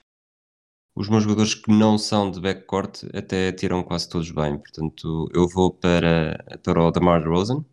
os 0.96 1.08
meus 1.08 1.22
jogadores 1.22 1.54
que 1.54 1.70
não 1.70 1.96
são 1.96 2.28
de 2.30 2.40
backcourt 2.40 3.04
até 3.14 3.52
tiram 3.52 3.82
quase 3.82 4.08
todos 4.08 4.30
bem, 4.32 4.58
portanto 4.58 5.28
eu 5.32 5.48
vou 5.48 5.72
para, 5.72 6.36
para 6.64 6.82
o 6.82 6.90
Damar 6.90 7.20
DeRozan. 7.20 7.64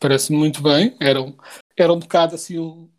Parece-me 0.00 0.38
muito 0.38 0.62
bem, 0.62 0.96
era 1.00 1.20
um, 1.20 1.36
era 1.76 1.92
um 1.92 1.98
bocado 1.98 2.34
assim 2.34 2.58
um, 2.58 2.90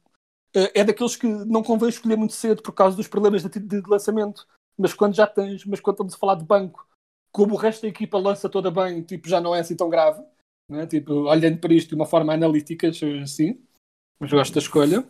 é, 0.56 0.82
é 0.82 0.84
daqueles 0.84 1.16
que 1.16 1.28
não 1.28 1.64
convém 1.64 1.90
escolher 1.90 2.16
muito 2.18 2.34
cedo 2.34 2.62
por 2.62 2.74
causa 2.74 2.96
dos 2.96 3.08
problemas 3.08 3.44
de, 3.44 3.60
de, 3.60 3.82
lançamento, 3.88 4.48
mas 4.78 4.94
quando 4.94 5.16
já 5.16 5.28
tens, 5.28 5.66
mas 5.66 5.80
quando 5.80 5.96
estamos 5.96 6.14
a 6.14 6.18
falar 6.18 6.36
de 6.36 6.46
banco 6.46 6.88
como 7.32 7.54
o 7.54 7.58
resto 7.58 7.84
da 7.84 7.88
equipa 7.88 8.18
lança 8.18 8.50
toda 8.50 8.72
bem, 8.72 9.04
tipo, 9.04 9.28
já 9.30 9.40
não 9.40 9.56
é 9.56 9.60
assim 9.60 9.76
tão 9.76 9.90
grave. 9.90 10.24
né? 10.70 10.86
tipo, 10.88 11.14
olhando 11.14 11.60
para 11.60 11.74
isto 11.74 11.90
de 11.90 11.96
uma 11.96 12.06
forma 12.06 12.34
analítica, 12.34 12.90
assim, 13.24 13.62
mas 14.20 14.32
gosto 14.32 14.54
da 14.54 14.60
escolha. 14.60 15.08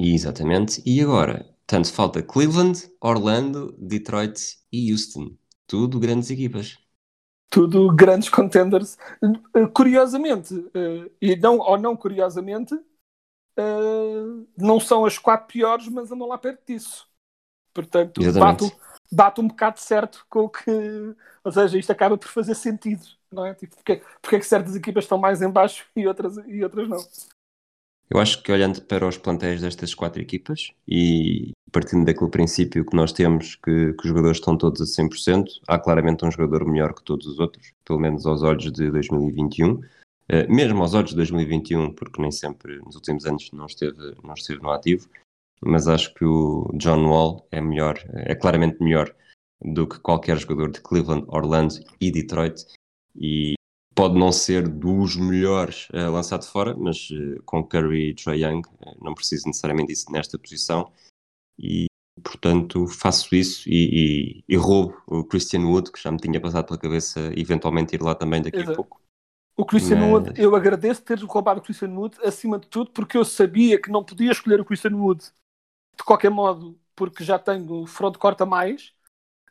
Exatamente. 0.00 0.82
E 0.86 1.00
agora, 1.00 1.52
tanto 1.66 1.92
falta 1.92 2.22
Cleveland, 2.22 2.90
Orlando, 3.00 3.74
Detroit 3.78 4.40
e 4.72 4.92
Houston. 4.92 5.36
Tudo 5.66 5.98
grandes 5.98 6.30
equipas. 6.30 6.78
Tudo 7.50 7.94
grandes 7.94 8.28
contenders. 8.28 8.96
Eh, 9.54 9.66
curiosamente, 9.74 10.54
eh, 10.74 11.10
e 11.20 11.36
não, 11.36 11.58
ou 11.58 11.78
não 11.78 11.96
curiosamente, 11.96 12.74
eh, 13.58 14.44
não 14.56 14.78
são 14.78 15.04
as 15.04 15.18
quatro 15.18 15.48
piores, 15.48 15.88
mas 15.88 16.12
andam 16.12 16.28
lá 16.28 16.38
perto 16.38 16.62
disso. 16.64 17.08
Portanto, 17.74 18.20
bate, 18.32 18.72
bate, 19.10 19.40
um 19.40 19.48
bocado 19.48 19.80
certo 19.80 20.24
com 20.28 20.44
o 20.44 20.48
que. 20.48 20.70
Ou 21.42 21.52
seja, 21.52 21.78
isto 21.78 21.90
acaba 21.90 22.16
por 22.16 22.28
fazer 22.28 22.54
sentido, 22.54 23.04
não 23.30 23.44
é? 23.44 23.54
Tipo, 23.54 23.74
porque, 23.74 24.02
porque 24.22 24.36
é 24.36 24.38
que 24.38 24.46
certas 24.46 24.76
equipas 24.76 25.04
estão 25.04 25.18
mais 25.18 25.42
em 25.42 25.50
baixo 25.50 25.86
e 25.96 26.06
outras, 26.06 26.36
e 26.46 26.62
outras 26.62 26.88
não? 26.88 26.98
Eu 28.10 28.18
acho 28.18 28.42
que 28.42 28.50
olhando 28.50 28.80
para 28.82 29.06
os 29.06 29.18
plantéis 29.18 29.60
destas 29.60 29.94
quatro 29.94 30.22
equipas 30.22 30.72
e 30.86 31.52
partindo 31.70 32.06
daquele 32.06 32.30
princípio 32.30 32.86
que 32.86 32.96
nós 32.96 33.12
temos 33.12 33.54
que, 33.56 33.92
que, 33.92 34.00
os 34.00 34.08
jogadores 34.08 34.38
estão 34.38 34.56
todos 34.56 34.80
a 34.80 35.02
100%, 35.02 35.44
há 35.68 35.78
claramente 35.78 36.24
um 36.24 36.30
jogador 36.30 36.64
melhor 36.64 36.94
que 36.94 37.04
todos 37.04 37.26
os 37.26 37.38
outros, 37.38 37.72
pelo 37.84 37.98
menos 37.98 38.24
aos 38.24 38.42
olhos 38.42 38.72
de 38.72 38.90
2021. 38.90 39.82
Eh, 40.28 40.46
mesmo 40.46 40.82
aos 40.82 40.94
olhos 40.94 41.10
de 41.10 41.16
2021, 41.16 41.92
porque 41.94 42.20
nem 42.20 42.30
sempre 42.30 42.78
nos 42.80 42.94
últimos 42.96 43.24
anos 43.24 43.50
não 43.52 43.66
esteve, 43.66 44.14
não 44.22 44.34
esteve 44.34 44.60
no 44.60 44.70
ativo, 44.70 45.08
mas 45.62 45.88
acho 45.88 46.12
que 46.14 46.24
o 46.24 46.70
John 46.74 47.06
Wall 47.06 47.46
é 47.50 47.60
melhor, 47.60 47.98
é 48.12 48.34
claramente 48.34 48.82
melhor 48.82 49.14
do 49.62 49.86
que 49.88 49.98
qualquer 49.98 50.38
jogador 50.38 50.70
de 50.70 50.80
Cleveland, 50.82 51.24
Orlando 51.28 51.74
e 52.00 52.10
Detroit. 52.10 52.66
E 53.16 53.54
pode 53.94 54.16
não 54.16 54.30
ser 54.30 54.68
dos 54.68 55.16
melhores 55.16 55.88
uh, 55.88 56.12
lançado 56.12 56.44
fora, 56.44 56.76
mas 56.76 57.10
uh, 57.10 57.42
com 57.44 57.64
Curry 57.64 58.10
e 58.10 58.14
Trae 58.14 58.44
Young 58.44 58.60
uh, 58.60 59.04
não 59.04 59.14
preciso 59.14 59.48
necessariamente 59.48 59.88
disso 59.88 60.12
nesta 60.12 60.38
posição 60.38 60.92
e 61.58 61.86
portanto 62.22 62.86
faço 62.86 63.34
isso 63.34 63.68
e, 63.68 64.42
e, 64.48 64.54
e, 64.54 64.56
roubo 64.56 64.96
o 65.06 65.24
Christian 65.24 65.66
Wood 65.66 65.90
que 65.90 66.00
já 66.00 66.12
me 66.12 66.18
tinha 66.18 66.40
passado 66.40 66.66
pela 66.66 66.78
cabeça 66.78 67.32
eventualmente 67.36 67.96
ir 67.96 68.02
lá 68.02 68.14
também 68.14 68.40
daqui 68.40 68.58
Exato. 68.58 68.72
a 68.72 68.76
pouco. 68.76 69.00
O 69.58 69.64
Christian 69.64 69.96
mas... 69.96 70.12
Wood, 70.12 70.40
eu 70.40 70.54
agradeço 70.54 71.02
ter 71.02 71.18
roubado 71.24 71.58
o 71.58 71.62
Christian 71.62 71.90
Wood 71.90 72.16
acima 72.22 72.60
de 72.60 72.68
tudo 72.68 72.92
porque 72.92 73.18
eu 73.18 73.24
sabia 73.24 73.80
que 73.80 73.90
não 73.90 74.04
podia 74.04 74.30
escolher 74.30 74.60
o 74.60 74.64
Christian 74.64 74.96
Wood 74.96 75.24
de 75.96 76.04
qualquer 76.04 76.30
modo 76.30 76.78
porque 76.94 77.24
já 77.24 77.40
tenho 77.40 77.84
front 77.84 78.16
corta 78.16 78.46
mais 78.46 78.94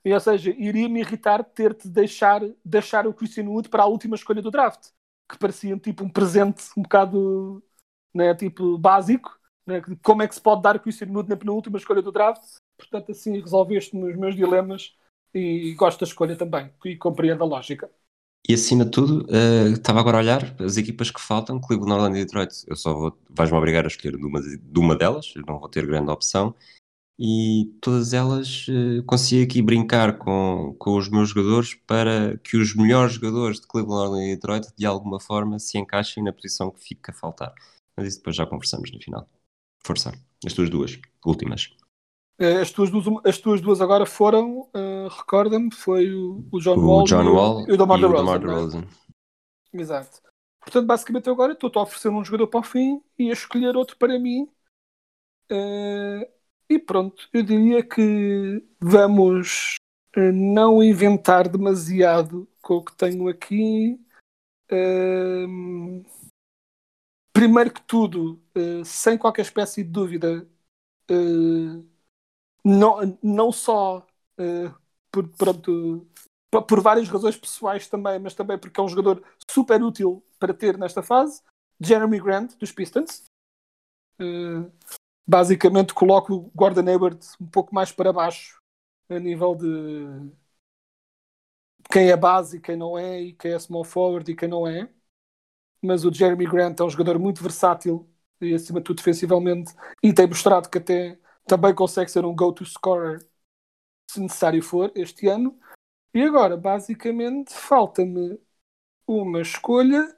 e, 0.06 0.14
ou 0.14 0.20
seja, 0.22 0.52
iria 0.52 0.88
me 0.88 1.02
irritar 1.02 1.44
ter-te 1.44 1.90
deixar, 1.90 2.42
deixar 2.64 3.06
o 3.06 3.14
Christian 3.14 3.50
Wood 3.50 3.68
para 3.68 3.84
a 3.84 3.86
última 3.88 4.16
escolha 4.16 4.42
do 4.42 4.50
draft, 4.50 4.92
que 5.30 5.38
parecia 5.38 5.78
tipo 5.78 6.06
um 6.06 6.10
presente 6.10 6.64
um 6.78 6.84
bocado 6.84 7.62
né, 8.14 8.34
tipo, 8.34 8.78
básico. 8.78 9.38
Né, 9.66 9.82
como 10.02 10.22
é 10.22 10.28
que 10.30 10.36
se 10.36 10.40
pode 10.42 10.62
dar 10.62 10.78
o 10.78 10.80
Christian 10.80 11.10
Wood 11.10 11.28
na 11.28 11.36
penúltima 11.36 11.78
escolha 11.78 12.02
do 12.02 12.14
draft? 12.14 12.42
Portanto, 12.78 13.12
assim 13.12 13.42
resolveste 13.42 13.98
nos 13.98 14.16
meus 14.16 14.34
dilemas 14.34 14.96
e 15.34 15.74
gosto 15.74 16.00
da 16.00 16.06
escolha 16.06 16.38
também 16.38 16.72
e 16.86 16.96
compreendo 16.96 17.44
a 17.44 17.48
lógica. 17.48 17.92
E 18.48 18.54
acima 18.54 18.86
de 18.86 18.92
tudo, 18.92 19.26
uh, 19.26 19.74
estava 19.74 20.00
agora 20.00 20.18
a 20.18 20.22
olhar 20.22 20.56
as 20.62 20.78
equipas 20.78 21.12
que 21.12 21.20
faltam, 21.20 21.60
Cleveland, 21.60 21.94
Orlando 21.94 22.18
e 22.18 22.24
Detroit. 22.24 22.64
Eu 22.66 22.78
só 22.78 22.94
vou, 22.94 23.18
vais-me 23.30 23.58
obrigar 23.58 23.84
a 23.84 23.88
escolher 23.88 24.16
de 24.18 24.26
uma, 24.26 24.42
de 24.42 24.80
uma 24.80 24.96
delas, 24.96 25.34
não 25.46 25.60
vou 25.60 25.68
ter 25.68 25.86
grande 25.86 26.10
opção 26.10 26.56
e 27.20 27.74
todas 27.82 28.14
elas 28.14 28.68
uh, 28.68 29.04
consigo 29.04 29.44
aqui 29.44 29.62
brincar 29.62 30.20
com, 30.20 30.76
com 30.78 30.96
os 30.96 31.10
meus 31.10 31.30
jogadores 31.30 31.74
para 31.74 32.38
que 32.38 32.58
os 32.58 32.76
melhores 32.76 33.14
jogadores 33.14 33.60
de 33.60 33.68
Cleveland 33.68 34.24
e 34.24 34.36
Detroit 34.36 34.68
de 34.78 34.86
alguma 34.86 35.20
forma 35.20 35.58
se 35.58 35.78
encaixem 35.80 36.24
na 36.24 36.32
posição 36.32 36.70
que 36.70 36.80
fica 36.80 37.12
a 37.12 37.16
faltar. 37.16 37.54
Mas 37.96 38.08
isso 38.08 38.18
depois 38.18 38.36
já 38.36 38.46
conversamos 38.46 38.92
no 38.92 39.02
final. 39.02 39.28
Força. 39.84 40.14
As 40.46 40.54
tuas 40.54 40.70
duas, 40.70 41.00
últimas. 41.26 41.76
Eh, 42.40 42.62
as 42.62 42.72
tuas 42.72 42.92
duas, 42.92 43.06
as 43.26 43.38
tuas 43.40 43.62
duas 43.62 43.82
agora 43.82 44.06
foram, 44.06 44.70
uh, 44.76 45.08
recorda-me, 45.10 45.74
foi 45.74 46.14
o, 46.14 46.48
o 46.52 46.60
John 46.60 46.78
o 46.78 46.88
Wall, 46.88 47.04
John 47.06 47.34
Wall 47.34 47.66
e 47.68 47.74
o 47.74 47.78
DeMar 47.78 48.00
DeRozan. 48.40 48.84
É? 49.74 49.82
Exato. 49.82 50.22
Portanto, 50.62 50.86
basicamente 50.86 51.30
agora 51.30 51.54
estou 51.54 51.72
a 51.76 51.82
oferecer 51.82 52.10
um 52.10 52.24
jogador 52.24 52.48
para 52.48 52.60
o 52.60 52.64
fim 52.64 53.02
e 53.18 53.30
a 53.30 53.34
escolher 53.34 53.76
outro 53.76 53.98
para 53.98 54.20
mim. 54.20 54.48
Uh, 55.52 56.30
e 56.70 56.78
pronto, 56.78 57.28
eu 57.34 57.42
diria 57.42 57.82
que 57.82 58.64
vamos 58.80 59.76
não 60.16 60.84
inventar 60.84 61.48
demasiado 61.48 62.48
com 62.62 62.76
o 62.76 62.84
que 62.84 62.96
tenho 62.96 63.28
aqui. 63.28 64.00
Uh, 64.72 66.04
primeiro 67.32 67.72
que 67.72 67.82
tudo, 67.82 68.42
uh, 68.56 68.84
sem 68.84 69.18
qualquer 69.18 69.44
espécie 69.44 69.84
de 69.84 69.90
dúvida, 69.90 70.46
uh, 71.10 71.97
não, 72.68 73.18
não 73.24 73.52
só 73.52 74.06
por, 75.12 75.28
pronto, 75.30 76.08
por 76.68 76.82
várias 76.82 77.10
razões 77.10 77.38
pessoais 77.38 77.88
também, 77.88 78.20
mas 78.20 78.34
também 78.34 78.58
porque 78.58 78.80
é 78.80 78.84
um 78.84 78.90
jogador 78.90 79.24
super 79.50 79.82
útil 79.82 80.24
para 80.40 80.54
ter 80.54 80.78
nesta 80.78 81.02
fase, 81.02 81.42
Jeremy 81.80 82.20
Grant, 82.20 82.56
dos 82.58 82.72
Pistons. 82.72 83.26
Uh, 84.20 84.72
basicamente 85.28 85.94
coloco 85.94 86.34
o 86.34 86.52
Gordon 86.56 86.88
Hayward 86.90 87.20
um 87.40 87.48
pouco 87.48 87.74
mais 87.74 87.92
para 87.92 88.14
baixo 88.14 88.60
a 89.10 89.20
nível 89.20 89.56
de 89.56 90.32
quem 91.92 92.10
é 92.10 92.18
base 92.18 92.58
e 92.58 92.62
quem 92.62 92.76
não 92.76 92.98
é, 92.98 93.22
e 93.22 93.34
quem 93.34 93.54
é 93.54 93.60
small 93.60 93.84
forward 93.84 94.30
e 94.32 94.36
quem 94.36 94.50
não 94.50 94.68
é. 94.68 94.90
Mas 95.82 96.06
o 96.06 96.14
Jeremy 96.14 96.46
Grant 96.48 96.80
é 96.80 96.84
um 96.84 96.90
jogador 96.90 97.20
muito 97.20 97.42
versátil 97.44 98.10
e 98.42 98.54
acima 98.54 98.80
de 98.80 98.86
tudo 98.86 98.98
defensivamente 98.98 99.74
e 100.04 100.14
tem 100.14 100.28
mostrado 100.28 100.70
que 100.70 100.78
até 100.78 101.20
também 101.48 101.74
consegue 101.74 102.12
ser 102.12 102.26
um 102.26 102.36
go-to 102.36 102.66
scorer 102.66 103.26
se 104.10 104.20
necessário 104.20 104.62
for 104.62 104.92
este 104.96 105.28
ano. 105.28 105.60
E 106.14 106.22
agora, 106.22 106.58
basicamente, 106.58 107.54
falta-me 107.54 108.40
uma 109.08 109.42
escolha 109.42 110.16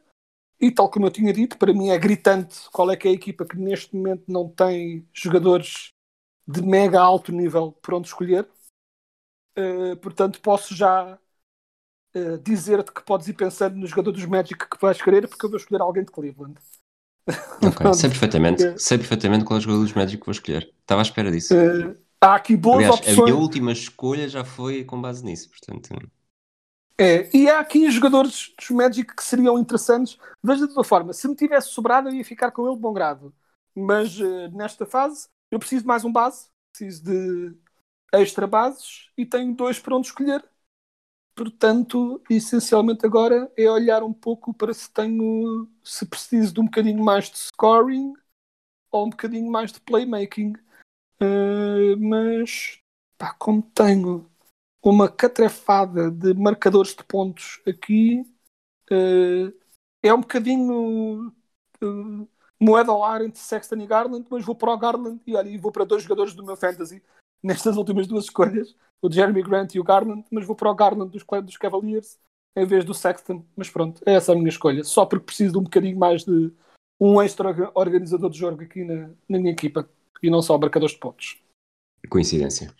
e 0.60 0.72
tal 0.72 0.90
como 0.90 1.06
eu 1.06 1.12
tinha 1.12 1.32
dito, 1.32 1.58
para 1.58 1.74
mim 1.74 1.90
é 1.90 1.98
gritante 1.98 2.70
qual 2.72 2.92
é 2.92 2.98
que 2.98 3.08
é 3.08 3.12
a 3.12 3.14
equipa 3.14 3.46
que 3.46 3.58
neste 3.58 3.96
momento 3.96 4.26
não 4.28 4.50
tem 4.50 5.08
jogadores 5.14 5.94
de 6.48 6.62
mega 6.62 7.00
alto 7.00 7.32
nível 7.32 7.72
por 7.72 7.94
onde 7.94 8.08
escolher. 8.08 8.50
Uh, 9.58 9.96
portanto, 9.98 10.42
posso 10.42 10.76
já 10.76 11.18
uh, 12.16 12.38
dizer-te 12.40 12.92
que 12.92 13.04
podes 13.04 13.28
ir 13.28 13.34
pensando 13.34 13.78
no 13.78 13.88
jogador 13.88 14.12
dos 14.12 14.26
Magic 14.26 14.68
que 14.68 14.82
vais 14.82 15.02
querer, 15.02 15.28
porque 15.28 15.46
eu 15.46 15.50
vou 15.50 15.58
escolher 15.58 15.82
alguém 15.82 16.04
de 16.04 16.12
Cleveland. 16.12 16.60
Ok, 17.66 17.94
sei 17.94 18.10
perfeitamente, 18.10 18.64
sei 18.78 18.98
perfeitamente 18.98 19.46
qual 19.46 19.58
é 19.58 19.60
o 19.60 19.62
jogador 19.62 19.84
dos 19.84 19.94
Magic 19.94 20.18
que 20.20 20.26
vou 20.26 20.32
escolher. 20.32 20.74
Estava 20.82 21.02
à 21.02 21.04
espera 21.04 21.32
disso. 21.32 21.54
Uh, 21.54 21.96
há 22.22 22.36
aqui 22.36 22.56
boas 22.56 22.78
Aliás, 22.78 22.96
opções. 22.96 23.20
A 23.20 23.24
minha 23.24 23.36
última 23.36 23.72
escolha 23.72 24.28
já 24.28 24.44
foi 24.44 24.84
com 24.84 25.02
base 25.02 25.24
nisso, 25.24 25.50
portanto. 25.50 25.90
É, 27.00 27.30
e 27.36 27.50
há 27.50 27.60
aqui 27.60 27.90
jogadores 27.90 28.54
dos 28.58 28.70
Magic 28.72 29.16
que 29.16 29.24
seriam 29.24 29.58
interessantes. 29.58 30.18
Veja 30.44 30.64
de 30.64 30.70
outra 30.70 30.84
forma, 30.84 31.14
se 31.14 31.28
me 31.28 31.36
tivesse 31.36 31.70
sobrado, 31.70 32.10
eu 32.10 32.14
ia 32.14 32.26
ficar 32.26 32.52
com 32.52 32.66
ele 32.66 32.76
de 32.76 32.82
bom 32.82 32.94
grado. 32.94 33.34
Mas 33.76 34.20
uh, 34.20 34.50
nesta 34.52 34.86
fase, 34.86 35.28
eu 35.52 35.60
preciso 35.60 35.84
de 35.84 35.88
mais 35.88 36.04
um 36.04 36.12
base, 36.12 36.48
preciso 36.72 37.04
de 37.04 37.56
extra 38.14 38.48
bases 38.48 39.10
e 39.18 39.26
tenho 39.26 39.56
dois 39.56 39.80
para 39.80 39.96
onde 39.96 40.08
escolher. 40.08 40.44
Portanto, 41.40 42.22
essencialmente 42.30 43.06
agora 43.06 43.50
é 43.56 43.72
olhar 43.72 44.04
um 44.04 44.12
pouco 44.12 44.54
para 44.54 44.74
se 44.74 44.92
tenho, 44.92 45.70
se 45.82 46.06
preciso 46.06 46.54
de 46.54 46.60
um 46.60 46.66
bocadinho 46.66 47.02
mais 47.02 47.32
de 47.32 47.38
scoring 47.38 48.14
ou 48.92 49.06
um 49.06 49.10
bocadinho 49.10 49.50
mais 49.50 49.72
de 49.72 49.80
playmaking. 49.80 50.52
Uh, 51.22 51.96
mas, 51.98 52.82
pá, 53.18 53.34
como 53.40 53.62
tenho 53.62 54.30
uma 54.84 55.08
catrefada 55.08 56.12
de 56.12 56.34
marcadores 56.34 56.94
de 56.94 57.06
pontos 57.06 57.62
aqui 57.66 58.20
uh, 58.92 59.58
é 60.04 60.14
um 60.14 60.20
bocadinho 60.20 61.34
uh, 61.82 62.28
moeda 62.60 62.92
ao 62.92 63.02
ar 63.02 63.22
entre 63.24 63.40
Sexton 63.40 63.78
e 63.78 63.88
Garland, 63.88 64.28
mas 64.30 64.44
vou 64.44 64.56
para 64.56 64.74
o 64.74 64.78
Garland 64.78 65.22
e 65.26 65.38
olha, 65.38 65.58
vou 65.58 65.72
para 65.72 65.86
dois 65.86 66.04
jogadores 66.04 66.34
do 66.34 66.44
meu 66.44 66.58
fantasy 66.58 67.02
nestas 67.42 67.78
últimas 67.78 68.08
duas 68.08 68.26
escolhas, 68.26 68.76
o 69.02 69.12
Jeremy 69.12 69.41
Grant 69.43 69.76
e 69.76 69.80
o 69.80 69.84
Garland, 69.84 70.26
mas 70.32 70.45
vou 70.45 70.56
para 70.56 70.72
o 70.72 70.76
Garland 70.76 71.12
dos, 71.12 71.24
dos 71.43 71.58
Cavaliers 71.58 72.18
em 72.56 72.66
vez 72.66 72.84
do 72.84 72.93
Sexton, 72.93 73.45
mas 73.56 73.70
pronto, 73.70 74.02
é 74.06 74.14
essa 74.14 74.32
a 74.32 74.36
minha 74.36 74.50
escolha, 74.50 74.84
só 74.84 75.06
porque 75.06 75.26
preciso 75.26 75.54
de 75.54 75.60
um 75.60 75.64
bocadinho 75.64 75.97
mais 75.97 76.26
de 76.26 76.52
um 77.00 77.22
extra 77.22 77.72
organizador 77.74 78.30
de 78.30 78.38
jogo 78.38 78.62
aqui 78.62 78.84
na, 78.84 79.10
na 79.30 79.39
minha 79.39 79.52
equipa 79.52 79.89
e 80.22 80.30
não 80.30 80.41
só 80.41 80.58
marcadores 80.58 80.93
de 80.93 81.00
pontos. 81.00 81.38
Coincidência. 82.10 82.74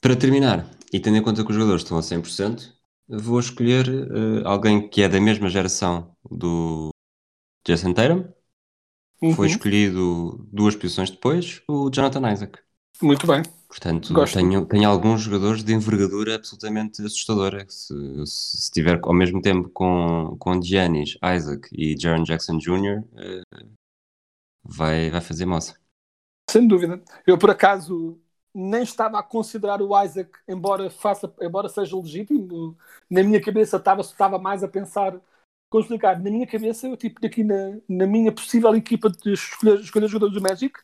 Para 0.00 0.16
terminar, 0.16 0.70
e 0.92 1.00
tendo 1.00 1.16
em 1.16 1.22
conta 1.22 1.42
que 1.42 1.50
os 1.50 1.54
jogadores 1.54 1.82
estão 1.82 1.96
a 1.96 2.02
100%, 2.02 2.72
vou 3.08 3.40
escolher 3.40 3.88
uh, 3.88 4.46
alguém 4.46 4.88
que 4.88 5.02
é 5.02 5.08
da 5.08 5.20
mesma 5.20 5.48
geração 5.48 6.14
do 6.30 6.90
Jason 7.66 7.94
Tatum. 7.94 8.28
Uhum. 9.22 9.32
Foi 9.32 9.46
escolhido 9.46 10.46
duas 10.52 10.76
posições 10.76 11.10
depois, 11.10 11.62
o 11.66 11.90
Jonathan 11.90 12.30
Isaac. 12.30 12.58
Muito 13.02 13.26
bem. 13.26 13.42
Portanto, 13.68 14.12
Gosto. 14.14 14.34
tenho, 14.34 14.64
tenho 14.64 14.88
alguns 14.88 15.22
jogadores 15.22 15.62
de 15.62 15.74
envergadura 15.74 16.36
absolutamente 16.36 17.02
assustadora. 17.02 17.66
Se, 17.68 17.94
se 18.26 18.56
estiver 18.58 18.98
ao 19.02 19.12
mesmo 19.12 19.42
tempo 19.42 19.68
com, 19.68 20.36
com 20.38 20.62
Giannis, 20.62 21.18
Isaac 21.22 21.68
e 21.72 21.98
Jaron 21.98 22.22
Jackson 22.22 22.58
Jr., 22.58 23.04
eh, 23.16 23.66
vai, 24.64 25.10
vai 25.10 25.20
fazer 25.20 25.44
moça. 25.46 25.78
Sem 26.48 26.66
dúvida. 26.66 27.02
Eu, 27.26 27.36
por 27.36 27.50
acaso, 27.50 28.18
nem 28.54 28.82
estava 28.82 29.18
a 29.18 29.22
considerar 29.22 29.82
o 29.82 30.02
Isaac, 30.02 30.30
embora, 30.48 30.88
faça, 30.88 31.32
embora 31.42 31.68
seja 31.68 31.96
legítimo. 31.96 32.78
Na 33.10 33.22
minha 33.22 33.42
cabeça 33.42 33.76
estava, 33.76 34.00
estava 34.00 34.38
mais 34.38 34.62
a 34.64 34.68
pensar. 34.68 35.20
Como 35.68 35.82
explicar? 35.82 36.22
Na 36.22 36.30
minha 36.30 36.46
cabeça, 36.46 36.86
eu, 36.86 36.96
tipo, 36.96 37.24
aqui 37.26 37.42
na, 37.42 37.78
na 37.88 38.06
minha 38.06 38.32
possível 38.32 38.74
equipa 38.74 39.10
de 39.10 39.32
escolher, 39.32 39.80
escolher 39.80 40.08
jogadores 40.08 40.34
do 40.34 40.40
Magic, 40.40 40.80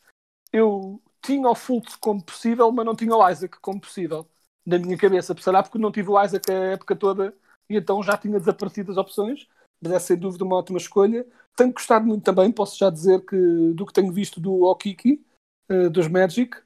eu 0.52 1.00
tinha 1.22 1.48
o 1.48 1.54
Fultz 1.54 1.96
como 1.96 2.22
possível, 2.22 2.70
mas 2.72 2.84
não 2.84 2.94
tinha 2.96 3.14
o 3.14 3.28
Isaac 3.30 3.58
como 3.60 3.80
possível. 3.80 4.28
Na 4.66 4.78
minha 4.78 4.96
cabeça. 4.98 5.34
Será 5.38 5.62
porque 5.62 5.78
não 5.78 5.92
tive 5.92 6.10
o 6.10 6.22
Isaac 6.22 6.50
a 6.50 6.54
época 6.54 6.96
toda 6.96 7.34
e 7.68 7.76
então 7.76 8.02
já 8.02 8.16
tinha 8.16 8.38
desaparecido 8.38 8.92
as 8.92 8.98
opções. 8.98 9.48
Mas 9.80 9.92
é 9.92 9.98
sem 9.98 10.16
dúvida 10.16 10.44
uma 10.44 10.56
ótima 10.56 10.78
escolha. 10.78 11.26
Tenho 11.56 11.72
gostado 11.72 12.06
muito 12.06 12.24
também, 12.24 12.52
posso 12.52 12.78
já 12.78 12.90
dizer 12.90 13.24
que 13.24 13.36
do 13.74 13.86
que 13.86 13.92
tenho 13.92 14.12
visto 14.12 14.40
do 14.40 14.62
Okiki, 14.64 15.24
uh, 15.70 15.90
dos 15.90 16.08
Magic. 16.08 16.56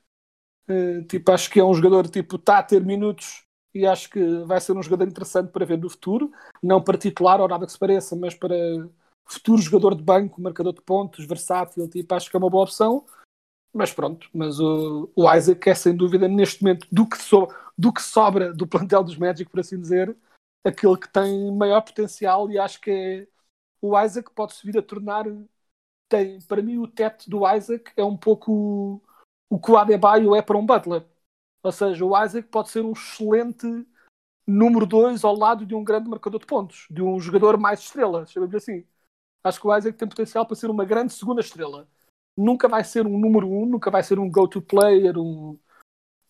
Uh, 0.69 1.03
tipo, 1.05 1.31
acho 1.33 1.51
que 1.51 1.61
é 1.61 1.65
um 1.65 1.75
jogador 1.75 2.09
tipo, 2.09 2.37
está 2.37 2.59
a 2.59 2.63
ter 2.63 2.85
minutos 2.85 3.45
e 3.75 3.87
acho 3.87 4.11
que 4.11 4.21
vai 4.45 4.61
ser 4.61 4.73
um 4.73 4.83
jogador 4.83 5.09
interessante 5.09 5.51
para 5.51 5.65
ver 5.67 5.79
no 5.79 5.91
futuro. 5.91 6.31
Não 6.63 6.83
para 6.83 6.99
titular 6.99 7.41
ou 7.41 7.49
nada 7.49 7.67
que 7.67 7.73
se 7.73 7.79
pareça, 7.79 8.17
mas 8.17 8.35
para 8.35 8.57
futuro 9.27 9.61
jogador 9.61 9.95
de 9.95 10.03
banco, 10.03 10.41
marcador 10.41 10.73
de 10.73 10.83
pontos, 10.83 11.25
versátil, 11.27 11.89
tipo, 11.89 12.15
acho 12.15 12.31
que 12.31 12.37
é 12.37 12.39
uma 12.39 12.51
boa 12.51 12.65
opção. 12.65 13.05
Mas 13.77 13.93
pronto, 13.93 14.27
mas 14.33 14.59
o, 14.59 15.11
o 15.14 15.31
Isaac 15.35 15.68
é 15.68 15.74
sem 15.74 15.95
dúvida 15.95 16.27
neste 16.27 16.62
momento 16.62 16.89
do 16.91 17.07
que, 17.07 17.18
so, 17.18 17.47
do 17.77 17.93
que 17.93 18.01
sobra 18.01 18.51
do 18.55 18.66
plantel 18.66 19.05
dos 19.05 19.18
Magic, 19.18 19.51
por 19.51 19.61
assim 19.61 19.79
dizer, 19.79 20.16
aquele 20.64 20.97
que 20.97 21.07
tem 21.12 21.55
maior 21.55 21.83
potencial 21.83 22.51
e 22.51 22.59
acho 22.59 22.81
que 22.81 22.91
é 22.91 23.29
o 23.83 24.01
Isaac 24.01 24.31
pode-se 24.33 24.64
vir 24.66 24.79
a 24.79 24.83
tornar 24.83 25.27
tem, 26.09 26.41
para 26.43 26.62
mim 26.62 26.79
o 26.79 26.89
teto 26.89 27.29
do 27.29 27.47
Isaac 27.55 27.93
é 27.99 28.03
um 28.03 28.16
pouco 28.16 29.03
o 29.51 29.61
que 29.61 29.70
o 29.70 29.77
Adebayo 29.77 30.35
é 30.35 30.41
para 30.41 30.57
um 30.57 30.64
Butler. 30.64 31.05
Ou 31.62 31.72
seja, 31.72 32.03
o 32.03 32.24
Isaac 32.24 32.49
pode 32.49 32.70
ser 32.70 32.83
um 32.83 32.93
excelente 32.93 33.66
número 34.47 34.87
2 34.87 35.22
ao 35.22 35.37
lado 35.37 35.66
de 35.66 35.74
um 35.74 35.85
grande 35.85 36.09
marcador 36.09 36.41
de 36.41 36.47
pontos, 36.47 36.87
de 36.91 37.03
um 37.03 37.20
jogador 37.20 37.59
mais 37.59 37.81
estrela, 37.81 38.24
chamamos 38.27 38.55
assim. 38.55 38.87
Acho 39.45 39.61
que 39.61 39.66
o 39.66 39.77
Isaac 39.77 39.99
tem 39.99 40.09
potencial 40.09 40.47
para 40.47 40.57
ser 40.57 40.70
uma 40.70 40.85
grande 40.87 41.12
segunda 41.12 41.43
estrela 41.43 41.87
nunca 42.37 42.68
vai 42.68 42.84
ser 42.84 43.07
um 43.07 43.18
número 43.18 43.49
um, 43.49 43.66
nunca 43.66 43.91
vai 43.91 44.03
ser 44.03 44.18
um 44.18 44.30
go-to 44.30 44.61
player, 44.61 45.18
um 45.18 45.59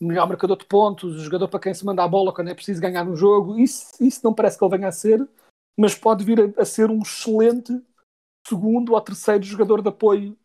melhor 0.00 0.28
marcador 0.28 0.57
de 0.57 0.66
pontos, 0.66 1.16
um 1.16 1.24
jogador 1.24 1.48
para 1.48 1.61
quem 1.61 1.74
se 1.74 1.84
manda 1.84 2.02
a 2.04 2.09
bola 2.09 2.32
quando 2.32 2.48
é 2.48 2.54
preciso 2.54 2.80
ganhar 2.80 3.07
um 3.07 3.16
jogo. 3.16 3.59
Isso, 3.59 3.92
isso 4.00 4.20
não 4.22 4.34
parece 4.34 4.59
que 4.59 4.64
ele 4.64 4.76
venha 4.76 4.88
a 4.88 4.92
ser, 4.92 5.26
mas 5.76 5.94
pode 5.94 6.24
vir 6.24 6.40
a, 6.40 6.62
a 6.62 6.64
ser 6.64 6.90
um 6.90 7.00
excelente 7.00 7.72
segundo 8.46 8.92
ou 8.92 9.00
terceiro 9.00 9.42
jogador 9.42 9.82
de 9.82 9.88
apoio 9.88 10.36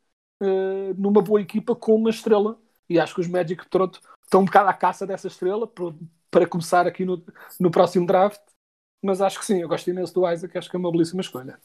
uh, 0.42 0.94
numa 0.98 1.22
boa 1.22 1.42
equipa 1.42 1.76
com 1.76 1.96
uma 1.96 2.10
estrela. 2.10 2.60
E 2.90 3.00
acho 3.00 3.14
que 3.14 3.22
os 3.22 3.28
Magic 3.28 3.70
pronto, 3.70 4.02
estão 4.24 4.42
um 4.42 4.46
bocado 4.46 4.70
à 4.70 4.74
caça 4.74 5.06
dessa 5.06 5.28
estrela 5.28 5.68
para, 5.68 5.94
para 6.30 6.48
começar 6.48 6.88
aqui 6.88 7.06
no, 7.06 7.24
no 7.60 7.72
próximo 7.72 8.06
draft. 8.06 8.42
Mas 9.04 9.22
acho 9.22 9.40
que 9.40 9.46
sim, 9.46 9.62
eu 9.62 9.68
gosto 9.68 9.90
imenso 9.90 10.14
do 10.14 10.30
Isaac, 10.30 10.58
acho 10.58 10.70
que 10.70 10.76
é 10.76 10.80
uma 10.80 10.92
belíssima 10.92 11.22
escolha. 11.22 11.60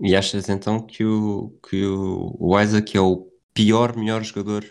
E 0.00 0.14
achas 0.14 0.48
então 0.48 0.80
que 0.80 1.04
o, 1.04 1.50
que 1.68 1.84
o 1.86 2.60
Isaac 2.60 2.96
é 2.96 3.00
o 3.00 3.30
pior, 3.54 3.96
melhor 3.96 4.22
jogador 4.22 4.64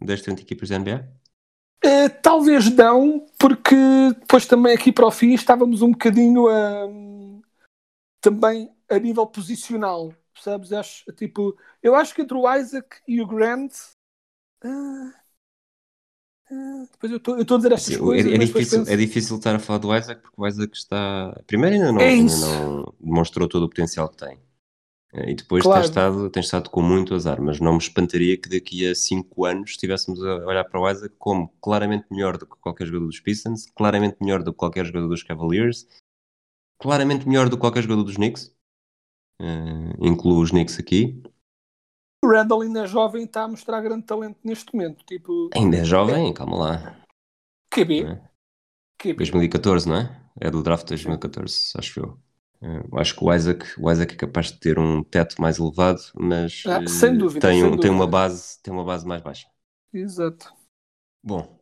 das 0.00 0.22
30 0.22 0.40
equipas 0.40 0.70
da 0.70 0.78
NBA? 0.78 1.06
Uh, 1.84 2.08
talvez 2.22 2.74
não, 2.74 3.26
porque 3.38 3.76
depois 4.20 4.46
também 4.46 4.74
aqui 4.74 4.90
para 4.90 5.06
o 5.06 5.10
fim 5.10 5.34
estávamos 5.34 5.82
um 5.82 5.90
bocadinho 5.90 6.48
a, 6.48 6.88
também 8.20 8.70
a 8.88 8.98
nível 8.98 9.26
posicional, 9.26 10.14
percebes? 10.32 10.72
Acho, 10.72 11.12
tipo, 11.12 11.56
eu 11.82 11.94
acho 11.94 12.14
que 12.14 12.22
entre 12.22 12.36
o 12.36 12.54
Isaac 12.56 12.88
e 13.06 13.20
o 13.20 13.26
Grant. 13.26 13.72
Uh, 14.64 15.08
uh, 16.52 16.88
depois 16.92 17.12
eu 17.12 17.16
estou 17.16 17.34
a 17.34 17.58
dizer 17.58 17.72
estas 17.72 17.94
Sim, 17.94 18.00
coisas. 18.00 18.30
É, 18.30 18.34
é 18.34 18.38
difícil, 18.38 18.78
penso... 18.78 18.90
é 18.92 18.96
difícil 18.96 19.36
estar 19.36 19.54
a 19.56 19.58
falar 19.58 19.78
do 19.78 19.96
Isaac 19.96 20.22
porque 20.22 20.40
o 20.40 20.46
Isaac 20.46 20.76
está. 20.76 21.42
Primeiro 21.48 21.76
ainda 21.76 21.92
não, 21.92 22.00
é 22.00 22.08
ainda 22.08 22.36
não 22.36 22.94
demonstrou 23.00 23.48
todo 23.48 23.64
o 23.64 23.68
potencial 23.68 24.08
que 24.08 24.18
tem. 24.18 24.38
E 25.14 25.34
depois 25.34 25.62
claro. 25.62 25.80
tens, 25.80 25.90
estado, 25.90 26.30
tens 26.30 26.46
estado 26.46 26.70
com 26.70 26.80
muito 26.80 27.14
azar, 27.14 27.40
mas 27.40 27.60
não 27.60 27.72
me 27.72 27.78
espantaria 27.78 28.34
que 28.38 28.48
daqui 28.48 28.88
a 28.88 28.94
5 28.94 29.44
anos 29.44 29.70
estivéssemos 29.72 30.24
a 30.24 30.36
olhar 30.46 30.64
para 30.64 30.80
o 30.80 30.90
Isaac 30.90 31.14
como 31.18 31.48
claramente 31.60 32.06
melhor 32.10 32.38
do 32.38 32.46
que 32.46 32.56
qualquer 32.56 32.86
jogador 32.86 33.06
dos 33.06 33.20
Pistons, 33.20 33.66
claramente 33.74 34.16
melhor 34.22 34.42
do 34.42 34.52
que 34.52 34.58
qualquer 34.58 34.86
jogador 34.86 35.08
dos 35.08 35.22
Cavaliers, 35.22 35.86
claramente 36.80 37.28
melhor 37.28 37.50
do 37.50 37.56
que 37.56 37.60
qualquer 37.60 37.82
jogador 37.82 38.04
dos 38.04 38.16
Knicks. 38.16 38.56
Uh, 39.38 39.92
incluo 40.00 40.40
os 40.40 40.50
Knicks 40.50 40.78
aqui. 40.78 41.22
O 42.24 42.28
Randall 42.28 42.62
ainda 42.62 42.84
é 42.84 42.86
jovem 42.86 43.22
e 43.22 43.24
está 43.26 43.42
a 43.42 43.48
mostrar 43.48 43.82
grande 43.82 44.06
talento 44.06 44.38
neste 44.42 44.74
momento. 44.74 45.04
Tipo, 45.04 45.50
ainda 45.54 45.76
é 45.76 45.84
jovem? 45.84 46.30
É. 46.30 46.32
Calma 46.32 46.56
lá. 46.56 47.04
QB. 47.70 48.04
É? 48.04 48.30
QB. 48.98 49.14
2014, 49.14 49.88
não 49.88 49.96
é? 49.96 50.22
É 50.40 50.50
do 50.50 50.62
draft 50.62 50.84
de 50.84 50.90
2014, 50.90 51.72
acho 51.76 52.00
eu. 52.00 52.18
Uh, 52.62 52.96
acho 52.98 53.16
que 53.16 53.24
o 53.24 53.34
Isaac, 53.34 53.66
o 53.76 53.90
Isaac 53.90 54.14
é 54.14 54.16
capaz 54.16 54.52
de 54.52 54.60
ter 54.60 54.78
um 54.78 55.02
teto 55.02 55.42
mais 55.42 55.58
elevado, 55.58 56.00
mas 56.14 56.62
ah, 56.64 56.86
sem 56.86 57.18
dúvida, 57.18 57.48
tem, 57.48 57.60
sem 57.60 57.64
dúvida. 57.64 57.82
tem, 57.82 57.90
uma 57.90 58.06
base, 58.06 58.62
tem 58.62 58.72
uma 58.72 58.84
base 58.84 59.04
mais 59.04 59.20
baixa. 59.20 59.48
Exato. 59.92 60.54
Bom, 61.20 61.58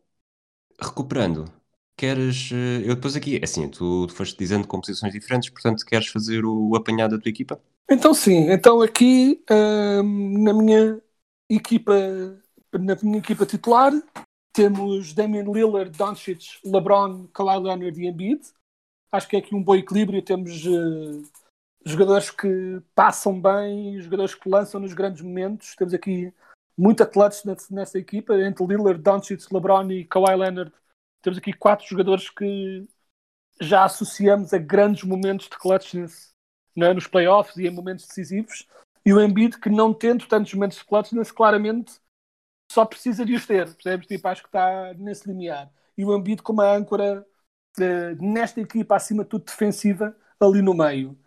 recuperando, 0.79 1.51
queres. 1.97 2.51
Eh, 2.53 2.83
eu 2.87 2.93
depois 2.93 3.15
aqui, 3.15 3.37
é 3.37 3.43
assim, 3.43 3.67
tu, 3.67 4.05
tu 4.05 4.13
foste 4.13 4.37
dizendo 4.37 4.67
composições 4.67 5.11
diferentes, 5.11 5.49
portanto, 5.49 5.83
queres 5.83 6.05
fazer 6.05 6.45
o, 6.45 6.69
o 6.69 6.75
apanhado 6.75 7.17
da 7.17 7.21
tua 7.21 7.29
equipa? 7.29 7.59
Então, 7.89 8.13
sim, 8.13 8.51
então 8.51 8.79
aqui 8.79 9.43
hum, 9.49 10.43
na 10.43 10.53
minha 10.53 11.01
equipa, 11.49 11.93
na 12.73 12.95
minha 13.01 13.17
equipa 13.17 13.43
titular, 13.43 13.91
temos 14.53 15.13
Damian 15.13 15.51
Lillard, 15.51 15.97
Doncic, 15.97 16.59
LeBron, 16.63 17.25
Kawhi 17.33 17.59
Leonard 17.59 17.99
e 17.99 18.07
Embiid 18.07 18.41
acho 19.11 19.27
que 19.27 19.35
é 19.35 19.39
aqui 19.39 19.53
um 19.53 19.63
bom 19.63 19.75
equilíbrio. 19.75 20.21
Temos 20.21 20.65
uh, 20.65 21.23
jogadores 21.85 22.29
que 22.29 22.81
passam 22.95 23.39
bem, 23.39 23.99
jogadores 23.99 24.35
que 24.35 24.49
lançam 24.49 24.79
nos 24.79 24.93
grandes 24.93 25.21
momentos. 25.21 25.75
Temos 25.75 25.93
aqui 25.93 26.33
muita 26.77 27.05
clutch 27.05 27.45
nessa, 27.71 27.99
equipa, 27.99 28.33
entre 28.35 28.65
Lillard, 28.65 29.01
Doncic, 29.01 29.51
LeBron 29.51 29.91
e 29.91 30.05
Kawhi 30.05 30.35
Leonard. 30.35 30.71
Temos 31.21 31.37
aqui 31.37 31.53
quatro 31.53 31.85
jogadores 31.87 32.29
que 32.29 32.87
já 33.59 33.83
associamos 33.83 34.53
a 34.53 34.57
grandes 34.57 35.03
momentos 35.03 35.47
de 35.47 35.57
clutchness 35.57 36.33
é? 36.77 36.93
nos 36.93 37.05
playoffs 37.07 37.57
e 37.57 37.67
em 37.67 37.71
momentos 37.71 38.07
decisivos. 38.07 38.67
E 39.05 39.13
o 39.13 39.21
Embiid, 39.21 39.59
que 39.59 39.69
não 39.69 39.93
tendo 39.93 40.27
tantos 40.27 40.53
momentos 40.53 40.77
de 40.77 40.85
clutchness, 40.85 41.31
claramente 41.31 41.99
só 42.71 42.85
precisa 42.85 43.25
de 43.25 43.35
os 43.35 43.45
ter. 43.45 43.71
Percebes? 43.73 44.07
Tipo, 44.07 44.27
acho 44.27 44.41
que 44.41 44.47
está 44.47 44.93
nesse 44.95 45.27
limiar. 45.27 45.71
E 45.97 46.05
o 46.05 46.15
Embiid 46.15 46.41
como 46.41 46.61
a 46.61 46.75
âncora 46.75 47.25
nesta 48.19 48.59
equipa, 48.61 48.95
acima 48.95 49.23
de 49.23 49.29
tudo, 49.29 49.45
defensiva, 49.45 50.15
ali 50.39 50.61
no 50.61 50.73
meio. 50.73 51.17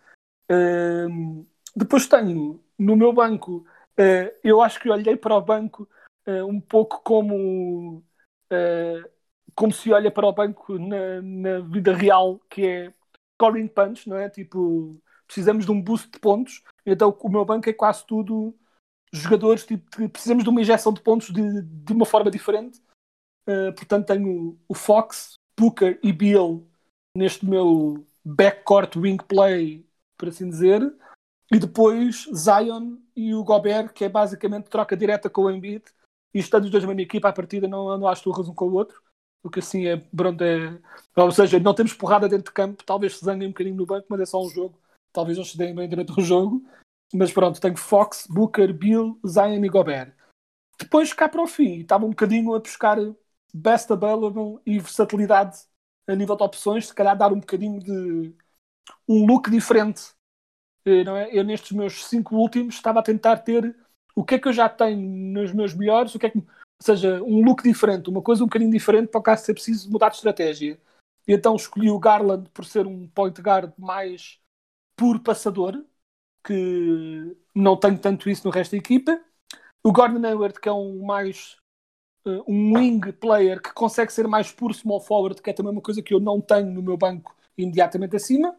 Uh, 0.50 1.46
depois 1.74 2.06
tenho 2.06 2.62
no 2.78 2.96
meu 2.96 3.12
banco, 3.12 3.66
uh, 3.98 4.34
eu 4.42 4.60
acho 4.60 4.80
que 4.80 4.90
olhei 4.90 5.16
para 5.16 5.34
o 5.34 5.40
banco 5.40 5.88
uh, 6.26 6.44
um 6.46 6.60
pouco 6.60 7.02
como, 7.02 8.04
como 9.54 9.72
se 9.72 9.92
olha 9.92 10.10
para 10.10 10.26
o 10.26 10.32
banco 10.32 10.78
na, 10.78 11.22
na, 11.22 11.60
vida 11.60 11.94
real, 11.94 12.38
que 12.50 12.66
é 12.66 12.94
scoring 13.34 13.68
punch, 13.68 14.08
não 14.08 14.16
é? 14.16 14.28
Tipo, 14.28 15.00
precisamos 15.26 15.64
de 15.64 15.72
um 15.72 15.80
boost 15.80 16.10
de 16.10 16.18
pontos, 16.18 16.62
então 16.84 17.16
o 17.20 17.28
meu 17.28 17.44
banco 17.44 17.68
é 17.68 17.72
quase 17.72 18.06
tudo 18.06 18.54
jogadores 19.12 19.64
tipo, 19.64 20.08
precisamos 20.08 20.42
de 20.42 20.50
uma 20.50 20.60
injeção 20.60 20.92
de 20.92 21.00
pontos 21.00 21.30
de, 21.32 21.62
de 21.62 21.92
uma 21.92 22.04
forma 22.04 22.30
diferente. 22.30 22.80
portanto, 23.76 24.06
tenho 24.06 24.58
o 24.68 24.74
Fox, 24.74 25.38
Booker 25.58 25.98
e 26.02 26.12
Bill 26.12 26.66
neste 27.16 27.46
meu 27.46 28.04
backcourt 28.24 28.96
wing 28.96 29.22
play, 29.22 29.86
por 30.18 30.28
assim 30.28 30.48
dizer, 30.48 30.82
e 31.52 31.58
depois 31.58 32.28
Zion 32.34 32.96
e 33.14 33.34
o 33.34 33.44
Gobert, 33.44 33.92
que 33.92 34.04
é 34.04 34.08
basicamente 34.08 34.70
troca 34.70 34.96
direta 34.96 35.30
com 35.30 35.42
o 35.42 35.50
Embiid, 35.50 35.84
e 36.32 36.38
estando 36.38 36.64
os 36.64 36.70
dois 36.70 36.82
na 36.82 36.88
mesma 36.88 37.02
equipa, 37.02 37.28
à 37.28 37.32
partida 37.32 37.68
não 37.68 37.88
andam 37.88 38.08
às 38.08 38.20
turras 38.20 38.48
um 38.48 38.54
com 38.54 38.66
o 38.66 38.72
outro, 38.72 39.00
porque 39.42 39.60
assim 39.60 39.86
é, 39.86 39.96
pronto, 39.96 40.42
é... 40.42 40.78
Ou 41.14 41.30
seja, 41.30 41.60
não 41.60 41.74
temos 41.74 41.92
porrada 41.92 42.28
dentro 42.28 42.46
de 42.46 42.52
campo, 42.52 42.82
talvez 42.82 43.18
se 43.18 43.24
zanguem 43.24 43.48
um 43.48 43.52
bocadinho 43.52 43.76
no 43.76 43.86
banco, 43.86 44.06
mas 44.08 44.20
é 44.20 44.26
só 44.26 44.42
um 44.42 44.48
jogo, 44.48 44.78
talvez 45.12 45.38
não 45.38 45.44
se 45.44 45.56
deem 45.56 45.74
bem 45.74 45.88
durante 45.88 46.18
o 46.18 46.22
jogo, 46.22 46.64
mas 47.12 47.32
pronto, 47.32 47.60
tenho 47.60 47.76
Fox, 47.76 48.26
Booker, 48.28 48.72
Bill, 48.72 49.20
Zion 49.24 49.64
e 49.64 49.68
Gobert. 49.68 50.12
Depois 50.78 51.12
cá 51.12 51.28
para 51.28 51.42
o 51.42 51.46
fim, 51.46 51.80
estava 51.80 52.04
um 52.04 52.10
bocadinho 52.10 52.54
a 52.54 52.58
buscar 52.58 52.98
best 53.54 53.92
available 53.92 54.60
e 54.66 54.80
versatilidade 54.80 55.58
a 56.08 56.14
nível 56.14 56.36
de 56.36 56.42
opções, 56.42 56.88
se 56.88 56.94
calhar 56.94 57.16
dar 57.16 57.32
um 57.32 57.38
bocadinho 57.38 57.80
de 57.80 58.34
um 59.08 59.24
look 59.24 59.48
diferente. 59.50 60.12
Eh, 60.84 61.04
não 61.04 61.16
é? 61.16 61.30
Eu 61.32 61.44
nestes 61.44 61.72
meus 61.72 62.04
cinco 62.06 62.36
últimos 62.36 62.74
estava 62.74 63.00
a 63.00 63.02
tentar 63.02 63.38
ter 63.38 63.74
o 64.14 64.24
que 64.24 64.34
é 64.34 64.38
que 64.38 64.48
eu 64.48 64.52
já 64.52 64.68
tenho 64.68 65.00
nos 65.00 65.52
meus 65.52 65.74
melhores, 65.74 66.14
o 66.14 66.18
que 66.18 66.26
é 66.26 66.30
que, 66.30 66.42
seja, 66.82 67.22
um 67.22 67.42
look 67.44 67.62
diferente, 67.62 68.10
uma 68.10 68.22
coisa 68.22 68.42
um 68.42 68.46
bocadinho 68.46 68.70
diferente 68.70 69.08
para 69.08 69.20
o 69.20 69.22
caso 69.22 69.44
ser 69.44 69.54
preciso 69.54 69.90
mudar 69.90 70.10
de 70.10 70.16
estratégia. 70.16 70.78
E 71.26 71.32
então 71.32 71.56
escolhi 71.56 71.90
o 71.90 71.98
Garland 71.98 72.48
por 72.50 72.64
ser 72.64 72.86
um 72.86 73.08
point 73.08 73.40
guard 73.40 73.72
mais 73.78 74.40
puro 74.96 75.20
passador, 75.20 75.84
que 76.44 77.36
não 77.54 77.76
tenho 77.76 77.98
tanto 77.98 78.28
isso 78.28 78.46
no 78.46 78.52
resto 78.52 78.72
da 78.72 78.78
equipa. 78.78 79.18
O 79.82 79.92
Gordon 79.92 80.26
Hayward, 80.26 80.60
que 80.60 80.68
é 80.68 80.72
um 80.72 81.04
mais 81.04 81.56
uh, 82.26 82.44
um 82.46 82.76
wing 82.76 83.12
player 83.12 83.60
que 83.60 83.72
consegue 83.72 84.12
ser 84.12 84.26
mais 84.28 84.50
puro 84.50 84.74
small 84.74 85.00
forward, 85.00 85.40
que 85.40 85.50
é 85.50 85.52
também 85.52 85.72
uma 85.72 85.80
coisa 85.80 86.02
que 86.02 86.14
eu 86.14 86.20
não 86.20 86.40
tenho 86.40 86.70
no 86.70 86.82
meu 86.82 86.96
banco 86.96 87.34
imediatamente 87.56 88.16
acima. 88.16 88.56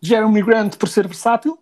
Jeremy 0.00 0.42
Grant 0.42 0.76
por 0.76 0.88
ser 0.88 1.06
versátil. 1.06 1.58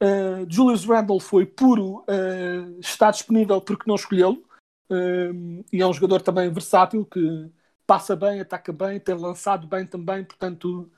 Uh, 0.00 0.46
Julius 0.48 0.84
Randle 0.84 1.18
foi 1.18 1.44
puro 1.44 2.04
uh, 2.08 2.78
está 2.78 3.10
disponível 3.10 3.60
porque 3.60 3.88
não 3.88 3.96
escolhê-lo. 3.96 4.44
Uh, 4.90 5.64
e 5.72 5.82
é 5.82 5.86
um 5.86 5.92
jogador 5.92 6.22
também 6.22 6.50
versátil 6.52 7.04
que 7.04 7.50
passa 7.84 8.14
bem, 8.14 8.40
ataca 8.40 8.72
bem, 8.72 9.00
tem 9.00 9.14
lançado 9.14 9.66
bem 9.66 9.86
também, 9.86 10.24
portanto 10.24 10.90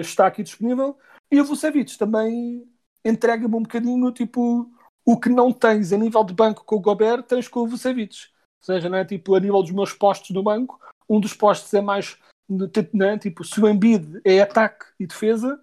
está 0.00 0.26
aqui 0.26 0.42
disponível. 0.42 0.96
E 1.30 1.40
o 1.40 1.44
Vucevic 1.44 1.98
também 1.98 2.64
entrega-me 3.04 3.56
um 3.56 3.62
bocadinho 3.62 4.12
tipo 4.12 4.70
o 5.04 5.18
que 5.18 5.28
não 5.28 5.52
tens 5.52 5.92
a 5.92 5.98
nível 5.98 6.22
de 6.22 6.32
banco 6.32 6.64
com 6.64 6.76
o 6.76 6.80
Gobert, 6.80 7.24
tens 7.24 7.48
com 7.48 7.60
o 7.60 7.66
Vucevic. 7.66 8.28
Seja, 8.64 8.88
não 8.88 8.96
é 8.96 9.04
tipo 9.04 9.34
a 9.34 9.40
nível 9.40 9.62
dos 9.62 9.72
meus 9.72 9.92
postos 9.92 10.30
no 10.30 10.42
banco, 10.42 10.80
um 11.06 11.20
dos 11.20 11.34
postos 11.34 11.72
é 11.74 11.82
mais 11.82 12.16
não 12.48 13.06
é? 13.06 13.18
tipo 13.18 13.44
se 13.44 13.60
o 13.60 13.68
Embiid 13.68 14.22
é 14.24 14.40
ataque 14.40 14.86
e 14.98 15.06
defesa, 15.06 15.62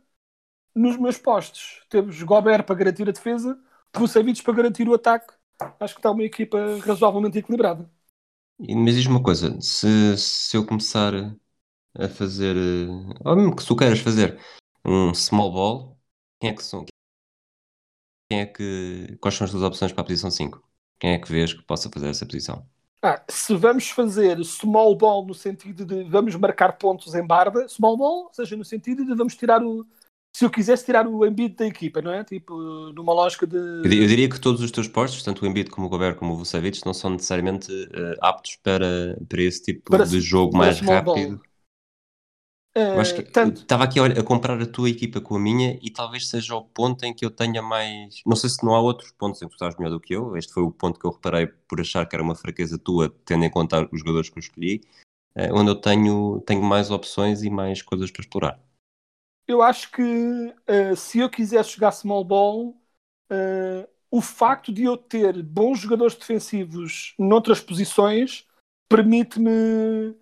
nos 0.75 0.97
meus 0.97 1.17
postos 1.17 1.81
temos 1.89 2.21
Gobert 2.21 2.63
para 2.63 2.75
garantir 2.75 3.09
a 3.09 3.11
defesa, 3.11 3.59
Vucevic 3.95 4.43
para 4.43 4.53
garantir 4.53 4.87
o 4.87 4.93
ataque. 4.93 5.33
Acho 5.79 5.95
que 5.95 5.99
está 5.99 6.11
uma 6.11 6.23
equipa 6.23 6.59
razoavelmente 6.85 7.39
equilibrada. 7.39 7.89
Mas 8.59 8.93
diz 8.93 9.07
uma 9.07 9.23
coisa, 9.23 9.59
se, 9.59 10.15
se 10.15 10.55
eu 10.55 10.63
começar 10.63 11.11
a 11.97 12.07
fazer, 12.07 12.55
ou 13.25 13.35
mesmo 13.35 13.55
que 13.55 13.63
se 13.63 13.67
tu 13.67 13.75
queiras 13.75 13.99
fazer 13.99 14.39
um 14.85 15.11
small 15.15 15.51
ball, 15.51 15.97
quem 16.39 16.51
é 16.51 16.53
que 16.53 16.63
são? 16.63 16.85
Quem 18.29 18.41
é 18.41 18.45
que, 18.45 19.17
quais 19.19 19.35
são 19.35 19.45
as 19.45 19.51
tuas 19.51 19.63
opções 19.63 19.91
para 19.91 20.01
a 20.01 20.05
posição 20.05 20.29
5? 20.29 20.63
Quem 20.99 21.13
é 21.13 21.19
que 21.19 21.31
vês 21.31 21.51
que 21.51 21.63
possa 21.63 21.89
fazer 21.89 22.09
essa 22.09 22.27
posição? 22.27 22.69
Ah, 23.03 23.23
se 23.27 23.55
vamos 23.55 23.89
fazer 23.89 24.43
small 24.45 24.95
ball 24.95 25.25
no 25.25 25.33
sentido 25.33 25.85
de 25.85 26.03
vamos 26.03 26.35
marcar 26.35 26.73
pontos 26.73 27.15
em 27.15 27.25
barda, 27.25 27.67
small 27.67 27.97
ball, 27.97 28.25
ou 28.25 28.33
seja, 28.33 28.55
no 28.55 28.63
sentido 28.63 29.03
de 29.03 29.15
vamos 29.15 29.35
tirar 29.35 29.63
o, 29.63 29.85
se 30.33 30.45
eu 30.45 30.49
quisesse 30.49 30.85
tirar 30.85 31.05
o 31.05 31.25
Embiid 31.25 31.55
da 31.55 31.67
equipa, 31.67 32.01
não 32.01 32.11
é? 32.11 32.23
Tipo, 32.23 32.55
numa 32.93 33.13
lógica 33.13 33.45
de. 33.45 33.57
Eu, 33.57 34.07
diria 34.07 34.29
que 34.29 34.39
todos 34.39 34.61
os 34.61 34.71
teus 34.71 34.87
postos, 34.87 35.23
tanto 35.23 35.43
o 35.43 35.47
Embiid 35.47 35.69
como 35.69 35.87
o 35.87 35.89
Gobert 35.89 36.15
como 36.15 36.33
o 36.33 36.37
Vucevic, 36.37 36.85
não 36.85 36.93
são 36.93 37.11
necessariamente 37.11 37.71
uh, 37.71 38.15
aptos 38.21 38.55
para, 38.63 39.17
para 39.27 39.41
esse 39.41 39.61
tipo 39.61 39.91
para 39.91 40.05
de 40.05 40.21
jogo 40.21 40.57
mais 40.57 40.79
rápido. 40.79 41.41
Uh, 42.75 42.99
acho 43.01 43.15
que 43.15 43.23
tanto... 43.23 43.61
estava 43.61 43.83
aqui 43.83 43.99
a, 43.99 44.23
comparar 44.23 44.61
a 44.61 44.65
tua 44.65 44.89
equipa 44.89 45.19
com 45.19 45.35
a 45.35 45.39
minha 45.39 45.77
e 45.81 45.89
talvez 45.89 46.27
seja 46.27 46.55
o 46.55 46.63
ponto 46.63 47.03
em 47.03 47.13
que 47.13 47.25
eu 47.25 47.29
tenha 47.29 47.61
mais. 47.61 48.21
Não 48.25 48.35
sei 48.35 48.49
se 48.49 48.65
não 48.65 48.73
há 48.73 48.79
outros 48.79 49.11
pontos 49.11 49.41
em 49.41 49.45
que 49.45 49.51
tu 49.51 49.55
estás 49.55 49.75
melhor 49.75 49.91
do 49.91 49.99
que 49.99 50.13
eu. 50.13 50.37
Este 50.37 50.53
foi 50.53 50.63
o 50.63 50.71
ponto 50.71 50.99
que 50.99 51.05
eu 51.05 51.11
reparei 51.11 51.47
por 51.47 51.81
achar 51.81 52.05
que 52.05 52.15
era 52.15 52.23
uma 52.23 52.35
fraqueza 52.35 52.77
tua, 52.77 53.13
tendo 53.25 53.43
em 53.43 53.49
conta 53.49 53.87
os 53.91 53.99
jogadores 53.99 54.29
que 54.29 54.37
eu 54.37 54.41
escolhi, 54.41 54.81
uh, 55.35 55.53
onde 55.53 55.71
eu 55.71 55.75
tenho, 55.75 56.41
tenho 56.45 56.63
mais 56.63 56.91
opções 56.91 57.43
e 57.43 57.49
mais 57.49 57.81
coisas 57.81 58.09
para 58.09 58.21
explorar 58.21 58.59
eu 59.47 59.61
acho 59.61 59.91
que 59.91 60.01
uh, 60.01 60.95
se 60.95 61.19
eu 61.19 61.29
quisesse 61.29 61.73
jogar 61.73 61.91
small 61.91 62.23
ball, 62.23 62.81
o 64.09 64.21
facto 64.21 64.73
de 64.73 64.83
eu 64.83 64.97
ter 64.97 65.41
bons 65.41 65.79
jogadores 65.79 66.15
defensivos 66.15 67.13
noutras 67.17 67.61
posições 67.61 68.45
permite-me 68.89 70.13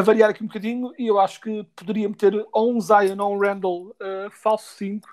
variar 0.00 0.30
aqui 0.30 0.42
um 0.42 0.46
bocadinho 0.46 0.92
e 0.98 1.06
eu 1.06 1.18
acho 1.18 1.40
que 1.40 1.64
poderia 1.76 2.08
meter 2.08 2.46
ou 2.52 2.74
um 2.74 2.80
Zion 2.80 3.18
ou 3.20 3.34
um 3.34 3.38
Randall 3.38 3.88
uh, 3.88 4.30
falso 4.30 4.74
5 4.76 5.08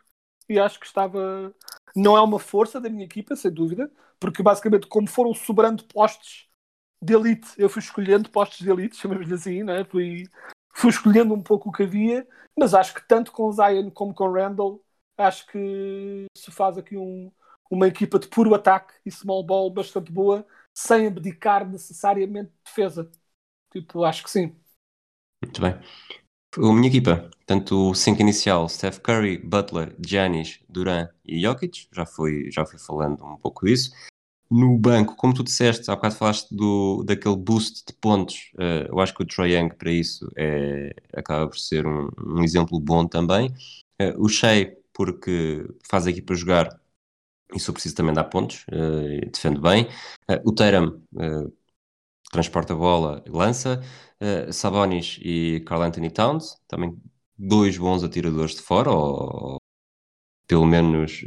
e 0.48 0.58
acho 0.58 0.80
que 0.80 0.86
estava 0.86 1.54
não 1.96 2.16
é 2.16 2.22
uma 2.22 2.40
força 2.40 2.80
da 2.80 2.90
minha 2.90 3.06
equipa, 3.06 3.36
sem 3.36 3.52
dúvida, 3.52 3.92
porque 4.20 4.42
basicamente 4.44 4.88
como 4.88 5.08
foram 5.08 5.34
sobrando 5.34 5.84
postos 5.86 6.48
de 7.02 7.14
elite, 7.14 7.50
eu 7.58 7.70
fui 7.70 7.82
escolhendo 7.82 8.30
postos 8.30 8.60
de 8.60 8.70
elite, 8.70 8.96
chamamos-lhe 8.96 9.34
assim, 9.34 9.64
né? 9.64 9.84
fui, 9.86 10.24
fui 10.74 10.90
escolhendo 10.90 11.34
um 11.34 11.42
pouco 11.42 11.70
o 11.70 11.72
que 11.72 11.84
havia 11.84 12.28
mas 12.60 12.74
acho 12.74 12.94
que 12.94 13.08
tanto 13.08 13.32
com 13.32 13.52
Zion 13.52 13.90
como 13.92 14.14
com 14.14 14.32
Randall, 14.32 14.84
acho 15.18 15.48
que 15.48 16.26
se 16.36 16.52
faz 16.52 16.78
aqui 16.78 16.98
um, 16.98 17.32
uma 17.72 17.88
equipa 17.88 18.20
de 18.20 18.28
puro 18.28 18.54
ataque 18.54 18.94
e 19.06 19.12
small 19.12 19.44
ball 19.46 19.72
bastante 19.72 20.12
boa, 20.12 20.46
sem 20.74 21.08
abdicar 21.08 21.68
necessariamente 21.68 22.52
de 22.52 22.58
defesa. 22.66 23.10
Tipo, 23.72 24.04
acho 24.04 24.24
que 24.24 24.30
sim. 24.32 24.56
Muito 25.44 25.62
bem. 25.62 25.76
A 26.58 26.74
minha 26.74 26.88
equipa, 26.88 27.30
tanto 27.46 27.92
o 27.92 27.96
5 27.96 28.22
inicial, 28.22 28.68
Steph 28.68 29.00
Curry, 29.00 29.38
Butler, 29.38 29.96
Giannis, 30.04 30.60
Duran 30.68 31.08
e 31.24 31.42
Jokic, 31.42 31.88
já 31.92 32.06
fui, 32.06 32.52
já 32.52 32.66
fui 32.66 32.80
falando 32.80 33.24
um 33.24 33.38
pouco 33.38 33.66
disso 33.66 33.92
no 34.50 34.78
banco, 34.78 35.16
como 35.16 35.34
tu 35.34 35.44
disseste, 35.44 35.90
há 35.92 35.96
bocado 35.96 36.16
falaste 36.16 36.54
do, 36.54 37.04
daquele 37.04 37.36
boost 37.36 37.84
de 37.86 37.94
pontos, 37.94 38.52
uh, 38.56 38.88
eu 38.90 39.00
acho 39.00 39.14
que 39.14 39.22
o 39.22 39.26
Troy 39.26 39.54
Young 39.54 39.70
para 39.76 39.92
isso 39.92 40.28
é, 40.36 40.94
acaba 41.14 41.48
por 41.48 41.60
ser 41.60 41.86
um, 41.86 42.10
um 42.26 42.44
exemplo 42.44 42.80
bom 42.80 43.08
também. 43.08 43.54
Uh, 44.02 44.18
o 44.18 44.28
Shea, 44.28 44.76
porque 44.92 45.68
faz 45.88 46.08
a 46.08 46.10
equipa 46.10 46.34
jogar, 46.34 46.80
isso 47.54 47.70
eu 47.70 47.74
preciso 47.74 47.96
também 47.96 48.14
dar 48.14 48.24
pontos, 48.24 48.66
uh, 48.72 49.30
defende 49.32 49.62
bem. 49.62 49.88
o 50.44 50.52
Teram 50.52 51.00
transporta 52.32 52.74
a 52.74 52.78
bola, 52.78 53.24
lança. 53.28 53.82
Sabonis 54.52 55.18
e 55.22 55.64
Carl 55.66 55.82
Anthony 55.82 56.12
Towns, 56.12 56.58
também 56.68 56.94
dois 57.38 57.78
bons 57.78 58.04
atiradores 58.04 58.56
de 58.56 58.62
fora, 58.62 58.92
ou, 58.92 59.54
ou 59.54 59.58
pelo 60.46 60.66
menos 60.66 61.24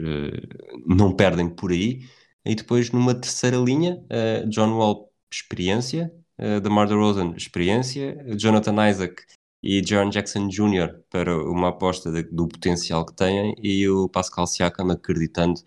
não 0.86 1.16
perdem 1.16 1.48
por 1.48 1.72
aí. 1.72 2.02
E 2.44 2.54
depois 2.54 2.90
numa 2.90 3.14
terceira 3.14 3.56
linha, 3.56 4.04
uh, 4.10 4.48
John 4.48 4.76
Wall, 4.76 5.12
experiência, 5.32 6.12
uh, 6.38 6.60
DeMar 6.60 6.88
DeRozan, 6.88 7.34
experiência, 7.36 8.16
Jonathan 8.36 8.90
Isaac 8.90 9.22
e 9.62 9.80
John 9.80 10.10
Jackson 10.10 10.48
Jr. 10.48 11.02
para 11.08 11.36
uma 11.48 11.68
aposta 11.68 12.10
de, 12.10 12.24
do 12.24 12.48
potencial 12.48 13.06
que 13.06 13.14
têm 13.14 13.54
e 13.62 13.88
o 13.88 14.08
Pascal 14.08 14.46
Siakam 14.46 14.90
acreditando 14.90 15.60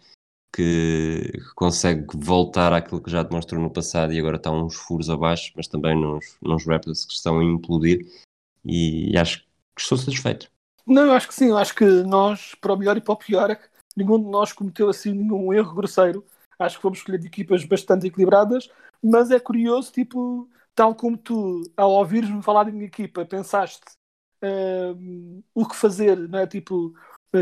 que 0.55 1.33
consegue 1.55 2.05
voltar 2.15 2.71
àquilo 2.71 3.01
que 3.01 3.11
já 3.11 3.23
demonstrou 3.23 3.61
no 3.61 3.69
passado 3.69 4.13
e 4.13 4.19
agora 4.19 4.37
está 4.37 4.51
uns 4.51 4.75
furos 4.75 5.09
abaixo, 5.09 5.51
mas 5.55 5.67
também 5.67 5.99
nos, 5.99 6.37
nos 6.41 6.65
Raptors 6.65 7.05
que 7.05 7.13
estão 7.13 7.39
a 7.39 7.43
implodir 7.43 8.05
e 8.63 9.17
acho 9.17 9.39
que 9.75 9.81
estou 9.81 9.97
satisfeito. 9.97 10.49
Não, 10.87 11.07
eu 11.07 11.11
acho 11.13 11.27
que 11.27 11.33
sim, 11.33 11.49
eu 11.49 11.57
acho 11.57 11.75
que 11.75 11.85
nós, 11.85 12.55
para 12.61 12.73
o 12.73 12.77
melhor 12.77 12.95
e 12.95 13.01
para 13.01 13.13
o 13.13 13.17
pior, 13.17 13.57
nenhum 13.97 14.19
de 14.19 14.29
nós 14.29 14.53
cometeu 14.53 14.87
assim 14.87 15.11
nenhum 15.11 15.51
erro 15.51 15.73
grosseiro 15.73 16.23
Acho 16.57 16.77
que 16.77 16.81
fomos 16.81 16.99
escolher 16.99 17.23
equipas 17.25 17.63
bastante 17.65 18.07
equilibradas, 18.07 18.69
mas 19.03 19.29
é 19.31 19.39
curioso, 19.39 19.91
tipo, 19.91 20.49
tal 20.73 20.95
como 20.95 21.17
tu, 21.17 21.61
ao 21.75 21.91
ouvires-me 21.91 22.41
falar 22.41 22.65
de 22.65 22.71
minha 22.71 22.85
equipa, 22.85 23.25
pensaste 23.25 23.83
um, 24.41 25.43
o 25.53 25.65
que 25.67 25.75
fazer, 25.75 26.17
não 26.17 26.39
é? 26.39 26.47
Tipo, 26.47 26.93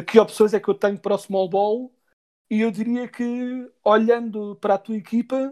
que 0.07 0.19
opções 0.19 0.53
é 0.53 0.59
que 0.59 0.67
eu 0.67 0.73
tenho 0.73 0.99
para 0.99 1.15
o 1.15 1.17
small 1.17 1.47
ball? 1.47 1.93
E 2.53 2.61
eu 2.61 2.69
diria 2.69 3.07
que, 3.07 3.67
olhando 3.83 4.55
para 4.57 4.75
a 4.75 4.77
tua 4.77 4.95
equipa, 4.95 5.51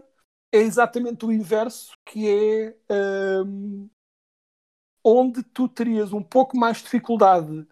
é 0.52 0.58
exatamente 0.58 1.26
o 1.26 1.32
inverso, 1.32 1.98
que 2.04 2.28
é 2.28 2.76
um, 3.44 3.90
onde 5.02 5.42
tu 5.42 5.68
terias 5.68 6.12
um 6.12 6.22
pouco 6.22 6.56
mais 6.56 6.76
de 6.76 6.84
dificuldade, 6.84 7.66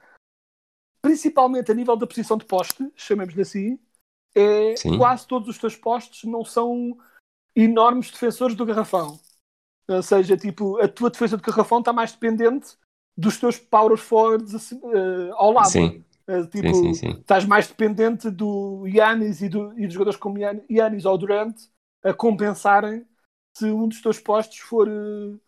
principalmente 1.00 1.70
a 1.70 1.74
nível 1.76 1.96
da 1.96 2.08
posição 2.08 2.36
de 2.36 2.44
poste, 2.44 2.90
chamemos-lhe 2.96 3.42
assim, 3.42 3.78
é 4.34 4.74
Sim. 4.74 4.98
quase 4.98 5.28
todos 5.28 5.48
os 5.48 5.58
teus 5.58 5.76
postos 5.76 6.24
não 6.24 6.44
são 6.44 6.98
enormes 7.54 8.10
defensores 8.10 8.56
do 8.56 8.66
garrafão. 8.66 9.16
Ou 9.86 10.02
seja, 10.02 10.36
tipo, 10.36 10.76
a 10.82 10.88
tua 10.88 11.08
defesa 11.08 11.36
do 11.36 11.42
garrafão 11.44 11.78
está 11.78 11.92
mais 11.92 12.10
dependente 12.10 12.76
dos 13.16 13.38
teus 13.38 13.60
power 13.60 13.96
forwards 13.96 14.56
assim, 14.56 14.80
uh, 14.82 15.32
ao 15.34 15.52
lado. 15.52 15.70
Sim. 15.70 16.04
Uh, 16.30 16.46
tipo, 16.46 16.72
sim, 16.72 16.94
sim, 16.94 17.08
estás 17.18 17.44
mais 17.44 17.66
dependente 17.66 18.30
do 18.30 18.86
Yannis 18.86 19.42
e, 19.42 19.48
do, 19.48 19.76
e 19.76 19.84
dos 19.84 19.94
jogadores 19.94 20.18
como 20.18 20.38
Yannis 20.38 21.04
ou 21.04 21.18
Durant 21.18 21.56
a 22.04 22.14
compensarem 22.14 23.04
se 23.56 23.64
um 23.66 23.88
dos 23.88 24.00
teus 24.00 24.20
postos 24.20 24.58
for 24.58 24.88
uh, 24.88 25.40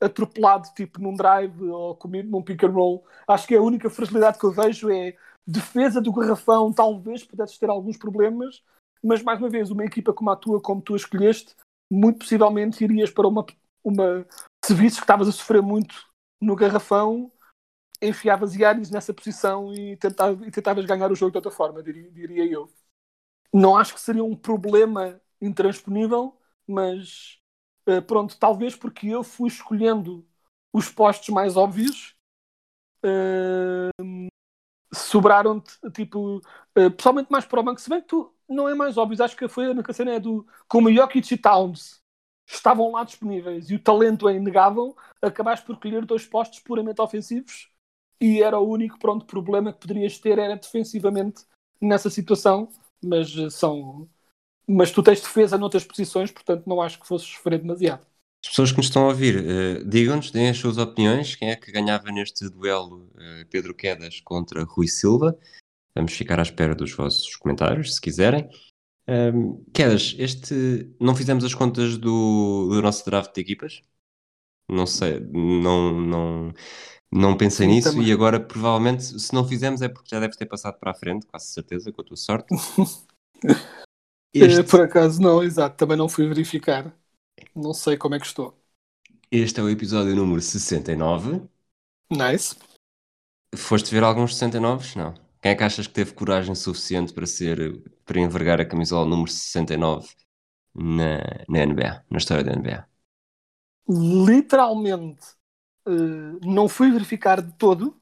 atropelado, 0.00 0.68
tipo 0.76 1.00
num 1.00 1.14
drive 1.14 1.60
ou 1.64 1.96
comido 1.96 2.30
num 2.30 2.42
pick 2.42 2.62
and 2.62 2.70
roll. 2.70 3.04
Acho 3.26 3.48
que 3.48 3.56
a 3.56 3.62
única 3.62 3.90
fragilidade 3.90 4.38
que 4.38 4.44
eu 4.44 4.52
vejo 4.52 4.90
é 4.90 5.16
defesa 5.46 6.00
do 6.00 6.12
garrafão, 6.12 6.72
talvez 6.72 7.24
pudesses 7.24 7.58
ter 7.58 7.68
alguns 7.68 7.96
problemas, 7.96 8.62
mas 9.02 9.22
mais 9.22 9.38
uma 9.38 9.48
vez, 9.48 9.70
uma 9.70 9.84
equipa 9.84 10.12
como 10.12 10.30
a 10.30 10.36
tua, 10.36 10.60
como 10.60 10.82
tu 10.82 10.94
a 10.94 10.96
escolheste, 10.96 11.54
muito 11.90 12.20
possivelmente 12.20 12.84
irias 12.84 13.10
para 13.10 13.26
uma, 13.26 13.44
uma 13.82 14.26
se 14.64 14.74
visses 14.74 14.98
que 14.98 15.04
estavas 15.04 15.26
a 15.26 15.32
sofrer 15.32 15.62
muito 15.62 16.06
no 16.40 16.54
garrafão, 16.54 17.32
enfiavas 18.02 18.54
Yanis 18.54 18.90
nessa 18.90 19.12
posição 19.14 19.72
e, 19.74 19.96
tentava, 19.96 20.46
e 20.46 20.50
tentavas 20.50 20.84
ganhar 20.84 21.10
o 21.10 21.14
jogo 21.16 21.32
de 21.32 21.38
outra 21.38 21.50
forma, 21.50 21.82
diria, 21.82 22.10
diria, 22.10 22.44
eu. 22.46 22.70
Não 23.52 23.76
acho 23.76 23.94
que 23.94 24.00
seria 24.00 24.24
um 24.24 24.36
problema 24.36 25.20
intransponível, 25.40 26.36
mas 26.66 27.38
Uh, 27.88 28.02
pronto, 28.02 28.38
talvez 28.38 28.76
porque 28.76 29.08
eu 29.08 29.24
fui 29.24 29.48
escolhendo 29.48 30.26
os 30.72 30.90
postos 30.90 31.30
mais 31.30 31.56
óbvios. 31.56 32.14
Uh, 33.04 34.28
sobraram 34.92 35.62
tipo, 35.92 36.38
uh, 36.38 36.90
pessoalmente 36.96 37.30
mais 37.30 37.44
para 37.44 37.60
o 37.60 37.62
banco, 37.62 37.80
se 37.80 37.90
bem 37.90 38.00
que 38.00 38.08
tu 38.08 38.34
não 38.48 38.68
é 38.68 38.74
mais 38.74 38.96
óbvio, 38.96 39.22
acho 39.22 39.36
que 39.36 39.48
foi 39.48 39.66
a 39.66 39.70
única 39.70 39.92
cena 39.92 40.12
é 40.14 40.20
do 40.20 40.46
como 40.68 40.92
Jokic 40.92 41.34
e 41.34 41.38
Towns 41.38 42.02
estavam 42.46 42.92
lá 42.92 43.04
disponíveis 43.04 43.70
e 43.70 43.74
o 43.74 43.82
talento 43.82 44.28
é 44.28 44.34
inegável, 44.34 44.96
acabaste 45.20 45.66
por 45.66 45.78
colher 45.78 46.04
dois 46.06 46.26
postos 46.26 46.60
puramente 46.60 47.00
ofensivos 47.02 47.68
e 48.20 48.42
era 48.42 48.58
o 48.58 48.68
único 48.68 48.98
pronto, 48.98 49.26
problema 49.26 49.72
que 49.72 49.80
poderias 49.80 50.18
ter 50.18 50.38
era 50.38 50.56
defensivamente 50.56 51.42
nessa 51.80 52.10
situação, 52.10 52.68
mas 53.02 53.36
eh, 53.36 53.50
são 53.50 54.08
mas 54.70 54.90
tu 54.90 55.02
tens 55.02 55.20
defesa 55.20 55.56
noutras 55.56 55.84
posições, 55.84 56.30
portanto 56.30 56.66
não 56.66 56.82
acho 56.82 57.00
que 57.00 57.06
fosse 57.06 57.24
sofrer 57.24 57.58
demasiado. 57.58 58.06
As 58.44 58.50
pessoas 58.50 58.70
que 58.70 58.76
nos 58.76 58.86
estão 58.86 59.04
a 59.04 59.08
ouvir, 59.08 59.36
uh, 59.36 59.84
digam-nos, 59.84 60.30
deem 60.30 60.50
as 60.50 60.58
suas 60.58 60.76
opiniões. 60.76 61.34
Quem 61.34 61.50
é 61.50 61.56
que 61.56 61.72
ganhava 61.72 62.12
neste 62.12 62.48
duelo 62.50 63.10
uh, 63.14 63.46
Pedro 63.50 63.74
Quedas 63.74 64.20
contra 64.20 64.62
Rui 64.62 64.86
Silva? 64.86 65.36
Vamos 65.94 66.12
ficar 66.12 66.38
à 66.38 66.42
espera 66.42 66.74
dos 66.74 66.92
vossos 66.92 67.34
comentários, 67.36 67.94
se 67.94 68.00
quiserem. 68.00 68.48
Um, 69.08 69.64
Quedas, 69.72 70.14
este. 70.18 70.94
Não 71.00 71.14
fizemos 71.16 71.44
as 71.44 71.54
contas 71.54 71.96
do, 71.96 72.68
do 72.70 72.82
nosso 72.82 73.04
draft 73.04 73.34
de 73.34 73.40
equipas? 73.40 73.82
Não 74.68 74.86
sei, 74.86 75.18
não, 75.18 75.98
não, 75.98 76.54
não 77.10 77.36
pensei 77.36 77.66
Sim, 77.66 77.74
nisso 77.74 77.92
também. 77.92 78.08
e 78.08 78.12
agora 78.12 78.38
provavelmente, 78.38 79.02
se 79.02 79.32
não 79.32 79.46
fizemos, 79.46 79.80
é 79.80 79.88
porque 79.88 80.10
já 80.10 80.20
deves 80.20 80.36
ter 80.36 80.46
passado 80.46 80.78
para 80.78 80.90
a 80.90 80.94
frente, 80.94 81.26
quase 81.26 81.46
certeza, 81.46 81.90
com 81.90 82.02
a 82.02 82.04
tua 82.04 82.16
sorte. 82.16 82.54
este... 84.34 84.62
Por 84.64 84.82
acaso 84.82 85.20
não, 85.20 85.42
exato, 85.42 85.76
também 85.76 85.96
não 85.96 86.08
fui 86.08 86.26
verificar. 86.28 86.94
Não 87.54 87.72
sei 87.72 87.96
como 87.96 88.14
é 88.14 88.20
que 88.20 88.26
estou. 88.26 88.58
Este 89.30 89.60
é 89.60 89.62
o 89.62 89.70
episódio 89.70 90.14
número 90.14 90.40
69. 90.40 91.42
Nice. 92.10 92.56
Foste 93.54 93.90
ver 93.90 94.02
alguns 94.02 94.34
69? 94.34 94.98
Não. 94.98 95.14
Quem 95.40 95.52
é 95.52 95.54
que 95.54 95.62
achas 95.62 95.86
que 95.86 95.94
teve 95.94 96.12
coragem 96.12 96.54
suficiente 96.54 97.12
para 97.12 97.26
ser 97.26 97.82
para 98.04 98.20
envergar 98.20 98.60
a 98.60 98.64
camisola 98.66 99.06
número 99.06 99.30
69 99.30 100.08
na, 100.74 101.18
na 101.48 101.66
NBA, 101.66 102.04
na 102.10 102.18
história 102.18 102.44
da 102.44 102.52
NBA? 102.52 102.86
Literalmente 103.88 105.37
uh, 105.88 106.46
não 106.46 106.68
fui 106.68 106.90
verificar 106.90 107.40
de 107.40 107.52
todo, 107.54 107.98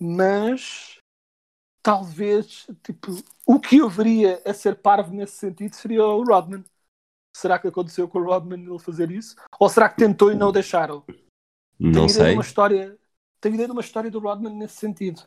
mas 0.00 0.98
talvez 1.82 2.66
tipo, 2.82 3.12
o 3.46 3.60
que 3.60 3.78
eu 3.78 3.88
veria 3.88 4.42
a 4.44 4.52
ser 4.52 4.76
parvo 4.76 5.14
nesse 5.14 5.36
sentido 5.36 5.74
seria 5.74 6.04
o 6.04 6.24
Rodman. 6.24 6.64
Será 7.34 7.58
que 7.58 7.68
aconteceu 7.68 8.06
com 8.08 8.18
o 8.18 8.24
Rodman 8.24 8.62
ele 8.62 8.78
fazer 8.78 9.10
isso? 9.10 9.36
Ou 9.58 9.68
será 9.68 9.88
que 9.88 9.96
tentou 9.96 10.30
e 10.30 10.34
não 10.34 10.48
o 10.48 10.52
deixaram? 10.52 11.02
Não 11.78 11.92
tenho 11.92 12.08
sei. 12.10 12.34
Uma 12.34 12.42
história, 12.42 12.98
tenho 13.40 13.54
ideia 13.54 13.68
de 13.68 13.72
uma 13.72 13.80
história 13.80 14.10
do 14.10 14.18
Rodman 14.18 14.54
nesse 14.54 14.76
sentido. 14.76 15.22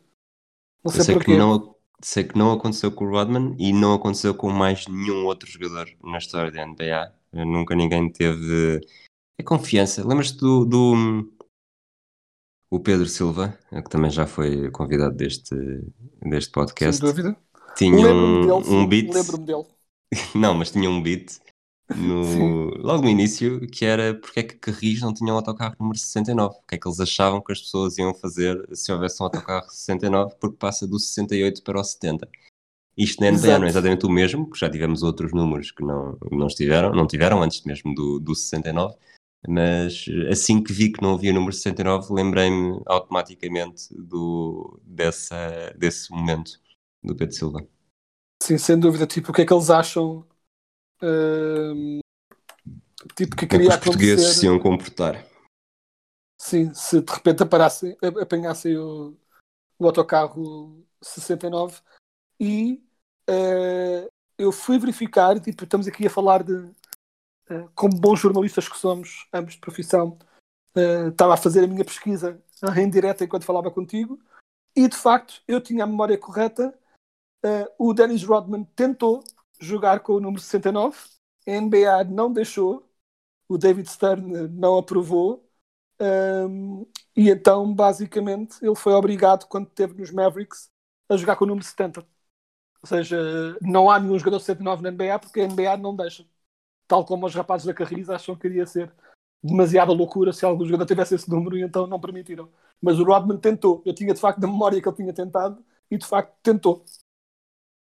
Não 0.84 0.92
sei, 0.92 1.04
sei 1.04 1.18
que 1.18 1.36
não, 1.36 1.74
sei 2.00 2.24
que 2.24 2.38
não 2.38 2.52
aconteceu 2.52 2.92
com 2.92 3.06
o 3.06 3.10
Rodman 3.10 3.56
e 3.58 3.72
não 3.72 3.94
aconteceu 3.94 4.34
com 4.34 4.50
mais 4.50 4.86
nenhum 4.86 5.26
outro 5.26 5.50
jogador 5.50 5.88
na 6.02 6.18
história 6.18 6.52
da 6.52 6.64
NBA. 6.64 7.12
Nunca 7.32 7.74
ninguém 7.74 8.10
teve 8.10 8.80
a 9.38 9.42
confiança. 9.42 10.06
Lembras-te 10.06 10.38
do, 10.38 10.64
do 10.64 11.35
o 12.76 12.80
Pedro 12.80 13.06
Silva, 13.06 13.58
que 13.70 13.90
também 13.90 14.10
já 14.10 14.26
foi 14.26 14.70
convidado 14.70 15.14
deste, 15.16 15.54
deste 16.22 16.52
podcast. 16.52 17.00
Sem 17.00 17.08
dúvida. 17.08 17.36
Tinha 17.76 18.08
um, 18.08 18.80
um 18.80 18.86
beat. 18.86 19.12
Lembro-me 19.12 19.46
dele. 19.46 19.64
não, 20.34 20.54
mas 20.54 20.70
tinha 20.70 20.88
um 20.88 21.02
beat 21.02 21.38
no, 21.94 22.70
logo 22.82 23.02
no 23.02 23.08
início, 23.08 23.60
que 23.68 23.84
era 23.84 24.14
porque 24.14 24.40
é 24.40 24.42
que 24.42 24.56
Carris 24.56 25.00
não 25.00 25.14
tinha 25.14 25.32
um 25.32 25.36
autocarro 25.36 25.74
número 25.80 25.98
69. 25.98 26.54
O 26.54 26.66
que 26.66 26.74
é 26.74 26.78
que 26.78 26.86
eles 26.86 27.00
achavam 27.00 27.40
que 27.40 27.52
as 27.52 27.60
pessoas 27.60 27.96
iam 27.98 28.14
fazer 28.14 28.62
se 28.72 28.92
houvesse 28.92 29.22
um 29.22 29.26
autocarro 29.26 29.68
69, 29.70 30.34
porque 30.40 30.56
passa 30.56 30.86
do 30.86 30.98
68 30.98 31.62
para 31.62 31.80
o 31.80 31.84
70. 31.84 32.28
Isto 32.96 33.20
na 33.20 33.30
NBA 33.30 33.38
Exato. 33.38 33.58
não 33.58 33.66
é 33.66 33.70
exatamente 33.70 34.06
o 34.06 34.10
mesmo, 34.10 34.46
porque 34.46 34.64
já 34.64 34.70
tivemos 34.70 35.02
outros 35.02 35.32
números 35.32 35.70
que 35.70 35.84
não, 35.84 36.16
não 36.30 36.46
estiveram, 36.46 36.92
não 36.92 37.06
tiveram 37.06 37.42
antes 37.42 37.62
mesmo 37.64 37.94
do, 37.94 38.18
do 38.18 38.34
69, 38.34 38.94
mas 39.48 40.06
assim 40.30 40.62
que 40.62 40.72
vi 40.72 40.92
que 40.92 41.02
não 41.02 41.14
havia 41.14 41.32
número 41.32 41.52
69, 41.52 42.12
lembrei-me 42.12 42.80
automaticamente 42.86 43.88
do, 43.92 44.80
dessa, 44.84 45.72
desse 45.76 46.10
momento 46.10 46.60
do 47.02 47.16
Pedro 47.16 47.34
Silva. 47.34 47.68
Sim, 48.42 48.58
sem 48.58 48.78
dúvida. 48.78 49.06
Tipo, 49.06 49.30
o 49.30 49.34
que 49.34 49.42
é 49.42 49.46
que 49.46 49.52
eles 49.52 49.70
acham 49.70 50.26
Uh, 51.02 52.00
tipo 53.14 53.36
que 53.36 53.46
queria 53.46 53.68
Os 53.68 53.76
portugueses 53.76 54.24
acontecer... 54.24 54.40
se 54.40 54.46
iam 54.46 54.58
comportar. 54.58 55.26
Sim, 56.40 56.72
se 56.74 57.00
de 57.00 57.12
repente 57.12 57.42
aparassem, 57.42 57.96
apanhassem 58.20 58.76
o, 58.76 59.16
o 59.78 59.86
autocarro 59.86 60.86
69 61.02 61.80
e 62.40 62.82
uh, 63.28 64.08
eu 64.38 64.52
fui 64.52 64.78
verificar, 64.78 65.38
tipo, 65.40 65.64
estamos 65.64 65.86
aqui 65.86 66.06
a 66.06 66.10
falar 66.10 66.42
de 66.42 66.70
como 67.74 67.98
bons 67.98 68.20
jornalistas 68.20 68.68
que 68.68 68.76
somos, 68.76 69.28
ambos 69.32 69.54
de 69.54 69.60
profissão, 69.60 70.18
uh, 70.76 71.08
estava 71.08 71.34
a 71.34 71.36
fazer 71.36 71.64
a 71.64 71.66
minha 71.66 71.84
pesquisa 71.84 72.42
em 72.76 72.90
direto 72.90 73.24
enquanto 73.24 73.44
falava 73.44 73.70
contigo 73.70 74.18
e 74.74 74.88
de 74.88 74.96
facto 74.96 75.42
eu 75.46 75.60
tinha 75.60 75.84
a 75.84 75.86
memória 75.86 76.18
correta. 76.18 76.74
o 77.78 77.94
Dennis 77.94 78.24
Rodman 78.24 78.64
tentou 78.76 79.22
jogar 79.60 80.00
com 80.00 80.14
o 80.14 80.20
número 80.20 80.42
69. 80.42 80.98
A 81.46 81.50
NBA 81.52 82.04
não 82.04 82.32
deixou, 82.32 82.88
o 83.48 83.56
David 83.56 83.88
Stern 83.88 84.48
não 84.48 84.76
aprovou, 84.78 85.46
um, 86.00 86.86
e 87.16 87.30
então, 87.30 87.72
basicamente, 87.74 88.58
ele 88.62 88.74
foi 88.74 88.92
obrigado, 88.92 89.46
quando 89.46 89.68
esteve 89.68 89.94
nos 89.98 90.10
Mavericks, 90.10 90.70
a 91.08 91.16
jogar 91.16 91.36
com 91.36 91.44
o 91.44 91.48
número 91.48 91.64
70. 91.64 92.00
Ou 92.82 92.88
seja, 92.88 93.18
não 93.62 93.90
há 93.90 93.98
nenhum 93.98 94.18
jogador 94.18 94.40
79 94.40 94.82
na 94.82 94.90
NBA 94.90 95.18
porque 95.18 95.40
a 95.40 95.46
NBA 95.48 95.76
não 95.78 95.96
deixa. 95.96 96.26
Tal 96.86 97.04
como 97.04 97.26
os 97.26 97.34
rapazes 97.34 97.66
da 97.66 97.74
Carris 97.74 98.08
acham 98.08 98.36
que 98.36 98.46
iria 98.46 98.66
ser 98.66 98.92
demasiada 99.42 99.92
loucura 99.92 100.32
se 100.32 100.44
algum 100.44 100.64
jogador 100.64 100.86
tivesse 100.86 101.14
esse 101.14 101.30
número 101.30 101.56
e 101.56 101.62
então 101.62 101.86
não 101.86 102.00
permitiram. 102.00 102.48
Mas 102.80 102.98
o 102.98 103.04
Rodman 103.04 103.38
tentou. 103.38 103.82
Eu 103.84 103.94
tinha 103.94 104.12
de 104.12 104.20
facto 104.20 104.40
da 104.40 104.46
memória 104.46 104.80
que 104.80 104.88
ele 104.88 104.96
tinha 104.96 105.12
tentado 105.12 105.64
e 105.90 105.96
de 105.96 106.06
facto 106.06 106.34
tentou. 106.42 106.84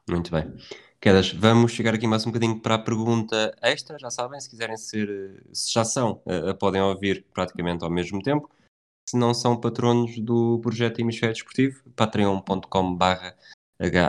Muito 0.08 0.30
bem. 0.30 0.52
Quedas, 1.00 1.32
vamos 1.32 1.72
chegar 1.72 1.94
aqui 1.94 2.06
mais 2.06 2.26
um 2.26 2.30
bocadinho 2.30 2.60
para 2.60 2.74
a 2.74 2.78
pergunta 2.78 3.56
extra. 3.62 3.98
Já 3.98 4.10
sabem, 4.10 4.38
se 4.40 4.50
quiserem 4.50 4.76
ser, 4.76 5.42
se 5.52 5.72
já 5.72 5.84
são, 5.84 6.22
uh, 6.26 6.54
podem 6.58 6.82
ouvir 6.82 7.24
praticamente 7.32 7.84
ao 7.84 7.90
mesmo 7.90 8.20
tempo. 8.20 8.50
Se 9.08 9.16
não 9.16 9.32
são 9.32 9.58
patronos 9.58 10.18
do 10.20 10.60
projeto 10.60 11.00
Hemisfério 11.00 11.34
Desportivo, 11.34 11.82
patreon.com.br 11.96 13.34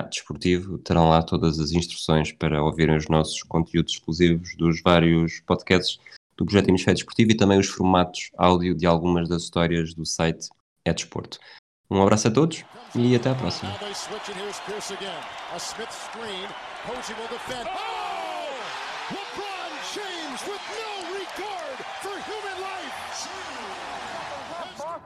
Desportivo, 0.09 0.77
terão 0.79 1.07
lá 1.07 1.23
todas 1.23 1.59
as 1.59 1.71
instruções 1.71 2.31
para 2.31 2.61
ouvirem 2.61 2.97
os 2.97 3.07
nossos 3.07 3.41
conteúdos 3.43 3.93
exclusivos 3.93 4.55
dos 4.57 4.81
vários 4.81 5.39
podcasts 5.41 5.99
do 6.35 6.45
projeto 6.45 6.69
Hemisfério 6.69 6.95
Desportivo 6.95 7.31
e 7.31 7.37
também 7.37 7.59
os 7.59 7.67
formatos 7.67 8.31
áudio 8.37 8.75
de 8.75 8.85
algumas 8.85 9.29
das 9.29 9.43
histórias 9.43 9.93
do 9.93 10.05
site 10.05 10.49
É 10.83 10.93
Desporto. 10.93 11.39
Um 11.89 12.01
abraço 12.01 12.27
a 12.27 12.31
todos 12.31 12.65
e 12.95 13.15
até 13.15 13.29
a 13.29 13.35
próxima. 13.35 13.71
Oh! 17.73 18.11
With 20.47 20.59
no 20.77 20.90